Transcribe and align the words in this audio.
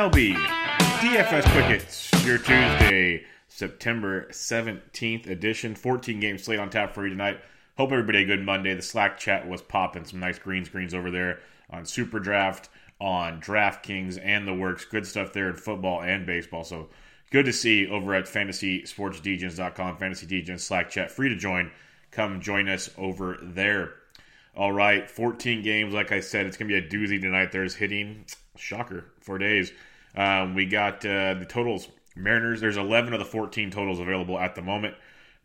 MLB 0.00 0.32
DFS 0.32 1.52
Quick 1.52 1.64
Hits, 1.66 2.10
your 2.24 2.38
Tuesday, 2.38 3.22
September 3.48 4.28
17th 4.30 5.28
edition. 5.28 5.74
14 5.74 6.18
game 6.18 6.38
slate 6.38 6.58
on 6.58 6.70
tap 6.70 6.94
for 6.94 7.04
you 7.04 7.10
tonight. 7.10 7.38
Hope 7.76 7.92
everybody 7.92 8.22
a 8.22 8.24
good 8.24 8.42
Monday. 8.42 8.72
The 8.72 8.80
Slack 8.80 9.18
chat 9.18 9.46
was 9.46 9.60
popping. 9.60 10.06
Some 10.06 10.20
nice 10.20 10.38
green 10.38 10.64
screens 10.64 10.94
over 10.94 11.10
there 11.10 11.40
on 11.68 11.84
Super 11.84 12.18
Draft, 12.18 12.70
on 12.98 13.42
DraftKings, 13.42 14.18
and 14.24 14.48
the 14.48 14.54
works. 14.54 14.86
Good 14.86 15.06
stuff 15.06 15.34
there 15.34 15.50
in 15.50 15.56
football 15.56 16.00
and 16.00 16.24
baseball. 16.24 16.64
So 16.64 16.88
good 17.30 17.44
to 17.44 17.52
see 17.52 17.86
over 17.86 18.14
at 18.14 18.24
fantasysportsdegens.com, 18.24 19.98
fantasy 19.98 20.26
Degens 20.26 20.60
Slack 20.60 20.88
chat. 20.88 21.10
Free 21.10 21.28
to 21.28 21.36
join. 21.36 21.72
Come 22.10 22.40
join 22.40 22.70
us 22.70 22.88
over 22.96 23.36
there. 23.42 23.96
All 24.56 24.72
right, 24.72 25.10
14 25.10 25.62
games. 25.62 25.92
Like 25.92 26.10
I 26.10 26.20
said, 26.20 26.46
it's 26.46 26.56
going 26.56 26.70
to 26.70 26.80
be 26.80 26.86
a 26.86 26.90
doozy 26.90 27.20
tonight. 27.20 27.52
There's 27.52 27.74
hitting, 27.74 28.24
shocker, 28.56 29.04
four 29.20 29.36
days. 29.36 29.72
Um, 30.16 30.54
we 30.54 30.66
got 30.66 31.04
uh, 31.04 31.34
the 31.34 31.46
totals. 31.48 31.88
Mariners, 32.16 32.60
there's 32.60 32.76
11 32.76 33.12
of 33.12 33.18
the 33.18 33.24
14 33.24 33.70
totals 33.70 34.00
available 34.00 34.38
at 34.38 34.54
the 34.54 34.62
moment. 34.62 34.94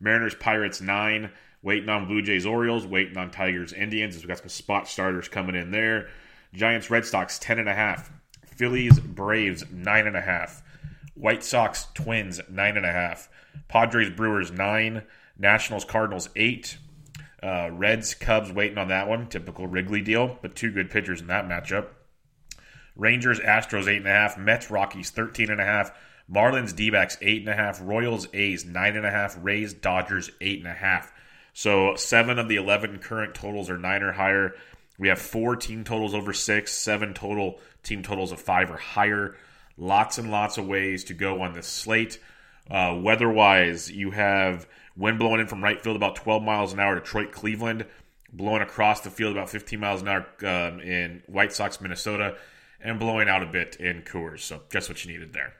Mariners, 0.00 0.34
Pirates, 0.34 0.80
9. 0.80 1.30
Waiting 1.62 1.88
on 1.88 2.06
Blue 2.06 2.22
Jays, 2.22 2.46
Orioles. 2.46 2.86
Waiting 2.86 3.16
on 3.16 3.30
Tigers, 3.30 3.72
Indians. 3.72 4.16
We've 4.16 4.28
got 4.28 4.38
some 4.38 4.48
spot 4.48 4.88
starters 4.88 5.28
coming 5.28 5.54
in 5.54 5.70
there. 5.70 6.08
Giants, 6.52 6.90
Red 6.90 7.04
Sox, 7.04 7.38
10.5. 7.38 8.10
Phillies, 8.56 8.98
Braves, 9.00 9.64
9.5. 9.64 10.62
White 11.14 11.44
Sox, 11.44 11.86
Twins, 11.94 12.40
9.5. 12.52 13.28
Padres, 13.68 14.10
Brewers, 14.10 14.50
9. 14.50 15.02
Nationals, 15.38 15.84
Cardinals, 15.84 16.28
8. 16.36 16.78
Uh, 17.42 17.70
Reds, 17.72 18.14
Cubs 18.14 18.52
waiting 18.52 18.78
on 18.78 18.88
that 18.88 19.08
one. 19.08 19.28
Typical 19.28 19.66
Wrigley 19.66 20.00
deal, 20.00 20.38
but 20.42 20.54
two 20.54 20.70
good 20.70 20.90
pitchers 20.90 21.20
in 21.20 21.26
that 21.26 21.46
matchup. 21.46 21.88
Rangers, 22.96 23.38
Astros, 23.40 23.84
8.5. 23.84 24.38
Mets, 24.38 24.70
Rockies, 24.70 25.12
13.5. 25.12 25.92
Marlins, 26.30 26.74
D 26.74 26.90
backs, 26.90 27.16
8.5. 27.16 27.86
Royals, 27.86 28.26
A's, 28.32 28.64
9.5. 28.64 29.38
Rays, 29.42 29.74
Dodgers, 29.74 30.30
8.5. 30.40 31.08
So 31.52 31.94
seven 31.94 32.38
of 32.38 32.48
the 32.48 32.56
11 32.56 32.98
current 32.98 33.34
totals 33.34 33.70
are 33.70 33.78
9 33.78 34.02
or 34.02 34.12
higher. 34.12 34.54
We 34.98 35.08
have 35.08 35.18
four 35.18 35.56
team 35.56 35.84
totals 35.84 36.14
over 36.14 36.32
6, 36.32 36.72
seven 36.72 37.14
total 37.14 37.60
team 37.82 38.02
totals 38.02 38.32
of 38.32 38.40
5 38.40 38.72
or 38.72 38.76
higher. 38.76 39.36
Lots 39.78 40.18
and 40.18 40.30
lots 40.30 40.58
of 40.58 40.66
ways 40.66 41.04
to 41.04 41.14
go 41.14 41.42
on 41.42 41.52
this 41.52 41.66
slate. 41.66 42.18
Uh, 42.70 42.98
weather 43.00 43.30
wise, 43.30 43.90
you 43.90 44.10
have 44.10 44.66
wind 44.96 45.18
blowing 45.18 45.40
in 45.40 45.46
from 45.46 45.62
right 45.62 45.80
field 45.82 45.96
about 45.96 46.16
12 46.16 46.42
miles 46.42 46.72
an 46.72 46.80
hour, 46.80 46.94
Detroit, 46.96 47.30
Cleveland, 47.30 47.86
blowing 48.32 48.62
across 48.62 49.00
the 49.02 49.10
field 49.10 49.32
about 49.32 49.50
15 49.50 49.78
miles 49.78 50.02
an 50.02 50.08
hour 50.08 50.26
um, 50.42 50.80
in 50.80 51.22
White 51.26 51.52
Sox, 51.52 51.80
Minnesota, 51.80 52.36
and 52.80 52.98
blowing 52.98 53.28
out 53.28 53.42
a 53.42 53.46
bit 53.46 53.76
in 53.76 54.02
Coors. 54.02 54.40
So 54.40 54.62
just 54.70 54.88
what 54.88 55.04
you 55.04 55.12
needed 55.12 55.32
there. 55.32 55.54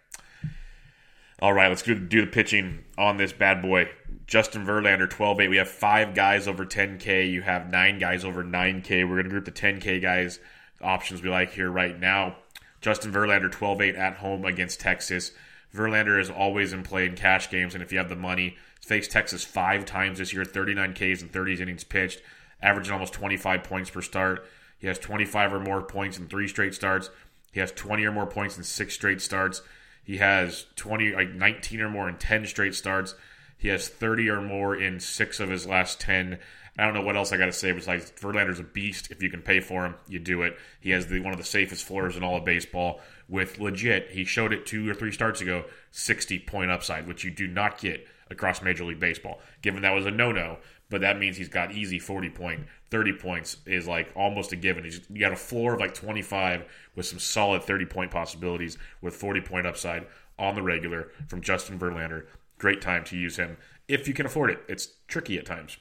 All 1.40 1.52
right, 1.52 1.68
let's 1.68 1.82
do, 1.82 1.94
do 1.94 2.22
the 2.22 2.26
pitching 2.26 2.84
on 2.96 3.18
this 3.18 3.32
bad 3.32 3.60
boy. 3.60 3.90
Justin 4.26 4.64
Verlander, 4.64 5.08
12 5.08 5.40
8. 5.40 5.48
We 5.48 5.58
have 5.58 5.68
five 5.68 6.14
guys 6.14 6.48
over 6.48 6.64
10K. 6.64 7.30
You 7.30 7.42
have 7.42 7.70
nine 7.70 7.98
guys 7.98 8.24
over 8.24 8.42
9K. 8.42 9.06
We're 9.06 9.16
going 9.16 9.24
to 9.24 9.30
group 9.30 9.44
the 9.44 9.52
10K 9.52 10.00
guys 10.00 10.40
options 10.80 11.22
we 11.22 11.28
like 11.28 11.52
here 11.52 11.70
right 11.70 11.98
now. 11.98 12.36
Justin 12.80 13.12
Verlander, 13.12 13.50
12 13.50 13.82
8 13.82 13.96
at 13.96 14.16
home 14.16 14.44
against 14.44 14.80
Texas. 14.80 15.32
Verlander 15.74 16.18
is 16.18 16.30
always 16.30 16.72
in 16.72 16.82
play 16.82 17.04
in 17.04 17.14
cash 17.14 17.50
games, 17.50 17.74
and 17.74 17.82
if 17.82 17.92
you 17.92 17.98
have 17.98 18.08
the 18.08 18.16
money, 18.16 18.56
faced 18.80 19.10
Texas 19.10 19.44
five 19.44 19.84
times 19.84 20.18
this 20.18 20.32
year, 20.32 20.44
39 20.44 20.94
Ks 20.94 21.20
and 21.20 21.30
30 21.30 21.60
innings 21.60 21.84
pitched, 21.84 22.22
averaging 22.62 22.92
almost 22.92 23.12
25 23.12 23.62
points 23.62 23.90
per 23.90 24.00
start. 24.00 24.46
He 24.78 24.86
has 24.86 24.98
25 24.98 25.54
or 25.54 25.60
more 25.60 25.82
points 25.82 26.18
in 26.18 26.28
three 26.28 26.48
straight 26.48 26.74
starts. 26.74 27.10
He 27.52 27.60
has 27.60 27.72
20 27.72 28.04
or 28.04 28.12
more 28.12 28.26
points 28.26 28.56
in 28.56 28.64
six 28.64 28.94
straight 28.94 29.20
starts. 29.20 29.62
He 30.04 30.18
has 30.18 30.66
20, 30.76 31.12
like 31.12 31.30
19 31.30 31.80
or 31.80 31.88
more 31.88 32.08
in 32.08 32.16
10 32.16 32.46
straight 32.46 32.74
starts. 32.74 33.14
He 33.56 33.68
has 33.68 33.88
30 33.88 34.28
or 34.30 34.42
more 34.42 34.76
in 34.76 35.00
six 35.00 35.40
of 35.40 35.48
his 35.48 35.66
last 35.66 36.00
10. 36.00 36.38
I 36.78 36.84
don't 36.84 36.92
know 36.92 37.02
what 37.02 37.16
else 37.16 37.32
I 37.32 37.38
got 37.38 37.46
to 37.46 37.52
say 37.52 37.72
besides 37.72 38.12
Verlander's 38.20 38.60
a 38.60 38.64
beast. 38.64 39.10
If 39.10 39.22
you 39.22 39.30
can 39.30 39.40
pay 39.40 39.60
for 39.60 39.86
him, 39.86 39.94
you 40.06 40.18
do 40.18 40.42
it. 40.42 40.58
He 40.80 40.90
has 40.90 41.06
the, 41.06 41.20
one 41.20 41.32
of 41.32 41.38
the 41.38 41.44
safest 41.44 41.84
floors 41.84 42.16
in 42.16 42.22
all 42.22 42.36
of 42.36 42.44
baseball 42.44 43.00
with 43.28 43.58
legit, 43.58 44.10
he 44.10 44.24
showed 44.24 44.52
it 44.52 44.66
two 44.66 44.88
or 44.88 44.94
three 44.94 45.12
starts 45.12 45.40
ago, 45.40 45.64
60 45.90 46.38
point 46.40 46.70
upside, 46.70 47.06
which 47.06 47.24
you 47.24 47.30
do 47.30 47.46
not 47.46 47.78
get 47.78 48.06
across 48.30 48.62
Major 48.62 48.84
League 48.84 49.00
Baseball. 49.00 49.40
Given 49.62 49.82
that 49.82 49.94
was 49.94 50.06
a 50.06 50.10
no 50.10 50.32
no, 50.32 50.58
but 50.90 51.00
that 51.00 51.18
means 51.18 51.36
he's 51.36 51.48
got 51.48 51.72
easy 51.72 51.98
40 51.98 52.30
point, 52.30 52.66
30 52.90 53.14
points 53.14 53.56
is 53.66 53.86
like 53.86 54.12
almost 54.14 54.52
a 54.52 54.56
given. 54.56 54.84
You 54.84 55.20
got 55.20 55.32
a 55.32 55.36
floor 55.36 55.74
of 55.74 55.80
like 55.80 55.94
25 55.94 56.64
with 56.94 57.06
some 57.06 57.18
solid 57.18 57.62
30 57.62 57.86
point 57.86 58.10
possibilities 58.10 58.78
with 59.00 59.14
40 59.14 59.40
point 59.40 59.66
upside 59.66 60.06
on 60.38 60.54
the 60.54 60.62
regular 60.62 61.10
from 61.28 61.40
Justin 61.40 61.78
Verlander. 61.78 62.26
Great 62.58 62.80
time 62.80 63.04
to 63.04 63.16
use 63.16 63.36
him 63.36 63.56
if 63.88 64.08
you 64.08 64.14
can 64.14 64.26
afford 64.26 64.50
it. 64.50 64.60
It's 64.68 64.88
tricky 65.08 65.38
at 65.38 65.46
times. 65.46 65.78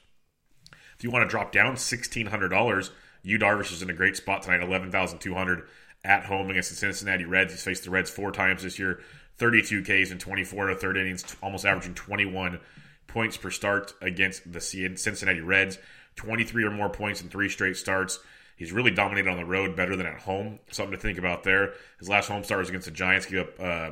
If 0.97 1.03
you 1.03 1.11
want 1.11 1.23
to 1.23 1.29
drop 1.29 1.51
down 1.51 1.75
$1,600, 1.75 2.89
Yu 3.23 3.37
Darvish 3.37 3.71
is 3.71 3.81
in 3.81 3.89
a 3.89 3.93
great 3.93 4.15
spot 4.15 4.43
tonight, 4.43 4.61
11200 4.61 5.67
at 6.03 6.25
home 6.25 6.49
against 6.49 6.69
the 6.69 6.75
Cincinnati 6.75 7.25
Reds. 7.25 7.51
He's 7.51 7.63
faced 7.63 7.83
the 7.83 7.89
Reds 7.89 8.09
four 8.09 8.31
times 8.31 8.63
this 8.63 8.79
year, 8.79 9.01
32 9.37 9.81
Ks 9.81 10.11
in 10.11 10.19
24 10.19 10.67
to 10.67 10.75
third 10.75 10.97
innings, 10.97 11.35
almost 11.41 11.65
averaging 11.65 11.95
21 11.95 12.59
points 13.07 13.37
per 13.37 13.49
start 13.49 13.93
against 14.01 14.51
the 14.51 14.61
Cincinnati 14.61 15.41
Reds. 15.41 15.79
23 16.15 16.63
or 16.63 16.71
more 16.71 16.89
points 16.89 17.21
in 17.21 17.29
three 17.29 17.49
straight 17.49 17.77
starts. 17.77 18.19
He's 18.55 18.71
really 18.71 18.91
dominated 18.91 19.29
on 19.29 19.37
the 19.37 19.45
road 19.45 19.75
better 19.75 19.95
than 19.95 20.05
at 20.05 20.21
home. 20.21 20.59
Something 20.71 20.95
to 20.95 21.01
think 21.01 21.17
about 21.17 21.43
there. 21.43 21.73
His 21.99 22.07
last 22.07 22.27
home 22.27 22.43
start 22.43 22.59
was 22.59 22.69
against 22.69 22.85
the 22.85 22.91
Giants. 22.91 23.25
Gave 23.25 23.39
up 23.39 23.59
uh, 23.59 23.91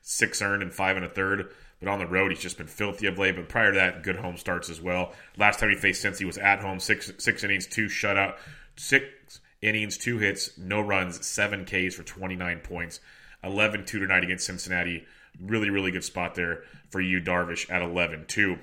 six 0.00 0.42
earned 0.42 0.62
and 0.62 0.72
five 0.72 0.96
and 0.96 1.04
a 1.04 1.08
third. 1.08 1.50
But 1.78 1.88
on 1.88 1.98
the 1.98 2.06
road, 2.06 2.30
he's 2.30 2.40
just 2.40 2.58
been 2.58 2.66
filthy 2.66 3.06
of 3.06 3.18
late. 3.18 3.36
But 3.36 3.48
prior 3.48 3.72
to 3.72 3.78
that, 3.78 4.02
good 4.02 4.16
home 4.16 4.36
starts 4.36 4.70
as 4.70 4.80
well. 4.80 5.12
Last 5.36 5.60
time 5.60 5.70
he 5.70 5.76
faced 5.76 6.04
Cincy 6.04 6.24
was 6.24 6.38
at 6.38 6.60
home, 6.60 6.80
six 6.80 7.12
six 7.18 7.44
innings, 7.44 7.66
two 7.66 7.86
shutout, 7.86 8.36
six 8.76 9.40
innings, 9.60 9.98
two 9.98 10.18
hits, 10.18 10.56
no 10.58 10.80
runs, 10.80 11.24
seven 11.24 11.64
Ks 11.64 11.94
for 11.94 12.02
29 12.02 12.60
points. 12.60 13.00
11 13.44 13.84
2 13.84 13.98
tonight 13.98 14.24
against 14.24 14.46
Cincinnati. 14.46 15.04
Really, 15.40 15.70
really 15.70 15.90
good 15.90 16.04
spot 16.04 16.34
there 16.34 16.62
for 16.90 17.00
you, 17.00 17.20
Darvish, 17.20 17.70
at 17.70 17.82
11 17.82 18.26
2. 18.28 18.58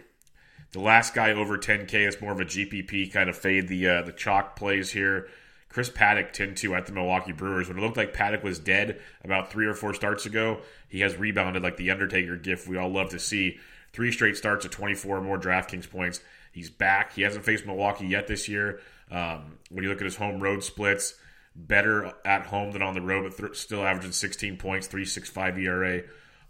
The 0.71 0.79
last 0.79 1.13
guy 1.13 1.31
over 1.31 1.57
10K 1.57 2.07
is 2.07 2.21
more 2.21 2.31
of 2.31 2.39
a 2.39 2.45
GPP 2.45 3.11
kind 3.11 3.29
of 3.29 3.37
fade 3.37 3.67
the 3.67 3.87
uh, 3.87 4.01
the 4.03 4.11
chalk 4.11 4.55
plays 4.55 4.91
here. 4.91 5.27
Chris 5.69 5.89
Paddack 5.89 6.33
10 6.33 6.55
2 6.55 6.75
at 6.75 6.87
the 6.87 6.93
Milwaukee 6.93 7.31
Brewers. 7.31 7.67
When 7.67 7.77
it 7.77 7.81
looked 7.81 7.97
like 7.97 8.13
Paddack 8.13 8.43
was 8.43 8.59
dead 8.59 8.99
about 9.23 9.51
three 9.51 9.67
or 9.67 9.75
four 9.75 9.93
starts 9.93 10.25
ago, 10.25 10.61
he 10.87 11.01
has 11.01 11.15
rebounded 11.15 11.63
like 11.63 11.77
the 11.77 11.91
Undertaker 11.91 12.35
gift 12.35 12.67
we 12.67 12.77
all 12.77 12.89
love 12.89 13.09
to 13.09 13.19
see. 13.19 13.57
Three 13.93 14.11
straight 14.11 14.37
starts 14.37 14.65
at 14.65 14.71
24 14.71 15.17
or 15.17 15.21
more 15.21 15.39
DraftKings 15.39 15.89
points. 15.89 16.21
He's 16.51 16.69
back. 16.69 17.13
He 17.13 17.21
hasn't 17.21 17.45
faced 17.45 17.65
Milwaukee 17.65 18.07
yet 18.07 18.27
this 18.27 18.47
year. 18.47 18.81
Um, 19.11 19.57
when 19.69 19.83
you 19.83 19.89
look 19.89 19.99
at 19.99 20.05
his 20.05 20.15
home 20.15 20.39
road 20.41 20.63
splits, 20.63 21.15
better 21.55 22.13
at 22.25 22.45
home 22.45 22.71
than 22.71 22.81
on 22.81 22.93
the 22.93 23.01
road, 23.01 23.31
but 23.37 23.37
th- 23.37 23.57
still 23.57 23.83
averaging 23.83 24.11
16 24.11 24.57
points, 24.57 24.87
3.65 24.87 25.57
ERA 25.59 26.03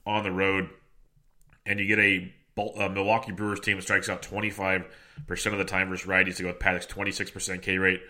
on 0.06 0.24
the 0.24 0.32
road. 0.32 0.70
And 1.66 1.80
you 1.80 1.88
get 1.88 2.00
a, 2.00 2.34
a 2.78 2.90
Milwaukee 2.90 3.32
Brewers 3.32 3.60
team 3.60 3.80
strikes 3.82 4.10
out 4.10 4.22
25% 4.22 4.86
of 5.28 5.58
the 5.58 5.66
time 5.66 5.90
versus 5.90 6.08
righties 6.08 6.38
to 6.38 6.44
go 6.44 6.50
with 6.50 6.60
Paddack's 6.60 6.88
26% 6.88 7.62
K 7.62 7.78
rate, 7.78 8.02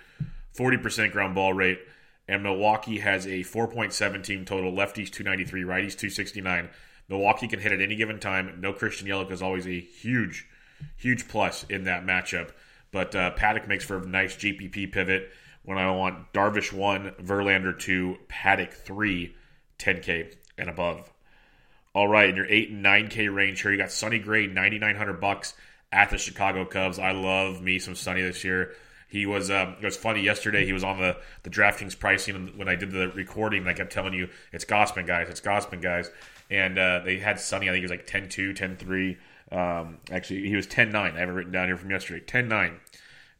40% 0.58 1.12
ground 1.12 1.36
ball 1.36 1.54
rate. 1.54 1.80
And 2.28 2.44
Milwaukee 2.44 3.00
has 3.00 3.26
a 3.26 3.40
4.7 3.40 4.24
team 4.24 4.46
total. 4.46 4.72
Lefties 4.72 5.10
293, 5.12 5.64
righties 5.64 5.98
269. 5.98 6.70
Milwaukee 7.08 7.48
can 7.48 7.60
hit 7.60 7.72
at 7.72 7.82
any 7.82 7.96
given 7.96 8.20
time. 8.20 8.60
No 8.62 8.72
Christian 8.72 9.08
Yelich 9.08 9.32
is 9.32 9.42
always 9.42 9.66
a 9.66 9.80
huge, 9.80 10.48
huge 10.96 11.28
plus 11.28 11.66
in 11.70 11.86
that 11.86 12.06
matchup. 12.06 12.52
But 12.92 13.16
uh, 13.16 13.34
Paddack 13.36 13.68
makes 13.68 13.84
for 13.84 13.98
a 13.98 14.06
nice 14.06 14.36
GPP 14.36 14.92
pivot 14.92 15.32
when 15.64 15.78
I 15.78 15.92
want 15.92 16.32
Darvish 16.34 16.72
1, 16.72 17.16
Verlander 17.22 17.78
2, 17.78 18.18
Paddack 18.28 18.74
3, 18.74 19.36
10K 19.80 20.36
and 20.58 20.70
above. 20.70 21.12
All 22.00 22.08
right, 22.08 22.30
in 22.30 22.38
your 22.38 22.46
8 22.46 22.70
and 22.70 22.86
9K 22.86 23.36
range 23.36 23.62
here, 23.62 23.72
you 23.72 23.78
got 23.78 23.92
Sonny 23.92 24.20
Gray, 24.20 24.48
9900 24.48 25.20
bucks 25.20 25.54
at 25.92 26.10
the 26.10 26.18
Chicago 26.18 26.64
Cubs. 26.64 26.98
I 26.98 27.12
love 27.12 27.62
me 27.62 27.78
some 27.78 27.94
Sonny 27.94 28.22
this 28.22 28.46
year. 28.46 28.72
He 29.10 29.26
was 29.26 29.52
um, 29.52 29.76
it 29.82 29.84
was 29.84 29.98
funny 29.98 30.22
yesterday. 30.22 30.66
He 30.66 30.72
was 30.72 30.86
on 30.86 30.98
the 30.98 31.18
the 31.44 31.50
DraftKings 31.50 32.00
pricing 32.00 32.54
when 32.56 32.70
I 32.70 32.76
did 32.76 32.92
the 32.92 33.10
recording. 33.10 33.68
I 33.68 33.74
kept 33.74 33.92
telling 33.92 34.14
you 34.14 34.30
it's 34.54 34.64
Gausman 34.64 35.08
guys, 35.08 35.28
it's 35.28 35.42
Gausman 35.42 35.82
guys, 35.82 36.10
and 36.50 36.80
uh, 36.80 37.02
they 37.04 37.20
had 37.20 37.38
Sonny. 37.38 37.68
I 37.68 37.74
think 37.74 37.86
he 37.86 37.92
was 37.92 37.92
like 37.92 38.08
10-2, 38.08 39.18
10-3. 39.52 39.82
Um, 39.82 39.98
actually, 40.10 40.48
he 40.48 40.56
was 40.56 40.68
10-9. 40.68 40.96
I 40.96 41.20
have 41.20 41.28
it 41.28 41.34
written 41.34 41.52
down 41.52 41.68
here 41.68 41.76
from 41.76 41.92
yesterday. 41.92 42.24
10-9 42.26 42.78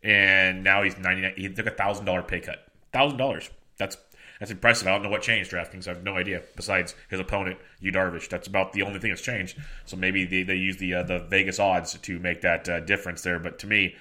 and 0.04 0.66
now 0.66 0.84
he's 0.84 0.98
ninety 0.98 1.22
nine. 1.22 1.34
He 1.38 1.48
took 1.50 1.66
a 1.66 1.72
thousand 1.72 2.06
dollar 2.06 2.24
pay 2.24 2.40
cut. 2.42 2.66
Thousand 2.92 3.18
dollars. 3.18 3.50
That's 3.78 3.98
that's 4.40 4.52
impressive. 4.52 4.88
I 4.88 4.92
don't 4.92 5.04
know 5.04 5.10
what 5.10 5.22
changed 5.22 5.52
DraftKings. 5.52 5.88
I 5.88 5.94
have 5.94 6.04
no 6.04 6.16
idea. 6.16 6.42
Besides 6.56 6.96
his 7.10 7.20
opponent, 7.20 7.60
Yu 7.82 7.92
Darvish, 7.92 8.30
that's 8.30 8.48
about 8.48 8.74
the 8.74 8.84
only 8.84 9.00
thing 9.00 9.12
that's 9.12 9.22
changed. 9.22 9.58
So 9.86 9.98
maybe 9.98 10.26
they, 10.26 10.44
they 10.44 10.56
use 10.56 10.78
the 10.78 10.96
uh, 10.96 11.04
the 11.04 11.20
Vegas 11.20 11.60
odds 11.60 11.98
to 11.98 12.20
make 12.20 12.42
that 12.42 12.70
uh, 12.70 12.80
difference 12.80 13.22
there. 13.22 13.40
But 13.40 13.60
to 13.60 13.68
me, 13.68 13.96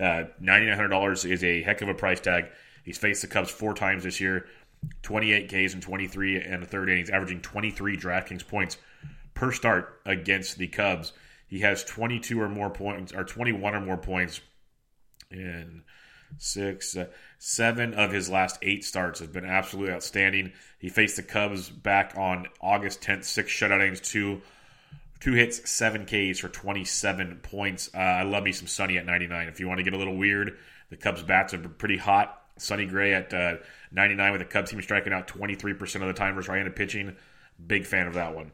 uh, 0.00 0.24
ninety 0.40 0.66
nine 0.66 0.76
hundred 0.76 0.88
dollars 0.88 1.24
is 1.24 1.44
a 1.44 1.62
heck 1.62 1.82
of 1.82 1.88
a 1.88 1.94
price 1.94 2.20
tag. 2.20 2.46
He's 2.84 2.98
faced 2.98 3.22
the 3.22 3.28
Cubs 3.28 3.50
four 3.50 3.74
times 3.74 4.04
this 4.04 4.20
year, 4.20 4.46
twenty 5.02 5.32
eight 5.32 5.48
Ks 5.48 5.74
and 5.74 5.82
twenty 5.82 6.08
three 6.08 6.40
and 6.40 6.62
a 6.62 6.66
third 6.66 6.88
innings, 6.88 7.10
averaging 7.10 7.42
twenty 7.42 7.70
three 7.70 7.96
DraftKings 7.96 8.48
points 8.48 8.78
per 9.34 9.52
start 9.52 10.00
against 10.06 10.58
the 10.58 10.68
Cubs. 10.68 11.12
He 11.46 11.60
has 11.60 11.84
twenty 11.84 12.18
two 12.18 12.40
or 12.40 12.48
more 12.48 12.70
points 12.70 13.12
or 13.12 13.24
twenty 13.24 13.52
one 13.52 13.74
or 13.74 13.80
more 13.80 13.98
points 13.98 14.40
in 15.30 15.82
six, 16.38 16.96
uh, 16.96 17.06
seven 17.38 17.94
of 17.94 18.12
his 18.12 18.28
last 18.28 18.58
eight 18.62 18.84
starts 18.84 19.20
has 19.20 19.28
been 19.28 19.44
absolutely 19.44 19.92
outstanding. 19.92 20.52
He 20.78 20.88
faced 20.88 21.16
the 21.16 21.22
Cubs 21.22 21.68
back 21.68 22.14
on 22.16 22.46
August 22.60 23.00
10th, 23.00 23.24
six 23.24 23.50
shutout 23.52 23.80
innings, 23.80 24.00
two 24.00 24.42
two 25.22 25.34
hits, 25.34 25.70
seven 25.70 26.04
Ks 26.04 26.40
for 26.40 26.48
27 26.48 27.40
points. 27.44 27.90
Uh, 27.94 27.98
I 27.98 28.22
love 28.24 28.42
me 28.42 28.50
some 28.50 28.66
Sonny 28.66 28.98
at 28.98 29.06
99. 29.06 29.46
If 29.46 29.60
you 29.60 29.68
want 29.68 29.78
to 29.78 29.84
get 29.84 29.92
a 29.92 29.96
little 29.96 30.16
weird, 30.16 30.58
the 30.90 30.96
Cubs 30.96 31.22
bats 31.22 31.54
are 31.54 31.58
pretty 31.58 31.96
hot. 31.96 32.42
Sonny 32.58 32.86
Gray 32.86 33.14
at 33.14 33.32
uh, 33.32 33.54
99 33.92 34.32
with 34.32 34.40
the 34.40 34.44
Cubs 34.44 34.70
team 34.70 34.82
striking 34.82 35.12
out 35.12 35.28
23% 35.28 35.80
of 35.96 36.08
the 36.08 36.12
time 36.12 36.34
versus 36.34 36.48
right-handed 36.48 36.74
pitching. 36.74 37.16
Big 37.64 37.86
fan 37.86 38.08
of 38.08 38.14
that 38.14 38.34
one. 38.34 38.50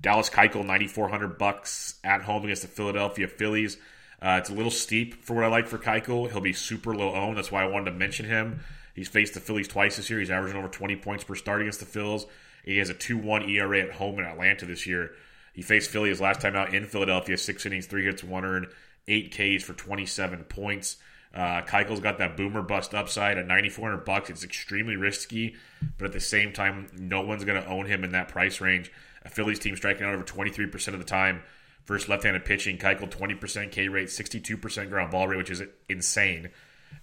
Dallas 0.00 0.30
Keuchel, 0.30 0.64
9,400 0.64 1.38
bucks 1.38 1.96
at 2.02 2.22
home 2.22 2.44
against 2.44 2.62
the 2.62 2.68
Philadelphia 2.68 3.28
Phillies. 3.28 3.76
Uh, 4.20 4.38
it's 4.40 4.50
a 4.50 4.54
little 4.54 4.70
steep 4.70 5.24
for 5.24 5.34
what 5.34 5.44
I 5.44 5.48
like 5.48 5.66
for 5.66 5.78
Keuchel. 5.78 6.30
He'll 6.30 6.40
be 6.40 6.52
super 6.52 6.94
low 6.94 7.14
owned. 7.14 7.36
That's 7.36 7.52
why 7.52 7.62
I 7.62 7.66
wanted 7.66 7.90
to 7.90 7.96
mention 7.96 8.26
him. 8.26 8.60
He's 8.94 9.08
faced 9.08 9.34
the 9.34 9.40
Phillies 9.40 9.68
twice 9.68 9.96
this 9.96 10.08
year. 10.08 10.18
He's 10.18 10.30
averaging 10.30 10.58
over 10.58 10.68
20 10.68 10.96
points 10.96 11.24
per 11.24 11.34
start 11.34 11.60
against 11.60 11.80
the 11.80 11.86
Phils. 11.86 12.26
He 12.64 12.78
has 12.78 12.88
a 12.88 12.94
2 12.94 13.18
1 13.18 13.48
ERA 13.48 13.80
at 13.80 13.92
home 13.92 14.18
in 14.18 14.24
Atlanta 14.24 14.64
this 14.64 14.86
year. 14.86 15.12
He 15.52 15.62
faced 15.62 15.90
Philly 15.90 16.10
his 16.10 16.20
last 16.20 16.40
time 16.40 16.56
out 16.56 16.74
in 16.74 16.84
Philadelphia, 16.86 17.36
six 17.38 17.64
innings, 17.64 17.86
three 17.86 18.04
hits, 18.04 18.24
one 18.24 18.44
earned, 18.44 18.66
eight 19.08 19.30
Ks 19.30 19.62
for 19.62 19.72
27 19.72 20.44
points. 20.44 20.96
Uh, 21.34 21.60
Keuchel's 21.62 22.00
got 22.00 22.18
that 22.18 22.36
boomer 22.36 22.62
bust 22.62 22.94
upside 22.94 23.36
at 23.36 23.46
9400 23.46 24.04
bucks. 24.04 24.30
It's 24.30 24.44
extremely 24.44 24.96
risky, 24.96 25.56
but 25.98 26.06
at 26.06 26.12
the 26.12 26.20
same 26.20 26.52
time, 26.52 26.88
no 26.94 27.20
one's 27.20 27.44
going 27.44 27.62
to 27.62 27.68
own 27.68 27.86
him 27.86 28.04
in 28.04 28.12
that 28.12 28.28
price 28.28 28.60
range. 28.60 28.90
A 29.24 29.28
Phillies 29.28 29.58
team 29.58 29.76
striking 29.76 30.06
out 30.06 30.14
over 30.14 30.24
23% 30.24 30.88
of 30.88 30.98
the 30.98 31.04
time 31.04 31.42
versus 31.86 32.08
left-handed 32.08 32.44
pitching. 32.44 32.78
Keuchel 32.78 33.10
20% 33.10 33.70
K 33.70 33.88
rate, 33.88 34.08
62% 34.08 34.88
ground 34.88 35.10
ball 35.10 35.28
rate, 35.28 35.36
which 35.36 35.50
is 35.50 35.62
insane, 35.88 36.50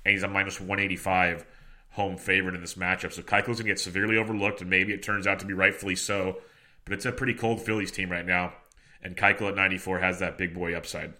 and 0.05 0.11
he's 0.13 0.23
a 0.23 0.27
minus 0.27 0.59
185 0.59 1.45
home 1.91 2.17
favorite 2.17 2.55
in 2.55 2.61
this 2.61 2.75
matchup. 2.75 3.13
So 3.13 3.21
Keuchel's 3.21 3.59
gonna 3.59 3.69
get 3.69 3.79
severely 3.79 4.17
overlooked, 4.17 4.61
and 4.61 4.69
maybe 4.69 4.93
it 4.93 5.03
turns 5.03 5.27
out 5.27 5.39
to 5.39 5.45
be 5.45 5.53
rightfully 5.53 5.95
so. 5.95 6.37
But 6.85 6.93
it's 6.93 7.05
a 7.05 7.11
pretty 7.11 7.33
cold 7.33 7.61
Phillies 7.61 7.91
team 7.91 8.11
right 8.11 8.25
now, 8.25 8.53
and 9.01 9.15
Keuchel 9.15 9.49
at 9.49 9.55
94 9.55 9.99
has 9.99 10.19
that 10.19 10.37
big 10.37 10.53
boy 10.53 10.75
upside. 10.75 11.13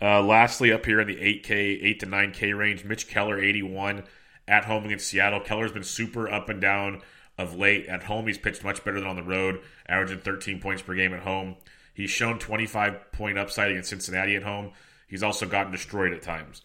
Uh, 0.00 0.20
lastly, 0.20 0.72
up 0.72 0.84
here 0.84 1.00
in 1.00 1.06
the 1.06 1.16
8K, 1.16 1.78
8 1.82 2.00
to 2.00 2.06
9K 2.06 2.56
range, 2.58 2.84
Mitch 2.84 3.08
Keller 3.08 3.38
81 3.38 4.02
at 4.48 4.64
home 4.64 4.84
against 4.84 5.06
Seattle. 5.06 5.40
Keller's 5.40 5.70
been 5.70 5.84
super 5.84 6.28
up 6.28 6.48
and 6.48 6.60
down 6.60 7.02
of 7.38 7.54
late. 7.54 7.86
At 7.86 8.02
home, 8.04 8.26
he's 8.26 8.38
pitched 8.38 8.64
much 8.64 8.84
better 8.84 8.98
than 8.98 9.08
on 9.08 9.16
the 9.16 9.22
road, 9.22 9.60
averaging 9.88 10.18
13 10.18 10.60
points 10.60 10.82
per 10.82 10.94
game 10.94 11.14
at 11.14 11.22
home. 11.22 11.56
He's 11.94 12.10
shown 12.10 12.38
25 12.38 13.12
point 13.12 13.38
upside 13.38 13.70
against 13.70 13.90
Cincinnati 13.90 14.36
at 14.36 14.42
home. 14.42 14.72
He's 15.08 15.22
also 15.22 15.46
gotten 15.46 15.72
destroyed 15.72 16.12
at 16.12 16.22
times. 16.22 16.62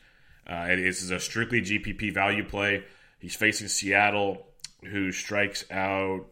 Uh, 0.49 0.67
is 0.69 1.11
a 1.11 1.19
strictly 1.19 1.61
GPP 1.61 2.13
value 2.13 2.45
play. 2.45 2.83
He's 3.19 3.35
facing 3.35 3.67
Seattle, 3.67 4.47
who 4.85 5.11
strikes 5.11 5.65
out 5.69 6.25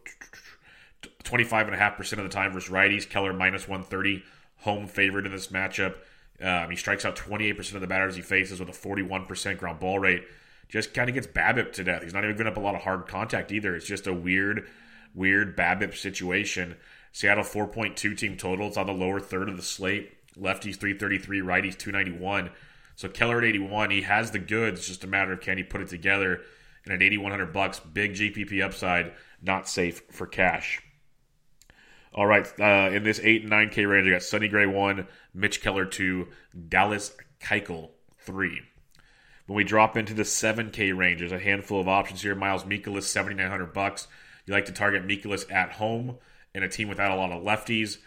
25.5% 1.24 2.12
of 2.12 2.18
the 2.18 2.28
time 2.28 2.52
versus 2.52 2.70
righties. 2.70 3.08
Keller 3.08 3.34
minus 3.34 3.68
130, 3.68 4.22
home 4.58 4.86
favorite 4.86 5.26
in 5.26 5.32
this 5.32 5.48
matchup. 5.48 5.96
Um, 6.40 6.70
he 6.70 6.76
strikes 6.76 7.04
out 7.04 7.16
28% 7.16 7.74
of 7.74 7.80
the 7.80 7.86
batters 7.86 8.16
he 8.16 8.22
faces 8.22 8.60
with 8.60 8.68
a 8.68 8.72
41% 8.72 9.58
ground 9.58 9.80
ball 9.80 9.98
rate. 9.98 10.24
Just 10.68 10.94
kind 10.94 11.08
of 11.08 11.14
gets 11.14 11.26
BABIP 11.26 11.72
to 11.74 11.84
death. 11.84 12.02
He's 12.02 12.14
not 12.14 12.24
even 12.24 12.36
giving 12.36 12.50
up 12.50 12.56
a 12.56 12.60
lot 12.60 12.74
of 12.74 12.82
hard 12.82 13.06
contact 13.06 13.52
either. 13.52 13.76
It's 13.76 13.86
just 13.86 14.06
a 14.06 14.12
weird, 14.12 14.66
weird 15.14 15.56
BABIP 15.56 15.94
situation. 15.94 16.76
Seattle 17.16 17.44
4.2 17.44 18.14
team 18.14 18.36
total. 18.36 18.68
It's 18.68 18.76
on 18.76 18.84
the 18.84 18.92
lower 18.92 19.20
third 19.20 19.48
of 19.48 19.56
the 19.56 19.62
slate. 19.62 20.12
Lefties 20.36 20.76
333, 20.76 21.40
righties 21.40 21.78
291. 21.78 22.50
So 22.94 23.08
Keller 23.08 23.38
at 23.38 23.44
81, 23.44 23.88
he 23.90 24.02
has 24.02 24.32
the 24.32 24.38
goods. 24.38 24.80
It's 24.80 24.88
just 24.88 25.04
a 25.04 25.06
matter 25.06 25.32
of 25.32 25.40
can 25.40 25.56
he 25.56 25.64
put 25.64 25.80
it 25.80 25.88
together. 25.88 26.42
And 26.84 26.92
at 26.92 27.02
8100 27.02 27.54
bucks, 27.54 27.80
big 27.80 28.12
GPP 28.12 28.62
upside, 28.62 29.14
not 29.40 29.66
safe 29.66 30.02
for 30.10 30.26
cash. 30.26 30.82
All 32.12 32.26
right, 32.26 32.46
uh, 32.60 32.90
in 32.94 33.02
this 33.02 33.18
8 33.22 33.44
and 33.44 33.50
9K 33.50 33.88
range, 33.88 34.08
I 34.08 34.10
got 34.10 34.22
Sonny 34.22 34.48
Gray 34.48 34.66
1, 34.66 35.06
Mitch 35.32 35.62
Keller 35.62 35.86
2, 35.86 36.28
Dallas 36.68 37.16
Keuchel 37.40 37.92
3. 38.18 38.60
When 39.46 39.56
we 39.56 39.64
drop 39.64 39.96
into 39.96 40.12
the 40.12 40.24
7K 40.24 40.94
range, 40.94 41.20
there's 41.20 41.32
a 41.32 41.38
handful 41.38 41.80
of 41.80 41.88
options 41.88 42.20
here. 42.20 42.34
Miles 42.34 42.64
Mikolas, 42.64 43.04
7900 43.04 43.72
bucks. 43.72 44.06
You 44.44 44.52
like 44.52 44.66
to 44.66 44.72
target 44.72 45.08
Mikolas 45.08 45.50
at 45.50 45.72
home 45.72 46.18
in 46.56 46.62
a 46.62 46.68
team 46.68 46.88
without 46.88 47.10
a 47.10 47.14
lot 47.14 47.30
of 47.30 47.42
lefties. 47.42 47.98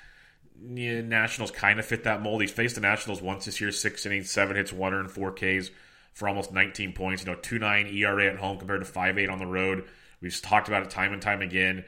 Yeah, 0.61 1.01
Nationals 1.01 1.51
kind 1.51 1.79
of 1.79 1.85
fit 1.85 2.03
that 2.03 2.21
mold. 2.21 2.41
He's 2.41 2.51
faced 2.51 2.75
the 2.75 2.81
Nationals 2.81 3.21
once 3.21 3.45
this 3.45 3.61
year, 3.61 3.71
six 3.71 4.05
innings, 4.05 4.31
seven 4.31 4.57
hits, 4.57 4.73
one 4.73 4.93
earned, 4.93 5.11
four 5.11 5.31
Ks 5.31 5.69
for 6.13 6.27
almost 6.27 6.51
19 6.51 6.93
points. 6.93 7.23
You 7.23 7.31
know, 7.31 7.37
two 7.39 7.59
nine 7.59 7.87
ERA 7.87 8.25
at 8.25 8.39
home 8.39 8.57
compared 8.57 8.81
to 8.81 8.85
five 8.85 9.17
eight 9.17 9.29
on 9.29 9.37
the 9.37 9.45
road. 9.45 9.85
We've 10.19 10.41
talked 10.41 10.67
about 10.67 10.81
it 10.81 10.89
time 10.89 11.13
and 11.13 11.21
time 11.21 11.41
again. 11.41 11.85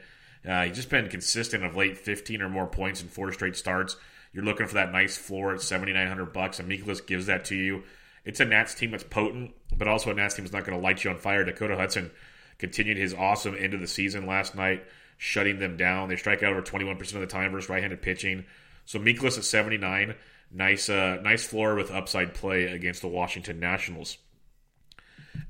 Uh, 0.48 0.64
he's 0.64 0.76
just 0.76 0.88
been 0.88 1.08
consistent 1.08 1.64
of 1.64 1.76
late, 1.76 1.98
15 1.98 2.40
or 2.40 2.48
more 2.48 2.66
points 2.66 3.02
in 3.02 3.08
four 3.08 3.32
straight 3.32 3.56
starts. 3.56 3.96
You're 4.32 4.44
looking 4.44 4.66
for 4.66 4.74
that 4.74 4.92
nice 4.92 5.16
floor 5.16 5.52
at 5.52 5.60
7,900 5.60 6.32
bucks, 6.32 6.58
and 6.58 6.70
Mikolas 6.70 7.04
gives 7.04 7.26
that 7.26 7.44
to 7.46 7.56
you. 7.56 7.82
It's 8.24 8.40
a 8.40 8.44
Nats 8.44 8.74
team 8.74 8.92
that's 8.92 9.04
potent, 9.04 9.52
but 9.76 9.88
also 9.88 10.10
a 10.10 10.14
Nats 10.14 10.34
team 10.34 10.44
that's 10.44 10.54
not 10.54 10.64
going 10.64 10.78
to 10.78 10.82
light 10.82 11.04
you 11.04 11.10
on 11.10 11.18
fire. 11.18 11.44
Dakota 11.44 11.76
Hudson 11.76 12.10
continued 12.58 12.96
his 12.96 13.12
awesome 13.12 13.54
end 13.58 13.74
of 13.74 13.80
the 13.80 13.86
season 13.86 14.26
last 14.26 14.54
night 14.54 14.84
shutting 15.22 15.60
them 15.60 15.76
down. 15.76 16.08
They 16.08 16.16
strike 16.16 16.42
out 16.42 16.50
over 16.50 16.62
21% 16.62 17.00
of 17.14 17.20
the 17.20 17.28
time 17.28 17.52
versus 17.52 17.70
right-handed 17.70 18.02
pitching. 18.02 18.44
So 18.84 18.98
Mikolas 18.98 19.38
at 19.38 19.44
79, 19.44 20.16
nice 20.50 20.88
uh, 20.88 21.20
nice 21.22 21.46
floor 21.46 21.76
with 21.76 21.92
upside 21.92 22.34
play 22.34 22.64
against 22.64 23.02
the 23.02 23.08
Washington 23.08 23.60
Nationals. 23.60 24.18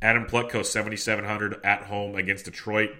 Adam 0.03 0.27
Plutko 0.27 0.63
7700 0.63 1.65
at 1.65 1.85
home 1.85 2.17
against 2.17 2.45
Detroit. 2.45 2.91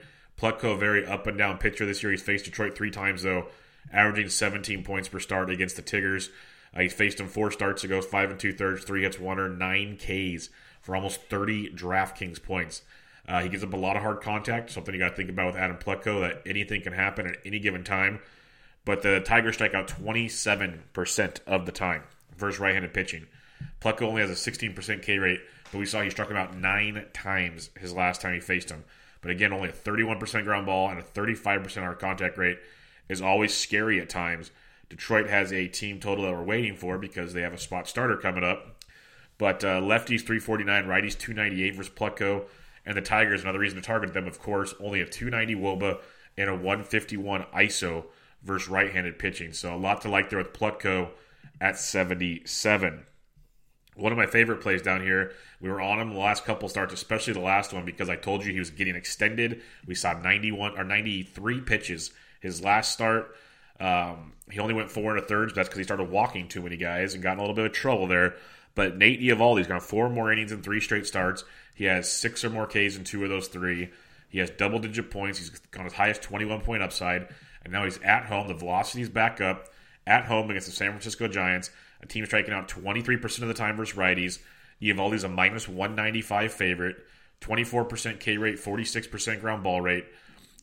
Plutko 0.41 0.79
very 0.79 1.05
up 1.05 1.27
and 1.27 1.37
down 1.37 1.59
pitcher 1.59 1.85
this 1.85 2.03
year. 2.03 2.11
He's 2.11 2.23
faced 2.23 2.47
Detroit 2.47 2.75
three 2.75 2.91
times 2.91 3.23
though, 3.23 3.49
averaging 3.93 4.31
17 4.31 4.83
points 4.83 5.11
per 5.11 5.21
start 5.21 5.51
against 5.51 5.77
the 5.77 5.83
Tigers. 5.83 6.31
Uh, 6.75 6.81
he's 6.81 6.95
faced 6.95 7.19
them 7.19 7.29
four 7.29 7.51
starts 7.51 7.85
ago, 7.85 8.01
five 8.01 8.31
and 8.31 8.41
two 8.41 8.55
thirds, 8.55 8.83
three 8.83 9.03
hits, 9.03 9.21
one 9.21 9.39
or 9.39 9.51
nine 9.51 9.99
Ks 9.99 10.49
for 10.81 10.97
almost 10.97 11.21
30 11.29 11.75
DraftKings 11.75 12.43
points. 12.43 12.81
Uh, 13.29 13.43
he 13.43 13.49
gives 13.49 13.63
up 13.63 13.73
a 13.73 13.77
lot 13.77 13.97
of 13.97 14.03
hard 14.03 14.21
contact, 14.21 14.71
something 14.71 14.93
you 14.93 15.01
got 15.01 15.11
to 15.11 15.17
think 15.17 15.31
about 15.31 15.47
with 15.47 15.57
Adam 15.57 15.77
Plutko 15.77 16.21
that 16.21 16.43
anything 16.45 16.83
can 16.83 16.93
happen 16.93 17.27
at 17.27 17.37
any 17.45 17.59
given 17.59 17.85
time. 17.85 18.21
But 18.85 19.03
the 19.03 19.21
Tigers 19.21 19.55
strike 19.55 19.75
out 19.75 19.89
27% 19.89 21.41
of 21.47 21.67
the 21.67 21.73
time 21.73 22.03
versus 22.37 22.59
right 22.59 22.75
handed 22.75 22.93
pitching. 22.93 23.27
Plutko 23.81 24.03
only 24.03 24.23
has 24.23 24.31
a 24.31 24.51
16% 24.51 25.03
K 25.03 25.19
rate, 25.19 25.41
but 25.71 25.79
we 25.79 25.87
saw 25.87 26.03
he 26.03 26.11
struck 26.11 26.31
him 26.31 26.37
out 26.37 26.57
nine 26.57 27.05
times 27.13 27.71
his 27.79 27.93
last 27.93 28.21
time 28.21 28.35
he 28.35 28.41
faced 28.41 28.71
him. 28.71 28.85
But 29.21 29.31
again, 29.31 29.53
only 29.53 29.69
a 29.69 29.73
31% 29.73 30.45
ground 30.45 30.67
ball 30.67 30.91
and 30.91 30.99
a 30.99 31.03
35% 31.03 31.77
hard 31.79 32.01
contact 32.01 32.37
rate 32.37 32.59
is 33.09 33.23
always 33.23 33.55
scary 33.55 34.01
at 34.01 34.09
times. 34.09 34.51
Detroit 34.89 35.29
has 35.29 35.53
a 35.53 35.69
team 35.69 36.01
total 36.01 36.25
that 36.25 36.33
we're 36.33 36.43
waiting 36.43 36.77
for 36.77 36.99
because 36.99 37.33
they 37.33 37.43
have 37.43 37.55
a 37.55 37.59
spot 37.59 37.89
starter 37.89 38.17
coming 38.17 38.45
up. 38.45 38.83
But 39.39 39.65
uh, 39.65 39.81
lefties 39.81 40.21
349, 40.21 40.85
righties 40.85 41.19
298 41.19 41.75
versus 41.75 41.93
Plutko. 41.93 42.45
And 42.85 42.97
the 42.97 43.03
Tigers, 43.03 43.43
another 43.43 43.59
reason 43.59 43.81
to 43.81 43.87
target 43.87 44.13
them, 44.13 44.27
of 44.27 44.41
course, 44.41 44.75
only 44.81 45.01
a 45.01 45.07
290 45.07 45.55
Woba 45.63 46.01
and 46.37 46.51
a 46.51 46.55
151 46.55 47.45
ISO 47.55 48.05
versus 48.43 48.69
right 48.69 48.93
handed 48.93 49.19
pitching. 49.19 49.53
So 49.53 49.75
a 49.75 49.77
lot 49.77 50.03
to 50.03 50.09
like 50.09 50.31
there 50.31 50.39
with 50.39 50.53
Plutko 50.53 51.11
at 51.61 51.79
77. 51.79 53.07
One 53.95 54.11
of 54.11 54.19
my 54.19 54.27
favorite 54.27 54.63
plays 54.63 54.83
down 54.83 55.03
here. 55.03 55.33
We 55.61 55.69
were 55.69 55.81
on 55.81 56.01
him 56.01 56.15
the 56.15 56.19
last 56.19 56.45
couple 56.45 56.69
starts, 56.69 56.95
especially 56.95 57.35
the 57.35 57.41
last 57.41 57.73
one, 57.73 57.85
because 57.85 58.09
I 58.09 58.17
told 58.17 58.45
you 58.45 58.53
he 58.53 58.59
was 58.59 58.71
getting 58.71 58.97
extended. 58.97 59.61
We 59.87 59.95
saw 59.95 60.15
91 60.15 60.79
or 60.79 60.85
93 60.85 61.61
pitches 61.61 62.11
his 62.41 62.63
last 62.63 62.93
start. 62.93 63.37
Um, 63.79 64.33
he 64.51 64.61
only 64.61 64.75
went 64.75 64.91
four 64.91 65.15
and 65.15 65.23
a 65.23 65.27
third. 65.27 65.55
That's 65.55 65.69
because 65.69 65.79
he 65.79 65.85
started 65.85 66.11
walking 66.11 66.49
too 66.49 66.63
many 66.63 66.77
guys 66.77 67.15
and 67.15 67.23
got 67.23 67.33
in 67.33 67.39
a 67.39 67.43
little 67.43 67.55
bit 67.55 67.67
of 67.67 67.73
trouble 67.73 68.07
there. 68.07 68.37
But 68.75 68.97
Nate 68.97 69.21
Eovaldi's 69.21 69.67
got 69.67 69.83
four 69.83 70.09
more 70.09 70.33
innings 70.33 70.53
in 70.53 70.63
three 70.63 70.81
straight 70.81 71.07
starts. 71.07 71.45
He 71.75 71.85
has 71.85 72.11
six 72.11 72.45
or 72.45 72.51
more 72.51 72.67
Ks 72.67 72.97
in 72.97 73.05
two 73.05 73.23
of 73.23 73.31
those 73.31 73.49
three. 73.49 73.91
He 74.29 74.39
has 74.39 74.51
double 74.51 74.79
digit 74.79 75.11
points. 75.11 75.39
He's 75.39 75.51
got 75.51 75.85
his 75.85 75.93
highest 75.93 76.23
21 76.23 76.63
point 76.63 76.83
upside. 76.83 77.29
And 77.65 77.73
now 77.73 77.85
he's 77.85 77.99
at 77.99 78.25
home. 78.25 78.49
The 78.49 78.55
velocity's 78.55 79.11
back 79.11 79.41
up 79.41 79.69
at 80.07 80.25
home 80.25 80.51
against 80.51 80.69
the 80.69 80.75
San 80.75 80.91
Francisco 80.91 81.29
Giants. 81.29 81.71
A 82.03 82.07
team 82.07 82.25
striking 82.27 82.55
out 82.55 82.69
23% 82.69 83.43
of 83.43 83.49
the 83.49 83.55
time 83.55 83.77
versus 83.77 83.97
righties. 83.97 84.39
Eovaldi's 84.81 85.25
a 85.25 85.29
minus 85.29 85.69
195 85.69 86.53
favorite. 86.53 86.97
24% 87.41 88.21
K 88.21 88.37
rate, 88.37 88.57
46% 88.57 89.41
ground 89.41 89.63
ball 89.63 89.81
rate. 89.81 90.07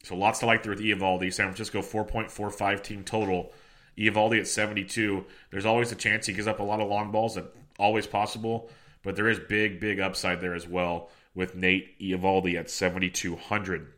So 0.04 0.16
lots 0.16 0.40
to 0.40 0.46
like 0.46 0.64
there 0.64 0.72
with 0.72 0.82
Eovaldi. 0.82 1.32
San 1.34 1.48
Francisco 1.48 1.82
4.45 1.82 2.84
team 2.84 3.04
total. 3.04 3.52
Eovaldi 3.98 4.40
at 4.40 4.48
72. 4.48 5.26
There's 5.52 5.66
always 5.66 5.92
a 5.92 5.96
chance 5.96 6.26
he 6.26 6.34
gives 6.34 6.48
up 6.48 6.60
a 6.60 6.64
lot 6.64 6.80
of 6.80 6.88
long 6.88 7.12
balls. 7.12 7.36
That 7.36 7.54
always 7.80 8.06
possible, 8.06 8.70
but 9.04 9.16
there 9.16 9.30
is 9.30 9.40
big, 9.40 9.80
big 9.80 10.00
upside 10.00 10.42
there 10.42 10.54
as 10.54 10.68
well 10.68 11.10
with 11.34 11.56
Nate 11.56 11.98
Eovaldi 12.00 12.60
at 12.60 12.70
7,200. 12.70 13.94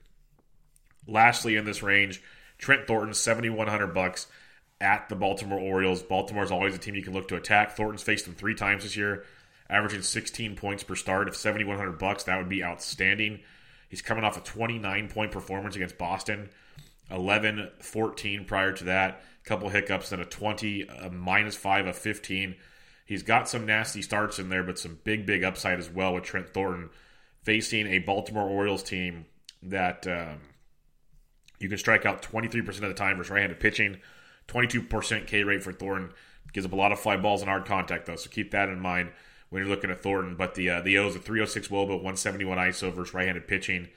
Lastly, 1.08 1.56
in 1.56 1.66
this 1.66 1.82
range, 1.82 2.22
Trent 2.58 2.86
Thornton 2.86 3.14
7,100 3.14 3.88
bucks 3.88 4.28
at 4.80 5.10
the 5.10 5.16
Baltimore 5.16 5.60
Orioles. 5.60 6.04
Baltimore 6.04 6.44
is 6.44 6.52
always 6.52 6.76
a 6.76 6.78
team 6.78 6.96
you 6.96 7.04
can 7.04 7.14
look 7.14 7.28
to 7.30 7.36
attack. 7.36 7.72
Thornton's 7.76 8.04
faced 8.04 8.26
them 8.26 8.36
three 8.36 8.56
times 8.56 8.84
this 8.84 8.96
year, 8.96 9.26
averaging 9.70 10.02
16 10.02 10.56
points 10.56 10.84
per 10.84 10.96
start. 10.96 11.28
If 11.28 11.36
7,100 11.36 11.98
bucks, 11.98 12.24
that 12.24 12.38
would 12.38 12.50
be 12.50 12.64
outstanding. 12.64 13.40
He's 13.90 14.02
coming 14.02 14.24
off 14.24 14.38
a 14.38 14.42
29 14.42 15.10
point 15.10 15.32
performance 15.32 15.76
against 15.76 15.98
Boston, 15.98 16.50
11 17.10 17.70
14 17.80 18.46
prior 18.46 18.72
to 18.74 18.84
that. 18.86 19.22
A 19.44 19.48
couple 19.48 19.70
hiccups, 19.70 20.10
then 20.10 20.20
a 20.20 20.26
20, 20.26 20.84
a 20.84 21.10
minus 21.10 21.56
5, 21.56 21.88
a 21.88 21.94
15. 21.94 22.56
He's 23.06 23.24
got 23.24 23.50
some 23.50 23.66
nasty 23.66 24.02
starts 24.02 24.40
in 24.40 24.50
there, 24.50 24.64
but 24.64 24.80
some 24.80 25.00
big, 25.04 25.26
big 25.26 25.44
upside 25.44 25.80
as 25.80 25.90
well 25.90 26.14
with 26.14 26.24
Trent 26.24 26.54
Thornton 26.54 26.90
facing 27.44 27.88
a 27.88 28.00
Baltimore 28.00 28.48
Orioles 28.48 28.84
team 28.84 29.26
that 29.64 30.08
um, 30.08 30.40
you 31.60 31.70
can 31.70 31.78
strike 31.78 32.06
out 32.06 32.22
23% 32.22 32.68
of 32.68 32.82
the 32.82 32.94
time 32.94 33.18
versus 33.18 33.32
right 33.32 33.42
handed 33.42 33.60
pitching. 33.60 33.98
22% 34.48 35.28
K 35.28 35.44
rate 35.44 35.64
for 35.64 35.72
Thornton. 35.72 36.12
Gives 36.54 36.66
up 36.66 36.74
a 36.74 36.76
lot 36.76 36.92
of 36.92 37.00
fly 37.00 37.16
balls 37.16 37.42
and 37.42 37.50
hard 37.50 37.66
contact, 37.66 38.08
though, 38.08 38.18
so 38.18 38.30
keep 38.30 38.52
that 38.52 38.68
in 38.68 38.80
mind 38.80 39.12
when 39.50 39.62
you're 39.62 39.70
looking 39.70 39.92
at 39.92 40.04
Thornton. 40.04 40.36
But 40.36 40.56
the 40.56 40.70
uh, 40.70 40.82
the 40.82 40.98
O's 40.98 41.16
a 41.16 41.20
306 41.20 41.70
Woba, 41.70 41.90
171 41.90 42.58
ISO 42.58 42.94
versus 42.94 43.14
right-handed 43.14 43.48
pitching. 43.48 43.88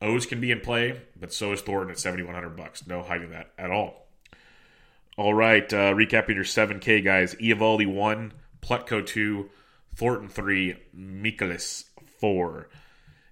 O's 0.00 0.24
can 0.24 0.40
be 0.40 0.50
in 0.50 0.60
play, 0.60 1.00
but 1.18 1.34
so 1.34 1.52
is 1.52 1.60
Thornton 1.60 1.90
at 1.90 1.98
7100 1.98 2.56
bucks. 2.56 2.86
No 2.86 3.02
hiding 3.02 3.30
that 3.30 3.50
at 3.58 3.70
all. 3.70 4.06
All 5.18 5.34
right, 5.34 5.70
uh, 5.72 5.92
recapping 5.92 6.36
your 6.36 6.44
7K 6.44 7.04
guys: 7.04 7.34
Eovaldi 7.34 7.92
one, 7.92 8.32
Plutko 8.68 9.04
two, 9.04 9.48
Thornton 9.94 10.28
three, 10.28 10.76
Mikolas 10.94 11.84
four. 12.20 12.68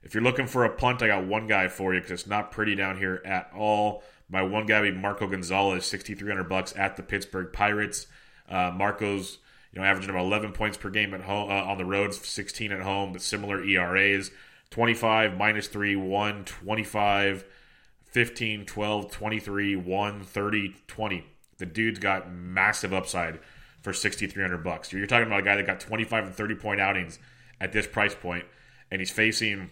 If 0.02 0.14
you're 0.14 0.22
looking 0.22 0.46
for 0.46 0.64
a 0.64 0.70
punt, 0.70 1.02
I 1.02 1.08
got 1.08 1.26
one 1.26 1.46
guy 1.46 1.68
for 1.68 1.92
you 1.92 2.00
because 2.00 2.20
it's 2.20 2.28
not 2.28 2.52
pretty 2.52 2.74
down 2.74 2.96
here 2.96 3.20
at 3.24 3.50
all. 3.54 4.02
My 4.30 4.42
one 4.42 4.64
guy 4.66 4.82
be 4.82 4.92
Marco 4.92 5.26
Gonzalez, 5.26 5.84
6,300 5.84 6.44
bucks 6.48 6.72
at 6.76 6.96
the 6.96 7.02
Pittsburgh 7.02 7.52
Pirates. 7.52 8.06
Uh, 8.48 8.72
Marco's 8.74 9.38
you 9.72 9.80
know, 9.80 9.86
averaging 9.86 10.10
about 10.10 10.24
11 10.24 10.52
points 10.52 10.78
per 10.78 10.88
game 10.88 11.12
at 11.12 11.20
home 11.22 11.50
uh, 11.50 11.64
on 11.64 11.76
the 11.76 11.84
road, 11.84 12.14
16 12.14 12.72
at 12.72 12.80
home, 12.80 13.12
but 13.12 13.20
similar 13.20 13.62
ERAs 13.62 14.30
25, 14.70 15.36
minus 15.36 15.68
3, 15.68 15.96
1, 15.96 16.44
25, 16.44 17.44
15, 18.04 18.64
12, 18.64 19.10
23, 19.10 19.76
1, 19.76 20.24
30, 20.24 20.76
20. 20.86 21.26
The 21.58 21.66
dude's 21.66 21.98
got 21.98 22.32
massive 22.32 22.94
upside 22.94 23.38
for 23.86 23.92
6300 23.92 24.64
bucks. 24.64 24.92
You're 24.92 25.06
talking 25.06 25.28
about 25.28 25.38
a 25.38 25.42
guy 25.44 25.54
that 25.54 25.64
got 25.64 25.78
25 25.78 26.24
and 26.24 26.34
30 26.34 26.56
point 26.56 26.80
outings 26.80 27.20
at 27.60 27.72
this 27.72 27.86
price 27.86 28.16
point, 28.16 28.44
and 28.90 29.00
he's 29.00 29.12
facing 29.12 29.70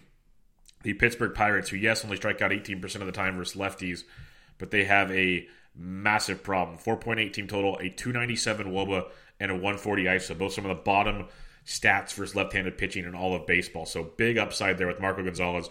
the 0.83 0.93
Pittsburgh 0.93 1.33
Pirates, 1.33 1.67
who, 1.67 1.75
yes, 1.75 2.05
only 2.05 2.15
strike 2.15 2.41
out 2.41 2.51
18% 2.51 2.81
of 2.95 3.07
the 3.07 3.11
time 3.11 3.35
versus 3.35 3.59
lefties, 3.59 4.05
but 4.57 4.71
they 4.71 4.85
have 4.85 5.11
a 5.11 5.45
massive 5.75 6.43
problem. 6.43 6.77
4.8 6.77 7.33
team 7.33 7.45
total, 7.45 7.75
a 7.75 7.89
297 7.89 8.67
Woba, 8.67 9.09
and 9.41 9.51
a 9.51 9.53
140 9.53 10.05
ISO. 10.05 10.37
Both 10.37 10.53
some 10.53 10.65
of 10.65 10.69
the 10.69 10.81
bottom 10.81 11.25
stats 11.65 12.13
versus 12.13 12.37
left-handed 12.37 12.77
pitching 12.77 13.03
in 13.03 13.15
all 13.15 13.35
of 13.35 13.45
baseball. 13.45 13.85
So 13.85 14.03
big 14.15 14.37
upside 14.37 14.77
there 14.77 14.87
with 14.87 15.01
Marco 15.01 15.25
Gonzalez 15.25 15.69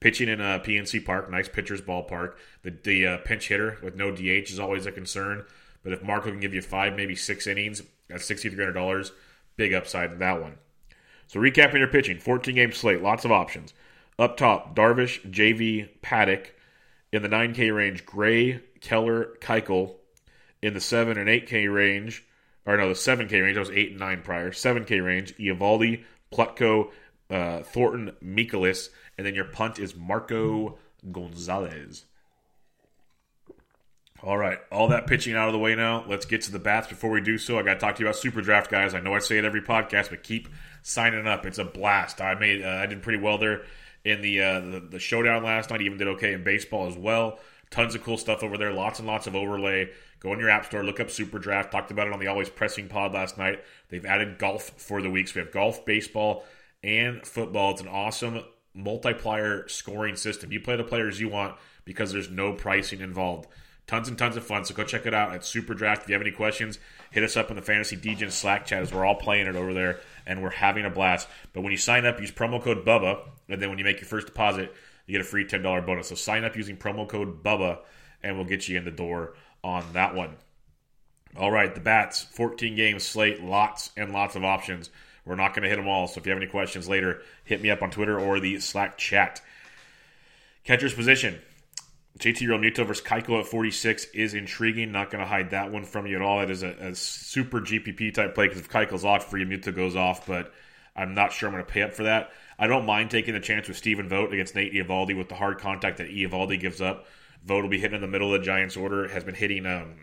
pitching 0.00 0.28
in 0.28 0.40
a 0.40 0.58
PNC 0.58 1.04
Park, 1.04 1.30
nice 1.30 1.48
pitcher's 1.48 1.80
ballpark. 1.80 2.34
The, 2.62 2.76
the 2.82 3.06
uh, 3.06 3.18
pinch 3.18 3.46
hitter 3.46 3.78
with 3.84 3.94
no 3.94 4.10
DH 4.10 4.50
is 4.50 4.58
always 4.58 4.84
a 4.84 4.90
concern. 4.90 5.44
But 5.84 5.92
if 5.92 6.02
Marco 6.02 6.30
can 6.30 6.40
give 6.40 6.54
you 6.54 6.62
five, 6.62 6.96
maybe 6.96 7.14
six 7.14 7.46
innings 7.46 7.82
at 8.10 8.20
$6,300, 8.20 9.10
big 9.56 9.74
upside 9.74 10.12
in 10.12 10.18
that 10.18 10.40
one. 10.40 10.56
So 11.26 11.38
recapping 11.38 11.78
your 11.78 11.88
pitching, 11.88 12.18
14 12.18 12.54
game 12.54 12.72
slate, 12.72 13.02
lots 13.02 13.24
of 13.24 13.30
options. 13.30 13.74
Up 14.18 14.36
top, 14.36 14.74
Darvish, 14.74 15.20
JV, 15.30 15.88
Paddack. 16.02 16.48
In 17.12 17.22
the 17.22 17.28
9K 17.28 17.74
range, 17.74 18.04
Gray, 18.04 18.60
Keller, 18.80 19.36
Keuchel. 19.40 19.94
In 20.62 20.74
the 20.74 20.80
7 20.80 21.18
and 21.18 21.28
8K 21.28 21.72
range, 21.72 22.24
or 22.64 22.76
no, 22.78 22.88
the 22.88 22.94
7K 22.94 23.42
range, 23.42 23.54
that 23.54 23.60
was 23.60 23.70
8 23.70 23.90
and 23.90 24.00
9 24.00 24.22
prior. 24.22 24.50
7K 24.50 25.04
range, 25.04 25.36
Eovaldi, 25.36 26.04
Plutko, 26.32 26.90
uh, 27.30 27.62
Thornton, 27.62 28.12
Mikolas, 28.24 28.88
and 29.18 29.26
then 29.26 29.34
your 29.34 29.44
punt 29.44 29.78
is 29.78 29.94
Marco 29.94 30.78
Gonzalez. 31.12 32.06
All 34.24 34.38
right, 34.38 34.58
all 34.72 34.88
that 34.88 35.06
pitching 35.06 35.34
out 35.34 35.48
of 35.48 35.52
the 35.52 35.58
way 35.58 35.74
now. 35.74 36.02
Let's 36.08 36.24
get 36.24 36.40
to 36.42 36.50
the 36.50 36.58
bats. 36.58 36.88
Before 36.88 37.10
we 37.10 37.20
do 37.20 37.36
so, 37.36 37.58
I 37.58 37.62
got 37.62 37.74
to 37.74 37.80
talk 37.80 37.96
to 37.96 38.00
you 38.00 38.06
about 38.06 38.16
Super 38.16 38.40
Draft, 38.40 38.70
guys. 38.70 38.94
I 38.94 39.00
know 39.00 39.12
I 39.12 39.18
say 39.18 39.36
it 39.36 39.44
every 39.44 39.60
podcast, 39.60 40.08
but 40.08 40.22
keep 40.22 40.48
signing 40.80 41.26
up. 41.26 41.44
It's 41.44 41.58
a 41.58 41.64
blast. 41.64 42.22
I 42.22 42.34
made, 42.34 42.64
uh, 42.64 42.68
I 42.68 42.86
did 42.86 43.02
pretty 43.02 43.22
well 43.22 43.36
there 43.36 43.64
in 44.02 44.22
the, 44.22 44.40
uh, 44.40 44.60
the 44.60 44.80
the 44.92 44.98
showdown 44.98 45.44
last 45.44 45.68
night. 45.68 45.82
Even 45.82 45.98
did 45.98 46.08
okay 46.08 46.32
in 46.32 46.42
baseball 46.42 46.86
as 46.86 46.96
well. 46.96 47.38
Tons 47.68 47.94
of 47.94 48.02
cool 48.02 48.16
stuff 48.16 48.42
over 48.42 48.56
there. 48.56 48.72
Lots 48.72 48.98
and 48.98 49.06
lots 49.06 49.26
of 49.26 49.36
overlay. 49.36 49.90
Go 50.20 50.32
in 50.32 50.38
your 50.38 50.48
app 50.48 50.64
store, 50.64 50.82
look 50.82 51.00
up 51.00 51.10
Super 51.10 51.38
Draft. 51.38 51.70
Talked 51.70 51.90
about 51.90 52.06
it 52.06 52.14
on 52.14 52.18
the 52.18 52.28
Always 52.28 52.48
Pressing 52.48 52.88
pod 52.88 53.12
last 53.12 53.36
night. 53.36 53.62
They've 53.90 54.06
added 54.06 54.38
golf 54.38 54.70
for 54.78 55.02
the 55.02 55.10
weeks. 55.10 55.34
We 55.34 55.40
have 55.40 55.52
golf, 55.52 55.84
baseball, 55.84 56.46
and 56.82 57.26
football. 57.26 57.72
It's 57.72 57.82
an 57.82 57.88
awesome 57.88 58.42
multiplier 58.72 59.68
scoring 59.68 60.16
system. 60.16 60.50
You 60.50 60.62
play 60.62 60.76
the 60.76 60.84
players 60.84 61.20
you 61.20 61.28
want 61.28 61.56
because 61.84 62.10
there's 62.10 62.30
no 62.30 62.54
pricing 62.54 63.02
involved. 63.02 63.48
Tons 63.86 64.08
and 64.08 64.16
tons 64.16 64.36
of 64.36 64.44
fun. 64.44 64.64
So 64.64 64.74
go 64.74 64.82
check 64.82 65.04
it 65.06 65.12
out 65.12 65.34
at 65.34 65.44
Super 65.44 65.74
Draft. 65.74 66.02
If 66.02 66.08
you 66.08 66.14
have 66.14 66.22
any 66.22 66.30
questions, 66.30 66.78
hit 67.10 67.22
us 67.22 67.36
up 67.36 67.50
in 67.50 67.56
the 67.56 67.62
Fantasy 67.62 67.96
DJ 67.96 68.30
Slack 68.30 68.66
chat 68.66 68.82
as 68.82 68.92
we're 68.92 69.04
all 69.04 69.14
playing 69.14 69.46
it 69.46 69.56
over 69.56 69.74
there 69.74 70.00
and 70.26 70.42
we're 70.42 70.50
having 70.50 70.84
a 70.86 70.90
blast. 70.90 71.28
But 71.52 71.62
when 71.62 71.72
you 71.72 71.76
sign 71.78 72.06
up, 72.06 72.20
use 72.20 72.32
promo 72.32 72.62
code 72.62 72.84
BUBBA, 72.84 73.20
and 73.48 73.60
then 73.60 73.68
when 73.68 73.78
you 73.78 73.84
make 73.84 74.00
your 74.00 74.08
first 74.08 74.26
deposit, 74.26 74.74
you 75.06 75.12
get 75.12 75.20
a 75.20 75.24
free 75.24 75.44
$10 75.44 75.84
bonus. 75.84 76.08
So 76.08 76.14
sign 76.14 76.44
up 76.44 76.56
using 76.56 76.76
promo 76.76 77.06
code 77.06 77.42
BUBBA, 77.42 77.78
and 78.22 78.36
we'll 78.36 78.46
get 78.46 78.68
you 78.68 78.78
in 78.78 78.84
the 78.84 78.90
door 78.90 79.34
on 79.62 79.84
that 79.92 80.14
one. 80.14 80.36
All 81.36 81.50
right, 81.50 81.74
the 81.74 81.80
bats, 81.80 82.22
14 82.22 82.76
games 82.76 83.02
slate, 83.02 83.42
lots 83.42 83.90
and 83.96 84.12
lots 84.12 84.36
of 84.36 84.44
options. 84.44 84.88
We're 85.24 85.34
not 85.34 85.54
going 85.54 85.62
to 85.62 85.68
hit 85.68 85.76
them 85.76 85.88
all, 85.88 86.06
so 86.06 86.20
if 86.20 86.26
you 86.26 86.32
have 86.32 86.40
any 86.40 86.50
questions 86.50 86.88
later, 86.88 87.22
hit 87.44 87.60
me 87.60 87.70
up 87.70 87.82
on 87.82 87.90
Twitter 87.90 88.18
or 88.18 88.40
the 88.40 88.60
Slack 88.60 88.98
chat. 88.98 89.40
Catcher's 90.64 90.94
position. 90.94 91.40
JT 92.18 92.46
Realmuto 92.46 92.86
versus 92.86 93.04
Keuchel 93.04 93.40
at 93.40 93.46
46 93.46 94.06
is 94.14 94.34
intriguing. 94.34 94.92
Not 94.92 95.10
going 95.10 95.22
to 95.22 95.28
hide 95.28 95.50
that 95.50 95.72
one 95.72 95.84
from 95.84 96.06
you 96.06 96.16
at 96.16 96.22
all. 96.22 96.38
That 96.38 96.50
is 96.50 96.62
a, 96.62 96.68
a 96.68 96.94
super 96.94 97.60
GPP 97.60 98.14
type 98.14 98.34
play 98.34 98.46
because 98.46 98.60
if 98.60 98.68
Keuchel's 98.68 99.04
off, 99.04 99.30
Realmuto 99.30 99.74
goes 99.74 99.96
off. 99.96 100.26
But 100.26 100.52
I'm 100.94 101.14
not 101.14 101.32
sure 101.32 101.48
I'm 101.48 101.54
going 101.54 101.64
to 101.64 101.70
pay 101.70 101.82
up 101.82 101.92
for 101.92 102.04
that. 102.04 102.30
I 102.56 102.68
don't 102.68 102.86
mind 102.86 103.10
taking 103.10 103.34
the 103.34 103.40
chance 103.40 103.66
with 103.66 103.76
Stephen 103.76 104.08
Vogt 104.08 104.32
against 104.32 104.54
Nate 104.54 104.72
Eovaldi 104.72 105.16
with 105.18 105.28
the 105.28 105.34
hard 105.34 105.58
contact 105.58 105.98
that 105.98 106.08
Eovaldi 106.08 106.60
gives 106.60 106.80
up. 106.80 107.06
Vogt 107.44 107.62
will 107.62 107.70
be 107.70 107.80
hitting 107.80 107.96
in 107.96 108.00
the 108.00 108.06
middle 108.06 108.32
of 108.32 108.40
the 108.40 108.46
Giants' 108.46 108.76
order. 108.76 109.08
Has 109.08 109.24
been 109.24 109.34
hitting 109.34 109.66
um, 109.66 109.96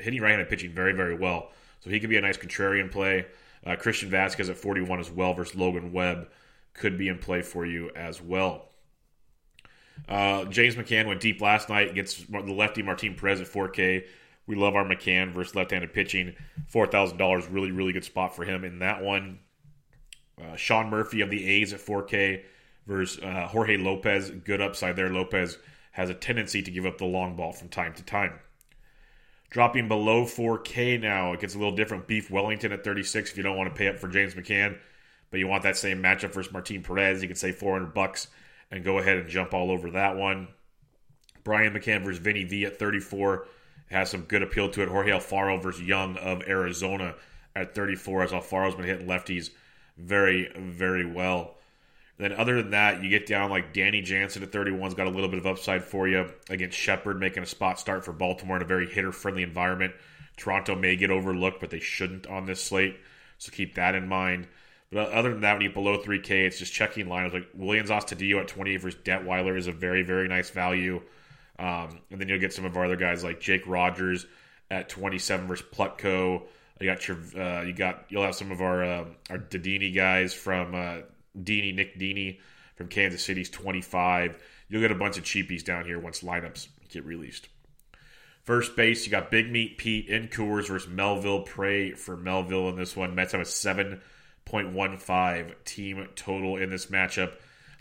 hitting 0.00 0.20
right-handed 0.20 0.48
pitching 0.48 0.72
very 0.72 0.92
very 0.92 1.14
well, 1.14 1.52
so 1.80 1.88
he 1.88 2.00
could 2.00 2.10
be 2.10 2.16
a 2.16 2.20
nice 2.20 2.36
contrarian 2.36 2.90
play. 2.90 3.26
Uh, 3.64 3.76
Christian 3.76 4.10
Vazquez 4.10 4.50
at 4.50 4.56
41 4.56 5.00
as 5.00 5.10
well 5.10 5.32
versus 5.32 5.56
Logan 5.56 5.92
Webb 5.92 6.28
could 6.74 6.98
be 6.98 7.08
in 7.08 7.18
play 7.18 7.40
for 7.40 7.64
you 7.64 7.90
as 7.94 8.20
well. 8.20 8.68
Uh, 10.08 10.44
James 10.46 10.74
McCann 10.74 11.06
went 11.06 11.20
deep 11.20 11.40
last 11.40 11.68
night 11.68 11.90
against 11.90 12.30
the 12.30 12.52
lefty 12.52 12.82
Martin 12.82 13.14
Perez 13.14 13.40
at 13.40 13.46
4K. 13.46 14.04
We 14.46 14.56
love 14.56 14.74
our 14.76 14.84
McCann 14.84 15.32
versus 15.32 15.54
left-handed 15.54 15.92
pitching. 15.92 16.34
Four 16.68 16.86
thousand 16.86 17.16
dollars, 17.16 17.46
really, 17.48 17.70
really 17.70 17.92
good 17.92 18.04
spot 18.04 18.36
for 18.36 18.44
him 18.44 18.64
in 18.64 18.80
that 18.80 19.02
one. 19.02 19.38
Uh, 20.40 20.56
Sean 20.56 20.90
Murphy 20.90 21.20
of 21.22 21.30
the 21.30 21.46
A's 21.48 21.72
at 21.72 21.80
4K 21.80 22.42
versus 22.86 23.22
uh, 23.22 23.46
Jorge 23.46 23.78
Lopez. 23.78 24.30
Good 24.30 24.60
upside 24.60 24.96
there. 24.96 25.10
Lopez 25.10 25.58
has 25.92 26.10
a 26.10 26.14
tendency 26.14 26.60
to 26.60 26.70
give 26.70 26.84
up 26.84 26.98
the 26.98 27.04
long 27.04 27.36
ball 27.36 27.52
from 27.52 27.68
time 27.68 27.94
to 27.94 28.02
time. 28.02 28.38
Dropping 29.48 29.86
below 29.86 30.24
4K 30.24 31.00
now, 31.00 31.32
it 31.32 31.40
gets 31.40 31.54
a 31.54 31.58
little 31.58 31.76
different. 31.76 32.08
Beef 32.08 32.30
Wellington 32.30 32.72
at 32.72 32.82
36 32.82 33.30
if 33.30 33.36
you 33.36 33.44
don't 33.44 33.56
want 33.56 33.70
to 33.70 33.78
pay 33.78 33.88
up 33.88 33.98
for 33.98 34.08
James 34.08 34.34
McCann, 34.34 34.76
but 35.30 35.38
you 35.38 35.46
want 35.46 35.62
that 35.62 35.76
same 35.76 36.02
matchup 36.02 36.32
versus 36.32 36.52
Martin 36.52 36.82
Perez. 36.82 37.22
You 37.22 37.28
could 37.28 37.38
say 37.38 37.52
400 37.52 37.94
bucks 37.94 38.26
and 38.70 38.84
go 38.84 38.98
ahead 38.98 39.18
and 39.18 39.28
jump 39.28 39.54
all 39.54 39.70
over 39.70 39.90
that 39.92 40.16
one. 40.16 40.48
Brian 41.42 41.74
McCann 41.74 42.04
versus 42.04 42.18
Vinny 42.18 42.44
V 42.44 42.64
at 42.64 42.78
34 42.78 43.46
has 43.90 44.10
some 44.10 44.22
good 44.22 44.42
appeal 44.42 44.70
to 44.70 44.82
it. 44.82 44.88
Jorge 44.88 45.10
Alfaro 45.10 45.62
versus 45.62 45.82
Young 45.82 46.16
of 46.16 46.42
Arizona 46.48 47.14
at 47.54 47.74
34, 47.74 48.24
as 48.24 48.30
Alfaro's 48.32 48.74
been 48.74 48.86
hitting 48.86 49.06
lefties 49.06 49.50
very, 49.96 50.50
very 50.56 51.04
well. 51.04 51.56
Then, 52.16 52.32
other 52.32 52.62
than 52.62 52.70
that, 52.70 53.02
you 53.02 53.10
get 53.10 53.26
down 53.26 53.50
like 53.50 53.72
Danny 53.72 54.00
Jansen 54.00 54.42
at 54.42 54.52
31's 54.52 54.94
got 54.94 55.08
a 55.08 55.10
little 55.10 55.28
bit 55.28 55.38
of 55.38 55.46
upside 55.46 55.84
for 55.84 56.06
you 56.06 56.30
against 56.48 56.78
Shepherd, 56.78 57.18
making 57.18 57.42
a 57.42 57.46
spot 57.46 57.80
start 57.80 58.04
for 58.04 58.12
Baltimore 58.12 58.56
in 58.56 58.62
a 58.62 58.66
very 58.66 58.88
hitter 58.88 59.12
friendly 59.12 59.42
environment. 59.42 59.94
Toronto 60.36 60.76
may 60.76 60.96
get 60.96 61.10
overlooked, 61.10 61.60
but 61.60 61.70
they 61.70 61.80
shouldn't 61.80 62.26
on 62.26 62.46
this 62.46 62.62
slate, 62.62 62.96
so 63.38 63.50
keep 63.50 63.74
that 63.74 63.94
in 63.94 64.08
mind. 64.08 64.46
But 64.92 65.10
other 65.10 65.30
than 65.30 65.40
that, 65.40 65.54
when 65.54 65.62
you 65.62 65.70
below 65.70 65.98
3K, 65.98 66.46
it's 66.46 66.58
just 66.58 66.72
checking 66.72 67.08
lines. 67.08 67.32
like 67.32 67.52
Willians 67.58 67.88
Astudillo 67.88 68.40
at 68.40 68.48
28 68.48 68.76
versus 68.76 69.00
Detwiler 69.02 69.56
is 69.56 69.66
a 69.66 69.72
very, 69.72 70.02
very 70.02 70.28
nice 70.28 70.50
value. 70.50 71.02
Um, 71.58 72.00
and 72.10 72.20
then 72.20 72.28
you'll 72.28 72.40
get 72.40 72.52
some 72.52 72.64
of 72.64 72.76
our 72.76 72.84
other 72.84 72.96
guys 72.96 73.24
like 73.24 73.40
Jake 73.40 73.66
Rogers 73.66 74.26
at 74.70 74.88
27 74.88 75.46
versus 75.46 75.66
Plutko. 75.72 76.42
You 76.80 76.86
got 76.86 77.06
your, 77.08 77.18
uh, 77.36 77.62
you 77.62 77.72
got, 77.72 78.06
you'll 78.08 78.24
have 78.24 78.34
some 78.34 78.50
of 78.50 78.60
our 78.60 78.84
uh, 78.84 79.04
our 79.30 79.38
Dedini 79.38 79.94
guys 79.94 80.34
from 80.34 80.74
uh, 80.74 80.98
Dini, 81.40 81.74
Nick 81.74 81.98
Dini 81.98 82.38
from 82.76 82.88
Kansas 82.88 83.22
City's 83.24 83.50
25. 83.50 84.42
You'll 84.68 84.80
get 84.80 84.90
a 84.90 84.96
bunch 84.96 85.18
of 85.18 85.24
cheapies 85.24 85.64
down 85.64 85.84
here 85.84 85.98
once 85.98 86.22
lineups 86.22 86.68
get 86.88 87.04
released. 87.04 87.48
First 88.42 88.76
base, 88.76 89.06
you 89.06 89.10
got 89.10 89.30
Big 89.30 89.50
Meat 89.50 89.78
Pete 89.78 90.08
in 90.08 90.28
Coors 90.28 90.68
versus 90.68 90.88
Melville. 90.88 91.42
Pray 91.42 91.92
for 91.92 92.16
Melville 92.16 92.68
in 92.68 92.76
this 92.76 92.94
one. 92.94 93.14
Mets 93.14 93.32
have 93.32 93.40
a 93.40 93.44
7.15 94.46 95.54
team 95.64 96.08
total 96.14 96.56
in 96.56 96.70
this 96.70 96.86
matchup. 96.86 97.32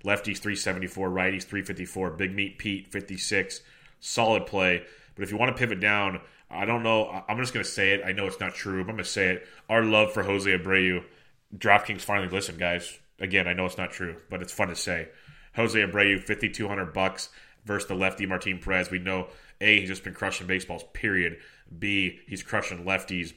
Lefties 0.03 0.39
374, 0.39 1.09
righties 1.09 1.43
354. 1.43 2.11
Big 2.11 2.33
Meat 2.33 2.57
Pete 2.57 2.87
56. 2.91 3.61
Solid 3.99 4.45
play. 4.45 4.83
But 5.15 5.23
if 5.23 5.31
you 5.31 5.37
want 5.37 5.55
to 5.55 5.59
pivot 5.59 5.79
down, 5.79 6.19
I 6.49 6.65
don't 6.65 6.83
know. 6.83 7.23
I'm 7.27 7.37
just 7.37 7.53
going 7.53 7.63
to 7.63 7.69
say 7.69 7.93
it. 7.93 8.01
I 8.05 8.11
know 8.11 8.27
it's 8.27 8.39
not 8.39 8.53
true, 8.53 8.83
but 8.83 8.91
I'm 8.91 8.97
going 8.97 9.05
to 9.05 9.09
say 9.09 9.27
it. 9.27 9.47
Our 9.69 9.83
love 9.83 10.13
for 10.13 10.23
Jose 10.23 10.49
Abreu. 10.49 11.03
DraftKings 11.55 12.01
finally 12.01 12.29
listen, 12.29 12.57
guys. 12.57 12.99
Again, 13.19 13.47
I 13.47 13.53
know 13.53 13.65
it's 13.65 13.77
not 13.77 13.91
true, 13.91 14.17
but 14.29 14.41
it's 14.41 14.51
fun 14.51 14.67
to 14.67 14.75
say. 14.75 15.07
Jose 15.55 15.79
Abreu, 15.79 16.21
5200 16.21 16.93
bucks 16.93 17.29
versus 17.63 17.87
the 17.87 17.95
lefty 17.95 18.25
Martin 18.25 18.59
Perez. 18.59 18.89
We 18.89 18.99
know 18.99 19.27
A, 19.61 19.79
he's 19.79 19.89
just 19.89 20.03
been 20.03 20.13
crushing 20.13 20.47
baseballs, 20.47 20.83
period. 20.93 21.37
B, 21.77 22.19
he's 22.27 22.43
crushing 22.43 22.83
lefties. 22.83 23.33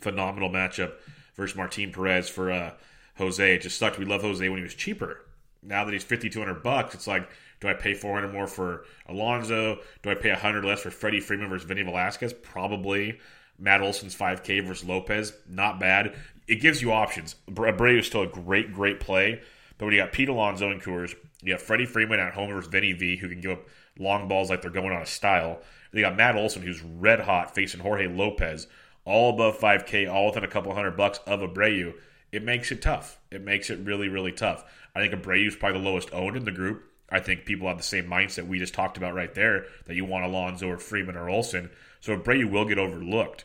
Phenomenal 0.00 0.50
matchup 0.50 0.94
versus 1.36 1.56
Martin 1.56 1.92
Perez 1.92 2.28
for 2.28 2.50
uh, 2.50 2.72
Jose. 3.18 3.54
It 3.54 3.62
just 3.62 3.78
sucked. 3.78 3.98
We 3.98 4.04
love 4.04 4.22
Jose 4.22 4.48
when 4.48 4.58
he 4.58 4.64
was 4.64 4.74
cheaper. 4.74 5.20
Now 5.62 5.84
that 5.84 5.92
he's 5.92 6.04
5200 6.04 6.62
bucks 6.62 6.94
it's 6.94 7.06
like 7.06 7.28
do 7.60 7.68
i 7.68 7.74
pay 7.74 7.94
400 7.94 8.32
more 8.32 8.46
for 8.46 8.84
alonso? 9.08 9.80
Do 10.02 10.10
i 10.10 10.14
pay 10.14 10.30
100 10.30 10.64
less 10.64 10.82
for 10.82 10.90
freddie 10.90 11.20
freeman 11.20 11.48
versus 11.48 11.66
vinny 11.66 11.82
velasquez? 11.82 12.32
Probably. 12.32 13.18
Matt 13.58 13.80
olson's 13.80 14.14
5k 14.14 14.66
versus 14.66 14.86
lopez? 14.86 15.32
Not 15.48 15.80
bad. 15.80 16.14
It 16.46 16.56
gives 16.56 16.82
you 16.82 16.92
options. 16.92 17.34
Abreu 17.50 17.98
is 17.98 18.06
still 18.06 18.22
a 18.22 18.26
great 18.26 18.72
great 18.72 19.00
play 19.00 19.40
but 19.78 19.86
when 19.86 19.94
you 19.94 20.00
got 20.00 20.12
pete 20.12 20.28
alonso 20.28 20.70
and 20.70 20.82
coors 20.82 21.14
you 21.42 21.52
have 21.52 21.62
freddie 21.62 21.86
freeman 21.86 22.20
at 22.20 22.34
home 22.34 22.50
versus 22.50 22.70
vinny 22.70 22.92
v 22.92 23.16
who 23.16 23.28
can 23.28 23.40
give 23.40 23.52
up 23.52 23.66
long 23.98 24.28
balls 24.28 24.50
like 24.50 24.60
they're 24.60 24.70
going 24.70 24.92
on 24.92 25.02
a 25.02 25.06
style. 25.06 25.60
They 25.92 26.02
got 26.02 26.16
matt 26.16 26.36
olson 26.36 26.62
who's 26.62 26.82
red 26.82 27.20
hot 27.20 27.54
facing 27.54 27.80
jorge 27.80 28.06
lopez 28.06 28.66
all 29.06 29.30
above 29.30 29.58
5k 29.58 30.12
all 30.12 30.26
within 30.26 30.44
a 30.44 30.48
couple 30.48 30.74
hundred 30.74 30.96
bucks 30.98 31.20
of 31.26 31.40
abreu 31.40 31.94
it 32.32 32.42
makes 32.42 32.70
it 32.70 32.82
tough. 32.82 33.18
It 33.30 33.42
makes 33.42 33.70
it 33.70 33.78
really, 33.80 34.08
really 34.08 34.32
tough. 34.32 34.64
I 34.94 35.00
think 35.00 35.14
Abreu 35.14 35.46
is 35.46 35.56
probably 35.56 35.80
the 35.80 35.88
lowest 35.88 36.12
owned 36.12 36.36
in 36.36 36.44
the 36.44 36.50
group. 36.50 36.82
I 37.08 37.20
think 37.20 37.44
people 37.44 37.68
have 37.68 37.78
the 37.78 37.84
same 37.84 38.06
mindset 38.06 38.46
we 38.46 38.58
just 38.58 38.74
talked 38.74 38.96
about 38.96 39.14
right 39.14 39.32
there 39.32 39.66
that 39.86 39.94
you 39.94 40.04
want 40.04 40.24
Alonso 40.24 40.68
or 40.68 40.78
Freeman 40.78 41.16
or 41.16 41.30
Olson. 41.30 41.70
So 42.00 42.16
Abreu 42.16 42.50
will 42.50 42.64
get 42.64 42.78
overlooked. 42.78 43.44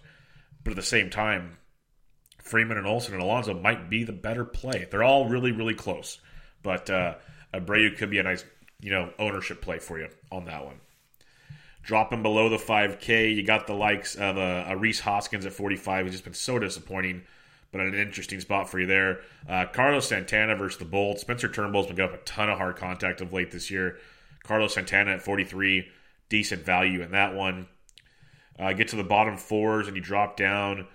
But 0.63 0.71
at 0.71 0.75
the 0.75 0.83
same 0.83 1.09
time, 1.09 1.57
Freeman 2.39 2.77
and 2.77 2.87
Olson 2.87 3.13
and 3.13 3.23
Alonso 3.23 3.53
might 3.53 3.89
be 3.89 4.03
the 4.03 4.11
better 4.11 4.45
play. 4.45 4.87
They're 4.89 5.03
all 5.03 5.29
really, 5.29 5.51
really 5.51 5.75
close. 5.75 6.19
But 6.63 6.89
uh, 6.89 7.15
Abreu 7.53 7.97
could 7.97 8.09
be 8.09 8.19
a 8.19 8.23
nice, 8.23 8.43
you 8.79 8.91
know, 8.91 9.13
ownership 9.19 9.61
play 9.61 9.79
for 9.79 9.99
you 9.99 10.09
on 10.31 10.45
that 10.45 10.65
one. 10.65 10.81
Dropping 11.83 12.21
below 12.21 12.47
the 12.47 12.57
5K, 12.57 13.35
you 13.35 13.43
got 13.43 13.67
the 13.67 13.73
likes 13.73 14.15
of 14.15 14.37
uh, 14.37 14.65
a 14.67 14.77
Rhys 14.77 14.99
Hoskins 14.99 15.45
at 15.45 15.53
45, 15.53 16.05
who's 16.05 16.13
just 16.13 16.23
been 16.23 16.33
so 16.33 16.59
disappointing 16.59 17.23
but 17.71 17.81
an 17.81 17.93
interesting 17.93 18.39
spot 18.39 18.69
for 18.69 18.79
you 18.79 18.85
there. 18.85 19.21
Uh, 19.47 19.65
Carlos 19.65 20.07
Santana 20.07 20.55
versus 20.55 20.77
the 20.77 20.85
Bolts. 20.85 21.21
Spencer 21.21 21.47
Turnbull's 21.47 21.87
been 21.87 21.95
getting 21.95 22.13
up 22.13 22.21
a 22.21 22.23
ton 22.25 22.49
of 22.49 22.57
hard 22.57 22.75
contact 22.75 23.21
of 23.21 23.31
late 23.31 23.51
this 23.51 23.71
year. 23.71 23.97
Carlos 24.43 24.73
Santana 24.73 25.11
at 25.11 25.21
43, 25.21 25.87
decent 26.29 26.65
value 26.65 27.01
in 27.01 27.11
that 27.11 27.33
one. 27.33 27.67
Uh, 28.59 28.73
get 28.73 28.89
to 28.89 28.95
the 28.95 29.03
bottom 29.03 29.37
fours 29.37 29.87
and 29.87 29.95
you 29.95 30.01
drop 30.01 30.35
down 30.35 30.87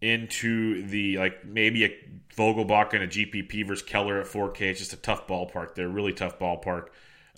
into 0.00 0.86
the 0.86 1.18
like 1.18 1.44
maybe 1.44 1.84
a 1.84 1.96
Vogelbach 2.36 2.92
and 2.92 3.02
a 3.02 3.08
GPP 3.08 3.66
versus 3.66 3.84
Keller 3.84 4.20
at 4.20 4.26
4K. 4.26 4.60
It's 4.62 4.78
just 4.78 4.92
a 4.92 4.96
tough 4.96 5.26
ballpark 5.26 5.74
there, 5.74 5.88
really 5.88 6.12
tough 6.12 6.38
ballpark. 6.38 6.88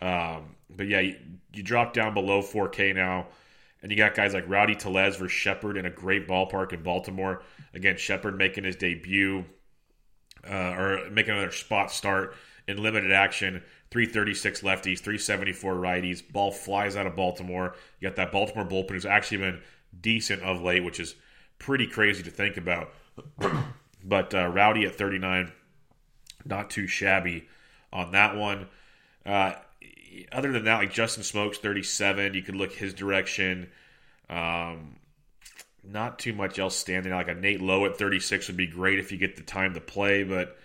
Um, 0.02 0.56
but 0.70 0.86
yeah, 0.86 1.00
you, 1.00 1.16
you 1.52 1.62
drop 1.62 1.92
down 1.92 2.14
below 2.14 2.42
4K 2.42 2.94
now. 2.94 3.28
And 3.80 3.92
you 3.92 3.96
got 3.96 4.14
guys 4.14 4.34
like 4.34 4.48
Rowdy 4.48 4.74
Tellez 4.74 5.16
versus 5.16 5.32
Shepherd 5.32 5.76
in 5.76 5.86
a 5.86 5.90
great 5.90 6.26
ballpark 6.26 6.72
in 6.72 6.82
Baltimore. 6.82 7.42
Again, 7.74 7.96
Shepherd 7.96 8.36
making 8.36 8.64
his 8.64 8.74
debut 8.74 9.44
uh, 10.48 10.52
or 10.52 11.10
making 11.10 11.34
another 11.34 11.52
spot 11.52 11.92
start 11.92 12.34
in 12.66 12.82
limited 12.82 13.12
action. 13.12 13.62
336 13.90 14.62
lefties, 14.62 14.98
374 14.98 15.74
righties. 15.74 16.32
Ball 16.32 16.50
flies 16.50 16.96
out 16.96 17.06
of 17.06 17.16
Baltimore. 17.16 17.74
You 18.00 18.08
got 18.08 18.16
that 18.16 18.32
Baltimore 18.32 18.66
bullpen 18.66 18.90
who's 18.90 19.06
actually 19.06 19.38
been 19.38 19.60
decent 19.98 20.42
of 20.42 20.60
late, 20.60 20.84
which 20.84 21.00
is 21.00 21.14
pretty 21.58 21.86
crazy 21.86 22.22
to 22.22 22.30
think 22.30 22.56
about. 22.56 22.92
but 24.04 24.34
uh, 24.34 24.48
Rowdy 24.48 24.84
at 24.84 24.96
39, 24.96 25.52
not 26.44 26.68
too 26.68 26.86
shabby 26.86 27.48
on 27.92 28.12
that 28.12 28.36
one. 28.36 28.66
Uh, 29.24 29.54
other 30.32 30.52
than 30.52 30.64
that, 30.64 30.78
like 30.78 30.92
Justin 30.92 31.22
Smoak's, 31.22 31.58
37, 31.58 32.34
you 32.34 32.42
could 32.42 32.56
look 32.56 32.72
his 32.72 32.94
direction. 32.94 33.70
Um, 34.28 34.96
not 35.84 36.18
too 36.18 36.32
much 36.32 36.58
else 36.58 36.76
standing. 36.76 37.12
Like 37.12 37.28
a 37.28 37.34
Nate 37.34 37.60
Lowe 37.60 37.86
at 37.86 37.98
36 37.98 38.48
would 38.48 38.56
be 38.56 38.66
great 38.66 38.98
if 38.98 39.12
you 39.12 39.18
get 39.18 39.36
the 39.36 39.42
time 39.42 39.74
to 39.74 39.80
play, 39.80 40.22
but 40.24 40.58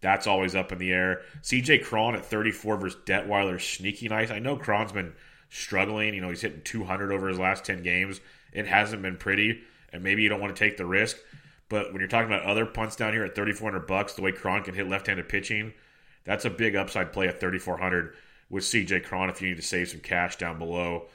that's 0.00 0.26
always 0.26 0.54
up 0.54 0.72
in 0.72 0.78
the 0.78 0.92
air. 0.92 1.22
CJ 1.42 1.84
Cron 1.84 2.14
at 2.14 2.24
34 2.24 2.76
versus 2.78 3.00
Detwiler, 3.04 3.60
sneaky 3.60 4.08
nice. 4.08 4.30
I 4.30 4.38
know 4.38 4.56
Cron's 4.56 4.92
been 4.92 5.12
struggling. 5.50 6.14
You 6.14 6.22
know, 6.22 6.30
he's 6.30 6.40
hitting 6.40 6.62
200 6.62 7.12
over 7.12 7.28
his 7.28 7.38
last 7.38 7.64
10 7.64 7.82
games. 7.82 8.20
It 8.52 8.66
hasn't 8.66 9.02
been 9.02 9.16
pretty, 9.16 9.60
and 9.92 10.02
maybe 10.02 10.22
you 10.22 10.28
don't 10.28 10.40
want 10.40 10.54
to 10.54 10.58
take 10.58 10.76
the 10.76 10.86
risk. 10.86 11.16
But 11.68 11.92
when 11.92 12.00
you're 12.00 12.08
talking 12.08 12.32
about 12.32 12.46
other 12.46 12.66
punts 12.66 12.96
down 12.96 13.12
here 13.12 13.24
at 13.24 13.34
3,400 13.34 13.86
bucks, 13.86 14.14
the 14.14 14.22
way 14.22 14.32
Cron 14.32 14.64
can 14.64 14.74
hit 14.74 14.88
left-handed 14.88 15.28
pitching, 15.28 15.72
that's 16.24 16.44
a 16.44 16.50
big 16.50 16.74
upside 16.74 17.12
play 17.12 17.28
at 17.28 17.38
3,400 17.38 18.14
with 18.50 18.64
CJ 18.64 19.04
Cron 19.04 19.30
if 19.30 19.40
you 19.40 19.48
need 19.48 19.56
to 19.56 19.62
save 19.62 19.88
some 19.88 20.00
cash 20.00 20.36
down 20.36 20.58
below. 20.58 21.06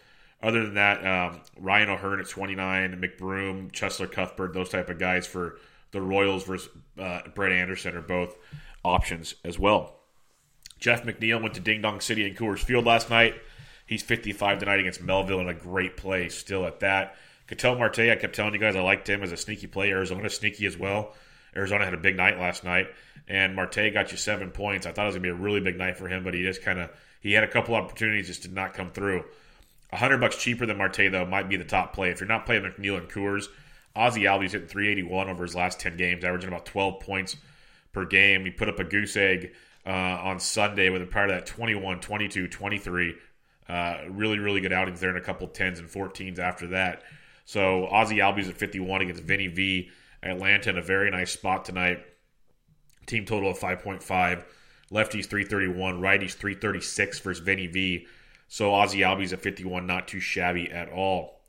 Other 0.42 0.64
than 0.64 0.76
that, 0.76 1.06
um, 1.06 1.42
Ryan 1.60 1.90
O'Hearn 1.90 2.20
at 2.20 2.30
29, 2.30 3.02
McBroom, 3.02 3.72
Cheslor 3.72 4.12
Cuthbert, 4.12 4.54
those 4.54 4.70
type 4.70 4.90
of 4.90 5.00
guys 5.00 5.28
for 5.28 5.60
the 5.92 6.02
Royals 6.02 6.44
versus 6.44 6.70
uh, 7.00 7.22
Brett 7.34 7.52
Anderson 7.52 7.96
are 7.96 8.02
both 8.02 8.36
options 8.84 9.36
as 9.44 9.58
well. 9.58 10.00
Jeff 10.80 11.04
McNeil 11.04 11.42
went 11.42 11.54
to 11.56 11.62
Ding 11.62 11.82
Dong 11.82 12.02
City 12.02 12.28
in 12.28 12.36
Coors 12.36 12.60
Field 12.60 12.86
last 12.86 13.10
night. 13.10 13.36
He's 13.86 14.04
55 14.04 14.60
tonight 14.60 14.80
against 14.80 15.02
Melville 15.02 15.40
in 15.40 15.50
a 15.50 15.54
great 15.54 15.96
play 15.96 16.30
still 16.30 16.66
at 16.66 16.80
that. 16.82 17.16
Ketel 17.48 17.76
Marte, 17.76 18.00
I 18.00 18.16
kept 18.16 18.36
telling 18.36 18.54
you 18.54 18.60
guys 18.60 18.76
I 18.76 18.82
liked 18.82 19.10
him 19.10 19.24
as 19.24 19.32
a 19.32 19.38
sneaky 19.38 19.68
play. 19.68 19.92
Arizona 19.92 20.30
sneaky 20.30 20.66
as 20.66 20.78
well. 20.78 21.14
Arizona 21.56 21.86
had 21.86 21.94
a 21.94 21.98
big 21.98 22.18
night 22.18 22.40
last 22.40 22.64
night, 22.64 22.88
and 23.28 23.56
Marte 23.56 23.94
got 23.94 24.12
you 24.12 24.18
seven 24.18 24.52
points. 24.52 24.86
I 24.86 24.92
thought 24.92 25.04
it 25.04 25.08
was 25.08 25.16
gonna 25.16 25.24
be 25.24 25.30
a 25.30 25.36
really 25.36 25.62
big 25.62 25.78
night 25.78 25.98
for 25.98 26.08
him, 26.08 26.24
but 26.24 26.34
he 26.34 26.42
just 26.42 26.64
kind 26.64 26.80
of 26.80 26.90
he 27.26 27.34
had 27.34 27.44
a 27.44 27.48
couple 27.48 27.74
opportunities, 27.74 28.28
just 28.28 28.44
did 28.44 28.54
not 28.54 28.76
come 28.76 28.92
through. 28.92 29.26
A 29.92 29.98
hundred 29.98 30.22
bucks 30.22 30.38
cheaper 30.38 30.68
than 30.68 30.78
Marte 30.78 31.12
though 31.12 31.26
might 31.26 31.50
be 31.50 31.58
the 31.58 31.64
top 31.64 31.92
play 31.92 32.12
if 32.12 32.20
you're 32.20 32.28
not 32.28 32.46
playing 32.46 32.62
McNeil 32.62 33.00
and 33.00 33.10
Coors. 33.10 33.48
Ozzy 33.96 34.30
Albies 34.30 34.52
hitting 34.52 34.68
381 34.68 35.28
over 35.30 35.42
his 35.42 35.56
last 35.56 35.80
10 35.80 35.98
games, 35.98 36.24
averaging 36.24 36.50
about 36.50 36.68
12 36.68 37.00
points 37.00 37.36
per 37.94 38.06
game. 38.06 38.46
He 38.46 38.52
put 38.52 38.70
up 38.70 38.78
a 38.78 38.84
goose 38.84 39.18
egg 39.18 39.54
uh, 39.88 39.90
on 39.90 40.40
Sunday 40.40 40.92
with 40.92 41.02
a 41.02 41.08
prior 41.08 41.26
to 41.26 41.34
that 41.34 41.48
21, 41.48 42.00
22, 42.00 42.48
23. 42.48 43.16
Uh, 43.68 43.98
really, 44.08 44.38
really 44.38 44.62
good 44.62 44.74
outings 44.74 45.00
there 45.00 45.10
and 45.10 45.18
a 45.18 45.22
couple 45.22 45.48
10s 45.48 45.80
and 45.80 45.90
14s 45.90 46.38
after 46.38 46.68
that. 46.68 47.02
So 47.46 47.90
Ozzy 47.92 48.18
Albies 48.18 48.50
at 48.50 48.58
51 48.58 49.02
against 49.02 49.24
Vinny 49.24 49.48
V. 49.48 49.90
Atlanta 50.22 50.70
in 50.70 50.78
a 50.78 50.84
very 50.84 51.10
nice 51.10 51.32
spot 51.32 51.66
tonight. 51.66 52.06
Team 53.08 53.26
total 53.26 53.50
of 53.50 53.58
5.5. 53.58 54.44
Lefties 54.92 55.26
331, 55.26 56.00
righties 56.00 56.34
336 56.34 57.20
versus 57.20 57.44
Vinny 57.44 57.68
V. 57.68 58.08
So 58.48 58.72
Ozzy 58.72 59.00
Albies 59.00 59.34
at 59.34 59.42
51, 59.42 59.88
not 59.88 60.08
too 60.08 60.20
shabby 60.20 60.72
at 60.72 60.90
all. 60.90 61.42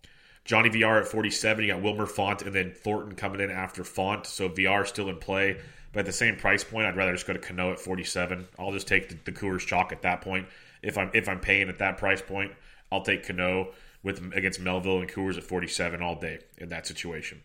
Johnny 0.44 0.70
VR 0.70 1.00
at 1.00 1.08
47. 1.08 1.64
You 1.64 1.72
got 1.72 1.82
Wilmer 1.82 2.06
Font 2.06 2.42
and 2.42 2.54
then 2.54 2.72
Thornton 2.72 3.14
coming 3.14 3.40
in 3.40 3.50
after 3.50 3.84
Font. 3.84 4.26
So 4.26 4.48
VR 4.48 4.86
still 4.86 5.08
in 5.08 5.16
play. 5.16 5.58
But 5.92 6.00
at 6.00 6.06
the 6.06 6.12
same 6.12 6.36
price 6.36 6.62
point, 6.62 6.86
I'd 6.86 6.96
rather 6.96 7.12
just 7.12 7.26
go 7.26 7.32
to 7.32 7.38
Cano 7.38 7.72
at 7.72 7.80
47. 7.80 8.46
I'll 8.58 8.72
just 8.72 8.86
take 8.86 9.08
the, 9.08 9.16
the 9.24 9.32
Coors 9.32 9.66
chalk 9.66 9.92
at 9.92 10.02
that 10.02 10.20
point. 10.20 10.46
If 10.82 10.96
I'm 10.98 11.10
if 11.14 11.28
I'm 11.28 11.40
paying 11.40 11.68
at 11.68 11.78
that 11.78 11.98
price 11.98 12.22
point, 12.22 12.52
I'll 12.92 13.02
take 13.02 13.26
Cano 13.26 13.72
with 14.02 14.32
against 14.34 14.60
Melville 14.60 15.00
and 15.00 15.10
Coors 15.10 15.36
at 15.36 15.42
47 15.44 16.02
all 16.02 16.14
day 16.14 16.38
in 16.58 16.68
that 16.68 16.86
situation. 16.86 17.42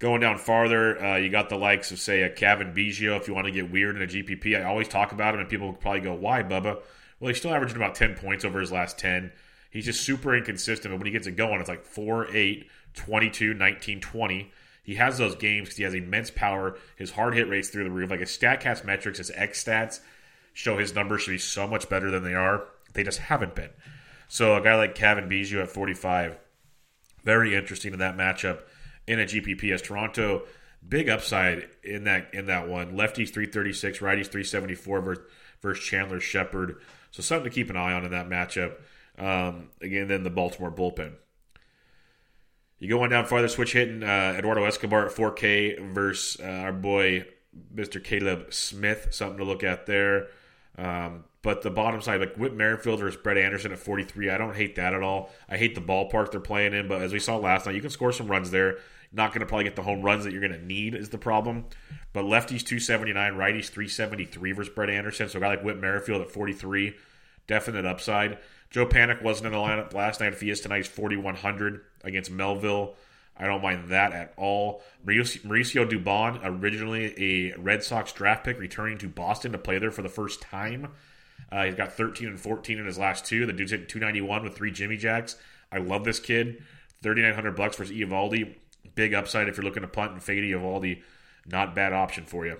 Going 0.00 0.22
down 0.22 0.38
farther, 0.38 0.98
uh, 0.98 1.16
you 1.16 1.28
got 1.28 1.50
the 1.50 1.58
likes 1.58 1.92
of 1.92 2.00
say 2.00 2.22
a 2.22 2.30
Cavan 2.30 2.72
Biggio. 2.72 3.20
If 3.20 3.28
you 3.28 3.34
want 3.34 3.46
to 3.46 3.52
get 3.52 3.70
weird 3.70 3.96
in 3.96 4.02
a 4.02 4.06
GPP, 4.06 4.58
I 4.58 4.64
always 4.64 4.88
talk 4.88 5.12
about 5.12 5.34
him, 5.34 5.40
and 5.40 5.48
people 5.48 5.74
probably 5.74 6.00
go, 6.00 6.14
"Why, 6.14 6.42
Bubba?" 6.42 6.80
Well, 7.20 7.28
he's 7.28 7.36
still 7.36 7.52
averaging 7.52 7.76
about 7.76 7.94
10 7.94 8.14
points 8.14 8.46
over 8.46 8.60
his 8.60 8.72
last 8.72 8.98
10. 8.98 9.30
He's 9.70 9.84
just 9.84 10.00
super 10.00 10.34
inconsistent, 10.34 10.90
but 10.90 10.96
when 10.96 11.06
he 11.06 11.12
gets 11.12 11.26
it 11.26 11.36
going, 11.36 11.60
it's 11.60 11.68
like 11.68 11.84
4, 11.84 12.34
8, 12.34 12.66
22, 12.94 13.52
19, 13.52 14.00
20. 14.00 14.50
He 14.82 14.94
has 14.94 15.18
those 15.18 15.34
games 15.34 15.68
because 15.68 15.76
he 15.76 15.84
has 15.84 15.92
immense 15.92 16.30
power. 16.30 16.78
His 16.96 17.10
hard 17.10 17.34
hit 17.34 17.50
rates 17.50 17.68
through 17.68 17.84
the 17.84 17.90
roof. 17.90 18.08
Like 18.10 18.20
his 18.20 18.30
StatCast 18.30 18.86
metrics, 18.86 19.18
his 19.18 19.30
X 19.34 19.62
stats 19.62 20.00
show 20.54 20.78
his 20.78 20.94
numbers 20.94 21.22
should 21.22 21.32
be 21.32 21.38
so 21.38 21.66
much 21.66 21.90
better 21.90 22.10
than 22.10 22.24
they 22.24 22.34
are. 22.34 22.64
They 22.94 23.04
just 23.04 23.18
haven't 23.18 23.54
been. 23.54 23.70
So 24.28 24.56
a 24.56 24.62
guy 24.62 24.76
like 24.76 24.94
Cavan 24.94 25.28
Biggio 25.28 25.60
at 25.60 25.68
45, 25.68 26.38
very 27.22 27.54
interesting 27.54 27.92
in 27.92 27.98
that 27.98 28.16
matchup 28.16 28.60
in 29.10 29.18
a 29.18 29.24
GPP 29.24 29.72
as 29.72 29.82
Toronto 29.82 30.42
big 30.86 31.08
upside 31.08 31.68
in 31.82 32.04
that 32.04 32.32
in 32.32 32.46
that 32.46 32.68
one. 32.68 32.92
Lefties 32.92 33.30
336, 33.30 33.98
righties 33.98 34.26
374 34.26 35.00
versus, 35.00 35.24
versus 35.60 35.84
Chandler 35.84 36.20
Shepherd. 36.20 36.80
So 37.10 37.22
something 37.22 37.50
to 37.50 37.54
keep 37.54 37.70
an 37.70 37.76
eye 37.76 37.92
on 37.92 38.04
in 38.04 38.12
that 38.12 38.28
matchup. 38.28 38.76
Um, 39.18 39.70
again, 39.82 40.06
then 40.06 40.22
the 40.22 40.30
Baltimore 40.30 40.70
bullpen. 40.70 41.14
You 42.78 42.88
go 42.88 43.02
on 43.02 43.10
down 43.10 43.26
farther, 43.26 43.48
switch 43.48 43.72
hitting 43.72 44.02
uh, 44.02 44.36
Eduardo 44.38 44.64
Escobar 44.64 45.06
at 45.06 45.12
4K 45.12 45.92
versus 45.92 46.40
uh, 46.40 46.46
our 46.46 46.72
boy 46.72 47.26
Mr. 47.74 48.02
Caleb 48.02 48.54
Smith. 48.54 49.08
Something 49.10 49.38
to 49.38 49.44
look 49.44 49.64
at 49.64 49.86
there. 49.86 50.28
Um, 50.78 51.24
but 51.42 51.62
the 51.62 51.70
bottom 51.70 52.00
side, 52.00 52.20
like 52.20 52.36
Whit 52.36 52.54
Merrifield 52.54 53.00
versus 53.00 53.20
Brett 53.20 53.36
Anderson 53.36 53.72
at 53.72 53.78
43, 53.78 54.30
I 54.30 54.38
don't 54.38 54.54
hate 54.54 54.76
that 54.76 54.94
at 54.94 55.02
all. 55.02 55.30
I 55.48 55.56
hate 55.56 55.74
the 55.74 55.80
ballpark 55.80 56.30
they're 56.30 56.40
playing 56.40 56.72
in, 56.72 56.86
but 56.86 57.02
as 57.02 57.12
we 57.12 57.18
saw 57.18 57.36
last 57.36 57.66
night, 57.66 57.74
you 57.74 57.80
can 57.80 57.90
score 57.90 58.12
some 58.12 58.28
runs 58.28 58.50
there. 58.50 58.78
Not 59.12 59.30
going 59.30 59.40
to 59.40 59.46
probably 59.46 59.64
get 59.64 59.76
the 59.76 59.82
home 59.82 60.02
runs 60.02 60.24
that 60.24 60.32
you're 60.32 60.40
going 60.46 60.58
to 60.58 60.64
need 60.64 60.94
is 60.94 61.08
the 61.08 61.18
problem. 61.18 61.66
But 62.12 62.24
lefties 62.24 62.64
279, 62.64 63.34
righties 63.34 63.68
373 63.68 64.52
versus 64.52 64.72
Brett 64.72 64.90
Anderson. 64.90 65.28
So 65.28 65.38
a 65.38 65.40
guy 65.40 65.48
like 65.48 65.64
Whit 65.64 65.78
Merrifield 65.78 66.22
at 66.22 66.30
43, 66.30 66.94
definite 67.46 67.84
upside. 67.84 68.38
Joe 68.70 68.86
Panik 68.86 69.22
wasn't 69.22 69.46
in 69.46 69.52
the 69.52 69.58
lineup 69.58 69.92
last 69.94 70.20
night. 70.20 70.32
If 70.32 70.40
he 70.40 70.50
is 70.50 70.60
tonight, 70.60 70.78
he's 70.78 70.86
4,100 70.86 71.82
against 72.04 72.30
Melville. 72.30 72.94
I 73.36 73.46
don't 73.46 73.62
mind 73.62 73.88
that 73.88 74.12
at 74.12 74.34
all. 74.36 74.82
Mauricio, 75.04 75.88
Dubon, 75.88 76.40
originally 76.44 77.14
a 77.50 77.58
Red 77.58 77.82
Sox 77.82 78.12
draft 78.12 78.44
pick, 78.44 78.58
returning 78.58 78.98
to 78.98 79.08
Boston 79.08 79.52
to 79.52 79.58
play 79.58 79.78
there 79.78 79.90
for 79.90 80.02
the 80.02 80.08
first 80.08 80.42
time. 80.42 80.92
Uh, 81.50 81.64
he's 81.64 81.74
got 81.74 81.92
13 81.94 82.28
and 82.28 82.38
14 82.38 82.78
in 82.78 82.86
his 82.86 82.98
last 82.98 83.24
two. 83.24 83.46
The 83.46 83.52
dude's 83.52 83.72
hitting 83.72 83.86
291 83.86 84.44
with 84.44 84.54
three 84.54 84.70
Jimmy 84.70 84.96
Jacks. 84.96 85.36
I 85.72 85.78
love 85.78 86.04
this 86.04 86.20
kid. 86.20 86.62
3,900 87.02 87.56
bucks 87.56 87.76
versus 87.76 87.96
Eovaldi. 87.96 88.54
Big 89.00 89.14
upside 89.14 89.48
if 89.48 89.56
you're 89.56 89.64
looking 89.64 89.80
to 89.80 89.88
punt 89.88 90.12
and 90.12 90.22
fade 90.22 90.42
Eovaldi. 90.42 91.00
Not 91.46 91.74
bad 91.74 91.94
option 91.94 92.26
for 92.26 92.44
you. 92.44 92.58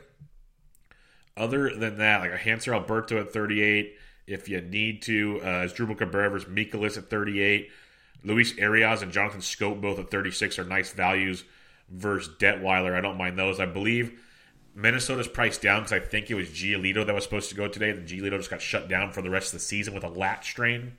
Other 1.36 1.68
than 1.76 1.98
that, 1.98 2.22
like 2.22 2.32
a 2.32 2.38
Hanser 2.38 2.72
Alberto 2.72 3.20
at 3.20 3.30
38, 3.30 3.94
if 4.26 4.48
you 4.48 4.62
need 4.62 5.02
to, 5.02 5.38
uh, 5.42 5.66
Drupal 5.66 5.98
Cabrera 5.98 6.30
versus 6.30 6.48
Mikolas 6.48 6.96
at 6.96 7.10
38. 7.10 7.70
Luis 8.24 8.54
Arraez 8.54 9.02
and 9.02 9.12
Jonathan 9.12 9.42
Schoop 9.42 9.82
both 9.82 9.98
at 9.98 10.10
36 10.10 10.58
are 10.58 10.64
nice 10.64 10.92
values 10.92 11.44
versus 11.90 12.34
Detwiler. 12.38 12.96
I 12.96 13.02
don't 13.02 13.18
mind 13.18 13.38
those. 13.38 13.60
I 13.60 13.66
believe 13.66 14.18
Minnesota's 14.74 15.28
priced 15.28 15.60
down 15.60 15.82
because 15.82 15.92
I 15.92 16.00
think 16.00 16.30
it 16.30 16.36
was 16.36 16.48
Giolito 16.48 17.04
that 17.04 17.14
was 17.14 17.24
supposed 17.24 17.50
to 17.50 17.54
go 17.54 17.68
today. 17.68 17.92
The 17.92 18.00
Giolito 18.00 18.38
just 18.38 18.48
got 18.48 18.62
shut 18.62 18.88
down 18.88 19.12
for 19.12 19.20
the 19.20 19.28
rest 19.28 19.48
of 19.48 19.60
the 19.60 19.66
season 19.66 19.92
with 19.92 20.04
a 20.04 20.08
lat 20.08 20.42
strain. 20.42 20.92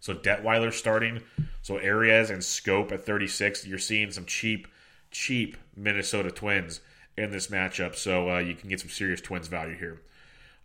So 0.00 0.14
Detwiler 0.14 0.72
starting. 0.72 1.20
So 1.60 1.78
Arraez 1.78 2.30
and 2.30 2.40
Schoop 2.40 2.92
at 2.92 3.04
36. 3.04 3.66
You're 3.66 3.76
seeing 3.76 4.10
some 4.10 4.24
cheap, 4.24 4.68
cheap 5.16 5.56
Minnesota 5.74 6.30
Twins 6.30 6.80
in 7.16 7.30
this 7.30 7.48
matchup. 7.48 7.94
So 7.96 8.30
uh, 8.30 8.38
you 8.38 8.54
can 8.54 8.68
get 8.68 8.80
some 8.80 8.90
serious 8.90 9.20
Twins 9.20 9.48
value 9.48 9.76
here 9.76 10.02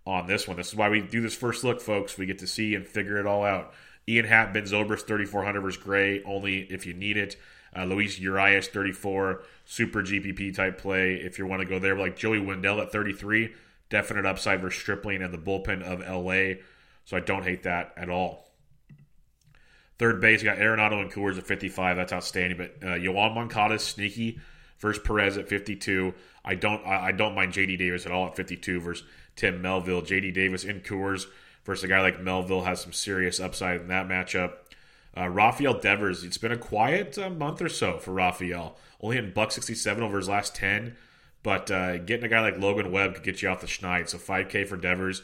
on 0.06 0.28
this 0.28 0.48
one. 0.48 0.58
This 0.58 0.68
is 0.68 0.76
why 0.76 0.90
we 0.90 1.02
do 1.02 1.22
this 1.22 1.36
first 1.36 1.64
look, 1.64 1.80
folks. 1.80 2.18
We 2.18 2.26
get 2.26 2.40
to 2.40 2.48
see 2.48 2.76
and 2.76 2.86
figure 2.86 3.18
it 3.18 3.26
all 3.26 3.44
out. 3.44 3.74
Ian 4.08 4.26
Happ, 4.26 4.54
Ben 4.54 4.64
Zobrist, 4.64 5.08
3,400 5.08 5.62
versus 5.62 5.82
Gray, 5.82 6.24
only 6.24 6.62
if 6.64 6.86
you 6.86 6.94
need 6.94 7.18
it. 7.18 7.38
Uh, 7.74 7.86
Luis 7.86 8.20
Urias, 8.20 8.68
34, 8.68 9.44
super 9.64 10.02
GPP 10.02 10.54
type 10.54 10.78
play 10.78 11.16
if 11.16 11.40
you 11.40 11.46
want 11.46 11.62
to 11.62 11.68
go 11.68 11.80
there. 11.80 11.96
Like 11.96 12.18
Joey 12.18 12.40
Wendle 12.40 12.82
at 12.82 12.92
33, 12.92 13.54
definite 13.90 14.26
upside 14.26 14.62
versus 14.62 14.82
Stripling 14.82 15.22
and 15.22 15.34
the 15.34 15.38
bullpen 15.38 15.82
of 15.82 16.02
LA. 16.02 16.62
So 17.06 17.16
I 17.16 17.22
don't 17.22 17.44
hate 17.44 17.64
that 17.64 17.94
at 17.96 18.10
all. 18.10 18.51
Third 20.02 20.20
base, 20.20 20.42
you 20.42 20.50
got 20.50 20.58
Arenado 20.58 21.00
and 21.00 21.12
Coors 21.12 21.38
at 21.38 21.46
55. 21.46 21.96
That's 21.96 22.12
outstanding. 22.12 22.58
But 22.58 22.76
uh, 22.82 22.96
Yoan 22.96 23.36
Moncada 23.36 23.76
is 23.76 23.84
sneaky 23.84 24.40
versus 24.80 25.04
Perez 25.06 25.38
at 25.38 25.48
52. 25.48 26.16
I 26.44 26.56
don't 26.56 26.84
I, 26.84 27.10
I 27.10 27.12
don't 27.12 27.36
mind 27.36 27.54
JD 27.54 27.78
Davis 27.78 28.08
at 28.08 28.12
all 28.12 28.26
at 28.26 28.36
52 28.36 28.80
versus 28.82 29.06
Tim 29.36 29.62
Melville. 29.62 30.02
JD 30.02 30.34
Davis 30.34 30.64
in 30.64 30.80
Coors 30.80 31.28
versus 31.66 31.84
a 31.84 31.88
guy 31.88 32.02
like 32.02 32.20
Melville 32.20 32.64
has 32.64 32.82
some 32.82 32.94
serious 32.94 33.40
upside 33.40 33.82
in 33.82 33.90
that 33.90 34.08
matchup. 34.08 34.54
Uh, 35.16 35.30
Rafael 35.30 35.80
Devers, 35.80 36.24
it's 36.24 36.40
been 36.40 36.52
a 36.52 36.58
quiet 36.58 37.16
uh, 37.20 37.30
month 37.30 37.62
or 37.62 37.70
so 37.70 38.00
for 38.00 38.12
Rafael. 38.12 38.78
Only 39.02 39.18
in 39.18 39.34
buck 39.34 39.52
67 39.52 40.02
over 40.02 40.18
his 40.18 40.28
last 40.28 40.56
10, 40.56 40.96
but 41.44 41.70
uh, 41.70 42.00
getting 42.00 42.26
a 42.26 42.30
guy 42.30 42.42
like 42.42 42.58
Logan 42.58 42.92
Webb 42.92 43.14
could 43.14 43.24
get 43.24 43.44
you 43.44 43.50
off 43.50 43.62
the 43.62 43.68
schneid. 43.68 44.10
So 44.10 44.18
5K 44.18 44.68
for 44.68 44.78
Devers, 44.78 45.22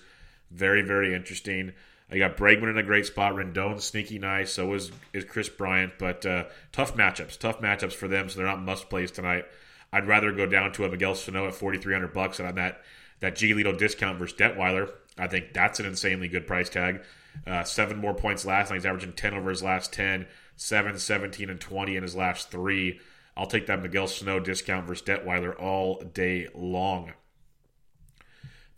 very, 0.52 0.84
very 0.84 1.16
interesting. 1.16 1.74
You 2.12 2.20
got 2.20 2.38
Bregman 2.38 2.70
in 2.70 2.78
a 2.78 2.84
great 2.84 3.06
spot. 3.06 3.34
Rendon 3.34 3.82
sneaky 3.82 4.18
nice. 4.20 4.52
So 4.52 4.74
is 4.74 4.92
is 5.14 5.26
Kris 5.26 5.50
Bryant. 5.50 5.94
But 6.00 6.26
uh, 6.26 6.46
tough 6.72 6.96
matchups. 6.96 7.38
Tough 7.38 7.60
matchups 7.60 7.94
for 7.94 8.08
them. 8.08 8.30
So 8.30 8.38
they're 8.38 8.48
not 8.48 8.62
must 8.62 8.90
plays 8.90 9.12
tonight. 9.12 9.46
I'd 9.92 10.08
rather 10.08 10.32
go 10.32 10.46
down 10.46 10.72
to 10.74 10.86
a 10.86 10.90
Miguel 10.90 11.16
Sano 11.16 11.48
at 11.48 11.56
4,300 11.56 12.14
bucks 12.14 12.40
and 12.40 12.48
on 12.48 12.56
that 12.56 12.82
that 13.20 13.36
Giolito 13.36 13.78
discount 13.78 14.20
versus 14.20 14.38
Detwiler. 14.38 14.92
I 15.18 15.28
think 15.28 15.54
that's 15.54 15.80
an 15.80 15.86
insanely 15.86 16.28
good 16.28 16.46
price 16.48 16.70
tag. 16.70 17.02
Uh, 17.46 17.64
seven 17.64 17.98
more 17.98 18.14
points 18.14 18.46
last 18.46 18.70
night. 18.70 18.78
He's 18.78 18.86
averaging 18.86 19.14
10 19.14 19.34
over 19.34 19.50
his 19.50 19.64
last 19.64 19.92
10, 19.94 20.28
7, 20.56 20.98
17, 20.98 21.50
and 21.50 21.60
20 21.60 21.96
in 21.96 22.04
his 22.04 22.16
last 22.16 22.52
three. 22.52 23.00
I'll 23.36 23.48
take 23.48 23.68
that 23.68 23.82
Miguel 23.82 24.08
Sano 24.08 24.40
discount 24.40 24.88
versus 24.88 25.06
Detwiler 25.06 25.60
all 25.60 26.02
day 26.02 26.48
long. 26.54 27.14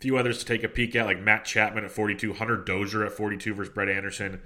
Few 0.00 0.16
others 0.16 0.38
to 0.38 0.44
take 0.46 0.64
a 0.64 0.68
peek 0.68 0.96
at, 0.96 1.06
like 1.06 1.20
Matt 1.20 1.44
Chapman 1.44 1.84
at 1.84 1.90
42, 1.90 2.32
Hunter 2.32 2.56
Dozier 2.56 3.04
at 3.04 3.12
42 3.12 3.54
versus 3.54 3.72
Brett 3.72 3.88
Anderson. 3.88 4.40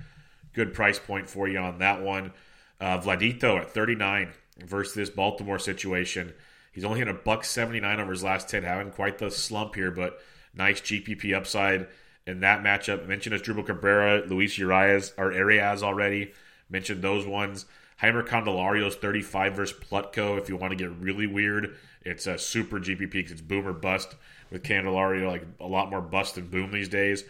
Good 0.52 0.74
price 0.74 0.98
point 0.98 1.30
for 1.30 1.46
you 1.46 1.58
on 1.58 1.78
that 1.78 2.02
one. 2.02 2.32
Uh, 2.80 2.98
Vladito 2.98 3.60
at 3.60 3.70
39 3.70 4.32
versus 4.58 4.94
this 4.94 5.10
Baltimore 5.10 5.60
situation. 5.60 6.32
He's 6.72 6.84
only 6.84 6.98
hit 6.98 7.08
a 7.08 7.14
buck 7.14 7.44
79 7.44 8.00
over 8.00 8.10
his 8.10 8.24
last 8.24 8.48
10, 8.48 8.64
having 8.64 8.90
quite 8.90 9.18
the 9.18 9.30
slump 9.30 9.76
here, 9.76 9.92
but 9.92 10.18
nice 10.54 10.80
GPP 10.80 11.32
upside 11.32 11.86
in 12.26 12.40
that 12.40 12.64
matchup. 12.64 13.06
Mentioned 13.06 13.40
Asdrubal 13.40 13.66
Cabrera, 13.66 14.24
Luis 14.26 14.58
Urias, 14.58 15.12
or 15.16 15.30
Arraez 15.30 15.82
already. 15.84 16.32
Mentioned 16.68 17.00
those 17.00 17.26
ones. 17.26 17.66
Jeimer 18.02 18.26
Candelario's 18.26 18.96
35 18.96 19.54
versus 19.54 19.78
Plutko. 19.78 20.38
If 20.38 20.48
you 20.48 20.56
want 20.56 20.72
to 20.72 20.76
get 20.76 20.90
really 20.98 21.26
weird, 21.26 21.76
it's 22.04 22.26
a 22.26 22.38
super 22.38 22.78
GPP 22.78 23.10
because 23.10 23.32
it's 23.32 23.40
boom 23.40 23.66
or 23.66 23.72
bust 23.72 24.14
with 24.50 24.62
Candelario, 24.62 25.26
like 25.26 25.44
a 25.60 25.66
lot 25.66 25.90
more 25.90 26.00
bust 26.00 26.34
than 26.34 26.48
boom 26.48 26.70
these 26.70 26.88
days. 26.88 27.24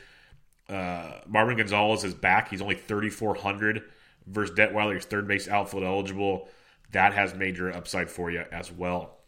Uh, 0.68 1.20
Marwin 1.30 1.56
Gonzalez 1.56 2.04
is 2.04 2.14
back. 2.14 2.48
He's 2.48 2.62
only 2.62 2.74
3,400 2.74 3.82
versus 4.26 4.56
Detwiler. 4.56 4.94
He's 4.94 5.04
third 5.04 5.28
base 5.28 5.48
outfield 5.48 5.84
eligible. 5.84 6.48
That 6.92 7.14
has 7.14 7.34
major 7.34 7.72
upside 7.72 8.10
for 8.10 8.30
you 8.30 8.44
as 8.50 8.72
well. 8.72 9.18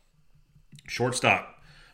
Shortstop. 0.87 1.53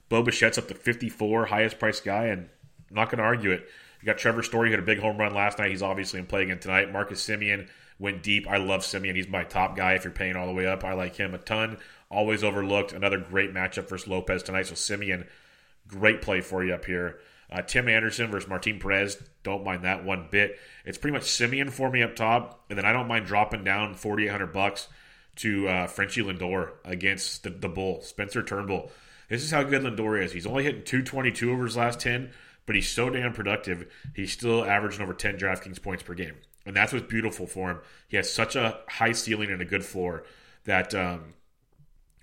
Bo 0.08 0.22
Bichette's 0.22 0.58
up 0.58 0.68
to 0.68 0.74
54, 0.74 1.46
highest 1.46 1.78
priced 1.78 2.04
guy, 2.04 2.26
and 2.26 2.48
I'm 2.90 2.96
not 2.96 3.10
going 3.10 3.18
to 3.18 3.24
argue 3.24 3.50
it. 3.50 3.66
You 4.00 4.06
got 4.06 4.18
Trevor 4.18 4.42
Story, 4.42 4.68
who 4.68 4.72
had 4.72 4.80
a 4.80 4.86
big 4.86 4.98
home 4.98 5.16
run 5.16 5.32
last 5.32 5.58
night. 5.58 5.70
He's 5.70 5.82
obviously 5.82 6.20
in 6.20 6.26
play 6.26 6.42
again 6.42 6.58
tonight. 6.58 6.92
Marcus 6.92 7.26
Semien 7.26 7.68
went 8.02 8.22
deep. 8.22 8.50
I 8.50 8.56
love 8.56 8.80
Semien. 8.80 9.14
He's 9.14 9.28
my 9.28 9.44
top 9.44 9.76
guy 9.76 9.92
if 9.92 10.02
you're 10.02 10.12
paying 10.12 10.34
all 10.34 10.48
the 10.48 10.52
way 10.52 10.66
up. 10.66 10.84
I 10.84 10.92
like 10.92 11.14
him 11.14 11.34
a 11.34 11.38
ton. 11.38 11.78
Always 12.10 12.42
overlooked. 12.42 12.92
Another 12.92 13.18
great 13.18 13.54
matchup 13.54 13.88
versus 13.88 14.08
Lopez 14.08 14.42
tonight. 14.42 14.66
So 14.66 14.74
Semien, 14.74 15.24
great 15.86 16.20
play 16.20 16.40
for 16.40 16.64
you 16.64 16.74
up 16.74 16.84
here. 16.84 17.20
Uh, 17.50 17.62
Tim 17.62 17.88
Anderson 17.88 18.28
versus 18.28 18.48
Martin 18.48 18.80
Perez. 18.80 19.22
Don't 19.44 19.64
mind 19.64 19.84
that 19.84 20.04
one 20.04 20.26
bit. 20.30 20.58
It's 20.84 20.98
pretty 20.98 21.12
much 21.12 21.24
Semien 21.24 21.70
for 21.70 21.90
me 21.90 22.02
up 22.02 22.16
top, 22.16 22.64
and 22.68 22.76
then 22.76 22.84
I 22.84 22.92
don't 22.92 23.08
mind 23.08 23.26
dropping 23.26 23.62
down 23.62 23.94
4,800 23.94 24.52
bucks 24.52 24.88
to 25.36 25.68
uh, 25.68 25.86
Frenchy 25.86 26.22
Lindor 26.22 26.72
against 26.84 27.44
the, 27.44 27.50
the 27.50 27.68
Bull, 27.68 28.02
Spencer 28.02 28.42
Turnbull. 28.42 28.90
This 29.28 29.44
is 29.44 29.50
how 29.50 29.62
good 29.62 29.82
Lindor 29.82 30.22
is. 30.22 30.32
He's 30.32 30.46
only 30.46 30.64
hitting 30.64 30.82
222 30.82 31.52
over 31.52 31.64
his 31.64 31.76
last 31.76 32.00
10, 32.00 32.30
but 32.66 32.74
he's 32.74 32.88
so 32.88 33.10
damn 33.10 33.32
productive. 33.32 33.86
He's 34.16 34.32
still 34.32 34.64
averaging 34.64 35.02
over 35.02 35.14
10 35.14 35.38
DraftKings 35.38 35.80
points 35.80 36.02
per 36.02 36.14
game. 36.14 36.34
And 36.64 36.76
that's 36.76 36.92
what's 36.92 37.06
beautiful 37.06 37.46
for 37.46 37.70
him. 37.70 37.78
He 38.08 38.16
has 38.16 38.32
such 38.32 38.56
a 38.56 38.78
high 38.88 39.12
ceiling 39.12 39.50
and 39.50 39.60
a 39.60 39.64
good 39.64 39.84
floor 39.84 40.24
that 40.64 40.94
um, 40.94 41.34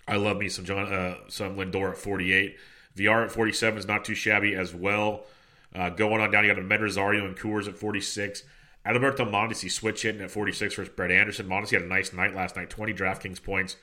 I 0.08 0.16
love 0.16 0.38
me 0.38 0.50
some 0.50 0.66
John, 0.66 0.92
uh, 0.92 1.16
some 1.28 1.56
Lindor 1.56 1.92
at 1.92 1.98
48. 1.98 2.58
VR 2.96 3.26
at 3.26 3.32
47 3.32 3.80
is 3.80 3.88
not 3.88 4.06
too 4.06 4.16
shabby 4.16 4.56
as 4.56 4.74
well. 4.74 5.26
Uh, 5.74 5.90
going 5.90 6.22
on 6.22 6.32
down, 6.32 6.46
you 6.46 6.54
got 6.54 6.60
a 6.60 6.64
Med 6.64 6.82
Rosario 6.82 7.26
and 7.26 7.38
Coors 7.38 7.68
at 7.68 7.78
46. 7.78 8.44
Alberto 8.86 9.26
Mondesi 9.26 9.70
switch 9.70 10.02
hitting 10.02 10.22
at 10.22 10.32
46 10.32 10.76
versus 10.76 10.94
Brett 10.96 11.12
Anderson. 11.12 11.48
Mondesi 11.48 11.72
had 11.72 11.84
a 11.84 11.86
nice 11.86 12.14
night 12.14 12.34
last 12.34 12.56
night, 12.56 12.70
20 12.70 12.94
DraftKings 12.94 13.44
points, 13.44 13.76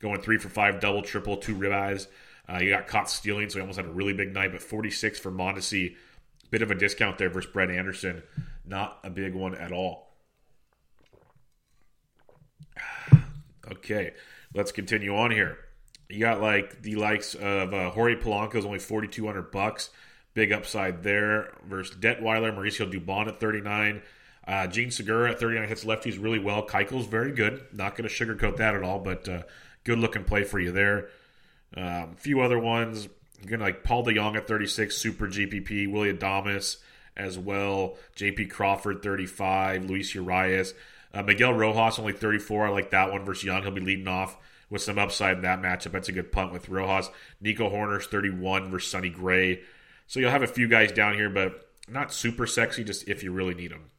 going 0.00 0.20
three 0.20 0.38
for 0.38 0.48
five, 0.48 0.80
double, 0.80 1.02
triple, 1.02 1.36
two 1.36 1.54
ribeyes. 1.54 2.08
Uh, 2.48 2.58
he 2.58 2.70
got 2.70 2.86
caught 2.86 3.10
stealing, 3.10 3.48
so 3.50 3.58
he 3.58 3.60
almost 3.60 3.78
had 3.78 3.86
a 3.86 3.92
really 3.92 4.14
big 4.14 4.32
night. 4.32 4.52
But 4.52 4.62
46 4.62 5.18
for 5.20 5.30
Mondesi, 5.30 5.96
bit 6.50 6.62
of 6.62 6.70
a 6.70 6.74
discount 6.74 7.18
there 7.18 7.28
versus 7.28 7.50
Brett 7.52 7.70
Anderson. 7.70 8.22
Not 8.68 8.98
a 9.02 9.10
big 9.10 9.34
one 9.34 9.54
at 9.54 9.72
all. 9.72 10.14
okay, 13.72 14.12
let's 14.54 14.72
continue 14.72 15.16
on 15.16 15.30
here. 15.30 15.56
You 16.10 16.20
got 16.20 16.42
like 16.42 16.82
the 16.82 16.96
likes 16.96 17.34
of 17.34 17.72
uh, 17.72 17.90
Jorge 17.90 18.16
Polanco 18.16 18.56
is 18.56 18.66
only 18.66 18.78
4,200 18.78 19.50
bucks. 19.50 19.90
Big 20.34 20.52
upside 20.52 21.02
there 21.02 21.52
versus 21.66 21.96
Detwiler, 21.96 22.54
Mauricio 22.54 22.90
Dubon 22.90 23.28
at 23.28 23.40
39. 23.40 24.02
Uh, 24.46 24.66
Jean 24.66 24.90
Segura 24.90 25.32
at 25.32 25.40
39 25.40 25.68
hits 25.68 25.84
lefties 25.84 26.22
really 26.22 26.38
well. 26.38 26.66
Keuchel's 26.66 27.06
very 27.06 27.32
good. 27.32 27.64
Not 27.72 27.96
going 27.96 28.08
to 28.08 28.14
sugarcoat 28.14 28.58
that 28.58 28.74
at 28.74 28.82
all, 28.82 28.98
but 28.98 29.28
uh, 29.28 29.42
good 29.84 29.98
looking 29.98 30.24
play 30.24 30.44
for 30.44 30.60
you 30.60 30.72
there. 30.72 31.08
A 31.76 32.02
um, 32.02 32.16
few 32.16 32.40
other 32.40 32.58
ones. 32.58 33.08
You're 33.40 33.50
going 33.50 33.60
to 33.60 33.66
like 33.66 33.84
Paul 33.84 34.04
DeJong 34.04 34.36
at 34.36 34.46
36, 34.46 34.96
Super 34.96 35.26
GPP, 35.26 35.90
Willy 35.90 36.12
Adames 36.12 36.78
as 37.18 37.38
well, 37.38 37.96
JP 38.16 38.50
Crawford 38.50 39.02
35, 39.02 39.84
Luis 39.84 40.14
Urias. 40.14 40.74
Uh, 41.12 41.22
Miguel 41.22 41.54
Rojas 41.54 41.98
only 41.98 42.12
34. 42.12 42.66
I 42.66 42.70
like 42.70 42.90
that 42.90 43.10
one 43.10 43.24
versus 43.24 43.44
Young. 43.44 43.62
He'll 43.62 43.70
be 43.70 43.80
leading 43.80 44.08
off 44.08 44.36
with 44.70 44.82
some 44.82 44.98
upside 44.98 45.36
in 45.36 45.42
that 45.42 45.60
matchup. 45.60 45.92
That's 45.92 46.08
a 46.08 46.12
good 46.12 46.32
punt 46.32 46.52
with 46.52 46.68
Rojas. 46.68 47.10
Nico 47.40 47.70
Hoerner's 47.70 48.06
31 48.06 48.70
versus 48.70 48.90
Sonny 48.90 49.08
Gray. 49.08 49.60
So 50.06 50.20
you'll 50.20 50.30
have 50.30 50.42
a 50.42 50.46
few 50.46 50.68
guys 50.68 50.92
down 50.92 51.14
here, 51.14 51.30
but 51.30 51.70
not 51.88 52.12
super 52.12 52.46
sexy, 52.46 52.84
just 52.84 53.08
if 53.08 53.22
you 53.22 53.32
really 53.32 53.54
need 53.54 53.72
them. 53.72 53.90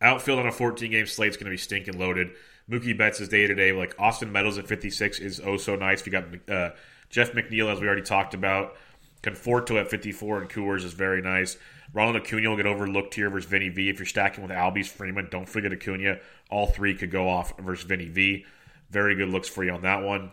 Outfield 0.00 0.38
on 0.38 0.46
a 0.46 0.52
14 0.52 0.90
game 0.90 1.06
slate 1.06 1.30
is 1.30 1.36
going 1.36 1.46
to 1.46 1.50
be 1.50 1.56
stinking 1.56 1.98
loaded. 1.98 2.30
Mookie 2.70 2.96
Betts 2.96 3.20
is 3.20 3.28
day 3.28 3.46
to 3.46 3.54
day. 3.54 3.72
Like 3.72 3.94
Austin 3.98 4.30
Meadows 4.30 4.58
at 4.58 4.68
56 4.68 5.18
is 5.18 5.40
oh 5.40 5.56
so 5.56 5.74
nice. 5.74 6.04
We 6.04 6.12
got 6.12 6.24
uh, 6.48 6.70
Jeff 7.10 7.32
McNeil, 7.32 7.72
as 7.72 7.80
we 7.80 7.86
already 7.86 8.02
talked 8.02 8.34
about. 8.34 8.76
Conforto 9.22 9.80
at 9.80 9.90
54 9.90 10.42
and 10.42 10.50
Coors 10.50 10.84
is 10.84 10.92
very 10.92 11.20
nice. 11.20 11.56
Ronald 11.92 12.16
Acuna 12.16 12.50
will 12.50 12.56
get 12.56 12.66
overlooked 12.66 13.14
here 13.14 13.30
versus 13.30 13.50
Vinny 13.50 13.68
V. 13.68 13.88
If 13.88 13.98
you're 13.98 14.06
stacking 14.06 14.42
with 14.42 14.52
Albies 14.52 14.86
Freeman, 14.86 15.28
don't 15.30 15.48
forget 15.48 15.72
Acuna. 15.72 16.18
All 16.50 16.66
three 16.66 16.94
could 16.94 17.10
go 17.10 17.28
off 17.28 17.58
versus 17.58 17.86
Vinny 17.86 18.08
V. 18.08 18.44
Very 18.90 19.14
good 19.14 19.28
looks 19.28 19.48
for 19.48 19.64
you 19.64 19.72
on 19.72 19.82
that 19.82 20.02
one. 20.02 20.32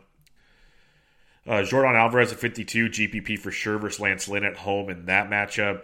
Uh, 1.48 1.62
Yordan 1.62 1.96
Alvarez 1.96 2.32
at 2.32 2.40
52, 2.40 2.90
GPP 2.90 3.38
for 3.38 3.52
sure 3.52 3.78
versus 3.78 4.00
Lance 4.00 4.28
Lynn 4.28 4.44
at 4.44 4.58
home 4.58 4.90
in 4.90 5.06
that 5.06 5.30
matchup. 5.30 5.84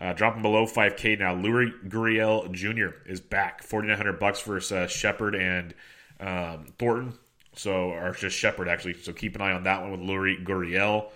Uh, 0.00 0.12
dropping 0.12 0.42
below 0.42 0.66
5K 0.66 1.18
now. 1.18 1.34
Louis 1.34 1.70
Gurriel 1.86 2.50
Jr. 2.50 2.96
is 3.06 3.20
back, 3.20 3.62
4900 3.62 4.18
bucks 4.18 4.40
versus 4.40 4.72
uh, 4.72 4.86
Shepherd 4.88 5.34
and 5.34 5.74
um, 6.18 6.66
Thornton. 6.78 7.18
So, 7.54 7.90
or 7.90 8.12
just 8.12 8.36
Shepherd 8.36 8.68
actually. 8.68 8.94
So 8.94 9.12
keep 9.12 9.36
an 9.36 9.42
eye 9.42 9.52
on 9.52 9.64
that 9.64 9.82
one 9.82 9.92
with 9.92 10.00
Louis 10.00 10.38
Gurriel. 10.42 11.10